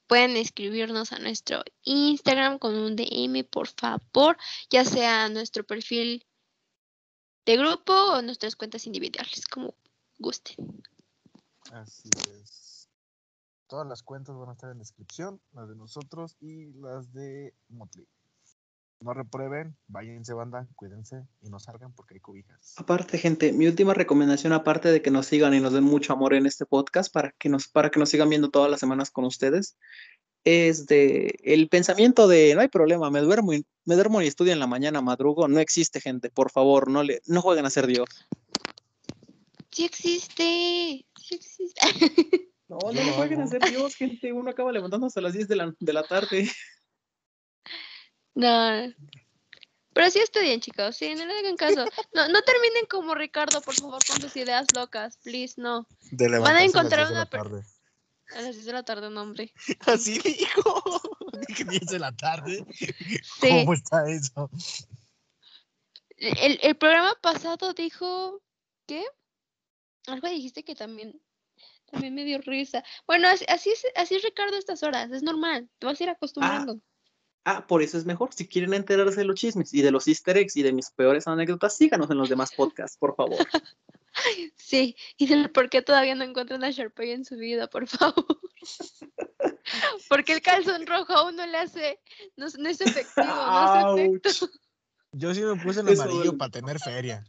pueden 0.07 0.37
escribirnos 0.37 1.13
a 1.13 1.19
nuestro 1.19 1.63
Instagram 1.83 2.59
con 2.59 2.75
un 2.77 2.97
DM, 2.97 3.45
por 3.45 3.69
favor, 3.69 4.39
ya 4.71 4.85
sea 4.85 5.29
nuestro 5.29 5.65
perfil 5.65 6.25
de 7.45 7.57
grupo 7.57 7.93
o 7.93 8.23
nuestras 8.23 8.57
cuentas 8.57 8.87
individuales, 8.87 9.47
como 9.47 9.75
gusten. 10.19 10.83
Así 11.73 12.09
es. 12.41 12.70
Todas 13.71 13.87
las 13.87 14.03
cuentas 14.03 14.37
van 14.37 14.49
a 14.49 14.53
estar 14.53 14.73
en 14.73 14.79
descripción, 14.79 15.41
las 15.53 15.69
de 15.69 15.77
nosotros 15.77 16.37
y 16.41 16.73
las 16.73 17.13
de 17.13 17.55
Motley. 17.69 18.05
No 18.99 19.15
reprueben, 19.15 19.77
váyanse 19.87 20.35
banda, 20.35 20.67
cuídense 20.75 21.25
y 21.41 21.51
no 21.51 21.61
salgan 21.61 21.93
porque 21.93 22.15
hay 22.15 22.21
cobijas. 22.21 22.75
Aparte, 22.79 23.17
gente, 23.17 23.53
mi 23.53 23.69
última 23.69 23.95
recomendación, 23.95 24.53
aparte 24.53 24.91
de 24.91 25.01
que 25.03 25.13
nos 25.13 25.27
sigan 25.27 25.55
y 25.55 25.61
nos 25.61 25.73
den 25.73 25.85
mucho 25.85 26.13
amor 26.13 26.35
en 26.35 26.47
este 26.47 26.67
podcast 26.67 27.13
para 27.13 27.31
que 27.39 27.49
nos, 27.49 27.69
para 27.69 27.91
que 27.91 28.01
nos 28.01 28.09
sigan 28.11 28.29
viendo 28.29 28.51
todas 28.51 28.69
las 28.69 28.81
semanas 28.81 29.13
con 29.13 29.25
ustedes, 29.25 29.79
es 30.43 30.87
de 30.87 31.39
el 31.45 31.69
pensamiento 31.69 32.27
de 32.27 32.57
no 32.57 32.63
hay 32.63 32.69
problema, 32.69 33.09
me 33.09 33.21
duermo 33.21 33.53
y, 33.53 33.65
me 33.85 33.95
duermo 33.95 34.21
y 34.21 34.27
estudio 34.27 34.53
en 34.53 34.59
la 34.59 34.67
mañana, 34.67 35.01
madrugo, 35.01 35.47
no 35.47 35.61
existe, 35.61 36.01
gente, 36.01 36.29
por 36.29 36.51
favor, 36.51 36.91
no 36.91 37.05
le, 37.05 37.23
no 37.27 37.41
jueguen 37.41 37.67
a 37.67 37.71
ser 37.71 37.87
Dios. 37.87 38.09
Sí 39.71 39.85
existe, 39.85 41.07
sí 41.17 41.35
existe. 41.37 41.81
No, 42.71 42.79
no 42.85 42.93
le 42.93 43.05
lo 43.05 43.13
jueguen 43.15 43.41
a 43.43 43.49
ser 43.49 43.69
Dios, 43.69 43.97
gente, 43.97 44.33
uno 44.33 44.51
acaba 44.51 44.71
levantándose 44.71 45.19
a 45.19 45.23
las 45.23 45.33
10 45.33 45.49
de 45.49 45.57
la, 45.57 45.75
de 45.77 45.93
la 45.93 46.05
tarde. 46.05 46.49
No. 48.35 48.95
Pero 49.93 50.11
sí 50.11 50.21
estudien, 50.21 50.61
chicos, 50.61 50.97
sí, 50.97 51.15
no 51.17 51.27
le 51.27 51.37
hagan 51.41 51.57
caso. 51.57 51.85
No, 52.15 52.29
no 52.29 52.43
terminen 52.43 52.87
como 52.89 53.17
Ricardo, 53.17 53.61
por 53.61 53.75
favor, 53.75 53.99
con 54.07 54.21
sus 54.21 54.37
ideas 54.37 54.67
locas, 54.75 55.19
please, 55.25 55.61
no. 55.61 55.89
De 56.13 56.29
Van 56.39 56.55
a 56.57 56.63
encontrar 56.65 57.01
las 57.01 57.09
10 57.09 57.09
de 57.09 57.13
una 57.15 57.25
la 57.25 57.27
per- 57.31 57.43
tarde. 57.43 57.65
A 58.37 58.41
las 58.43 58.55
10 58.55 58.65
de 58.67 58.73
la 58.73 58.83
tarde, 58.85 59.09
un 59.09 59.19
hombre. 59.19 59.53
Así 59.81 60.21
dijo. 60.21 61.01
Dije 61.49 61.65
10 61.65 61.87
de 61.87 61.99
la 61.99 62.17
tarde. 62.17 62.65
Sí. 62.71 63.49
¿Cómo 63.49 63.75
está 63.75 64.09
eso? 64.09 64.49
El, 66.17 66.61
el 66.63 66.77
programa 66.77 67.17
pasado 67.21 67.73
dijo, 67.73 68.41
¿qué? 68.87 69.05
Algo 70.07 70.29
dijiste 70.29 70.63
que 70.65 70.77
también, 70.77 71.21
también 71.91 72.15
me 72.15 72.25
dio 72.25 72.39
risa. 72.41 72.83
Bueno, 73.07 73.29
así, 73.29 73.45
así 73.49 73.71
es, 73.71 73.85
así 73.97 74.15
es 74.17 74.23
Ricardo 74.23 74.57
a 74.57 74.59
estas 74.59 74.83
horas, 74.83 75.11
es 75.11 75.23
normal, 75.23 75.69
te 75.79 75.87
vas 75.87 76.01
a 76.01 76.05
ir 76.05 76.11
acostumbrando. 76.11 76.81
Ah, 77.45 77.67
por 77.67 77.83
eso 77.83 77.97
es 77.97 78.05
mejor. 78.05 78.33
Si 78.35 78.47
quieren 78.47 78.75
enterarse 78.75 79.21
de 79.21 79.25
los 79.25 79.35
chismes 79.37 79.73
y 79.73 79.81
de 79.83 79.91
los 79.91 80.07
easter 80.07 80.37
eggs 80.37 80.57
y 80.57 80.63
de 80.63 80.73
mis 80.75 80.91
peores 80.91 81.27
anécdotas, 81.27 81.75
síganos 81.77 82.11
en 82.11 82.19
los 82.19 82.29
demás 82.29 82.53
podcasts, 82.57 82.97
por 82.99 83.15
favor. 83.17 83.39
Sí, 84.57 84.97
y 85.17 85.27
del 85.29 85.51
por 85.53 85.71
qué 85.71 85.83
todavía 85.83 86.15
no 86.17 86.25
encuentran 86.25 86.63
a 86.65 86.71
Sharpay 86.71 87.13
en 87.13 87.25
su 87.25 87.37
vida, 87.37 87.69
por 87.71 87.87
favor. 87.87 88.27
Porque 90.09 90.33
el 90.33 90.43
calzón 90.43 90.85
rojo 90.87 91.13
aún 91.13 91.37
no 91.37 91.47
le 91.47 91.57
hace, 91.57 92.01
no, 92.37 92.47
es- 92.47 92.59
no 92.59 92.69
es 92.69 92.81
efectivo, 92.81 93.25
no 93.25 93.67
efecto. 93.95 94.31
Ouch. 94.31 94.51
Yo 95.13 95.33
sí 95.35 95.43
me 95.43 95.57
puse 95.63 95.81
el 95.81 95.89
amarillo 95.89 96.37
para 96.37 96.51
tener 96.51 96.79
feria. 96.81 97.25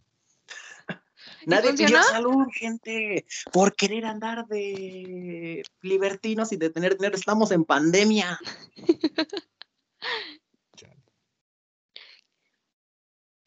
Nadie 1.45 1.73
pidió 1.73 2.01
salud, 2.03 2.45
gente, 2.53 3.25
por 3.51 3.75
querer 3.75 4.05
andar 4.05 4.47
de 4.47 5.63
libertinos 5.81 6.51
y 6.51 6.57
de 6.57 6.69
tener 6.69 6.95
dinero. 6.97 7.15
Estamos 7.15 7.51
en 7.51 7.65
pandemia. 7.65 8.39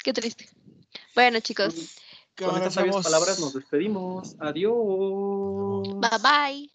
Qué 0.02 0.12
triste. 0.12 0.48
Bueno, 1.14 1.40
chicos, 1.40 1.96
Con 2.36 2.56
estas 2.56 2.74
sabias 2.74 3.02
palabras 3.02 3.40
nos 3.40 3.54
despedimos. 3.54 4.36
Adiós. 4.38 5.88
bye 5.98 6.18
bye. 6.20 6.70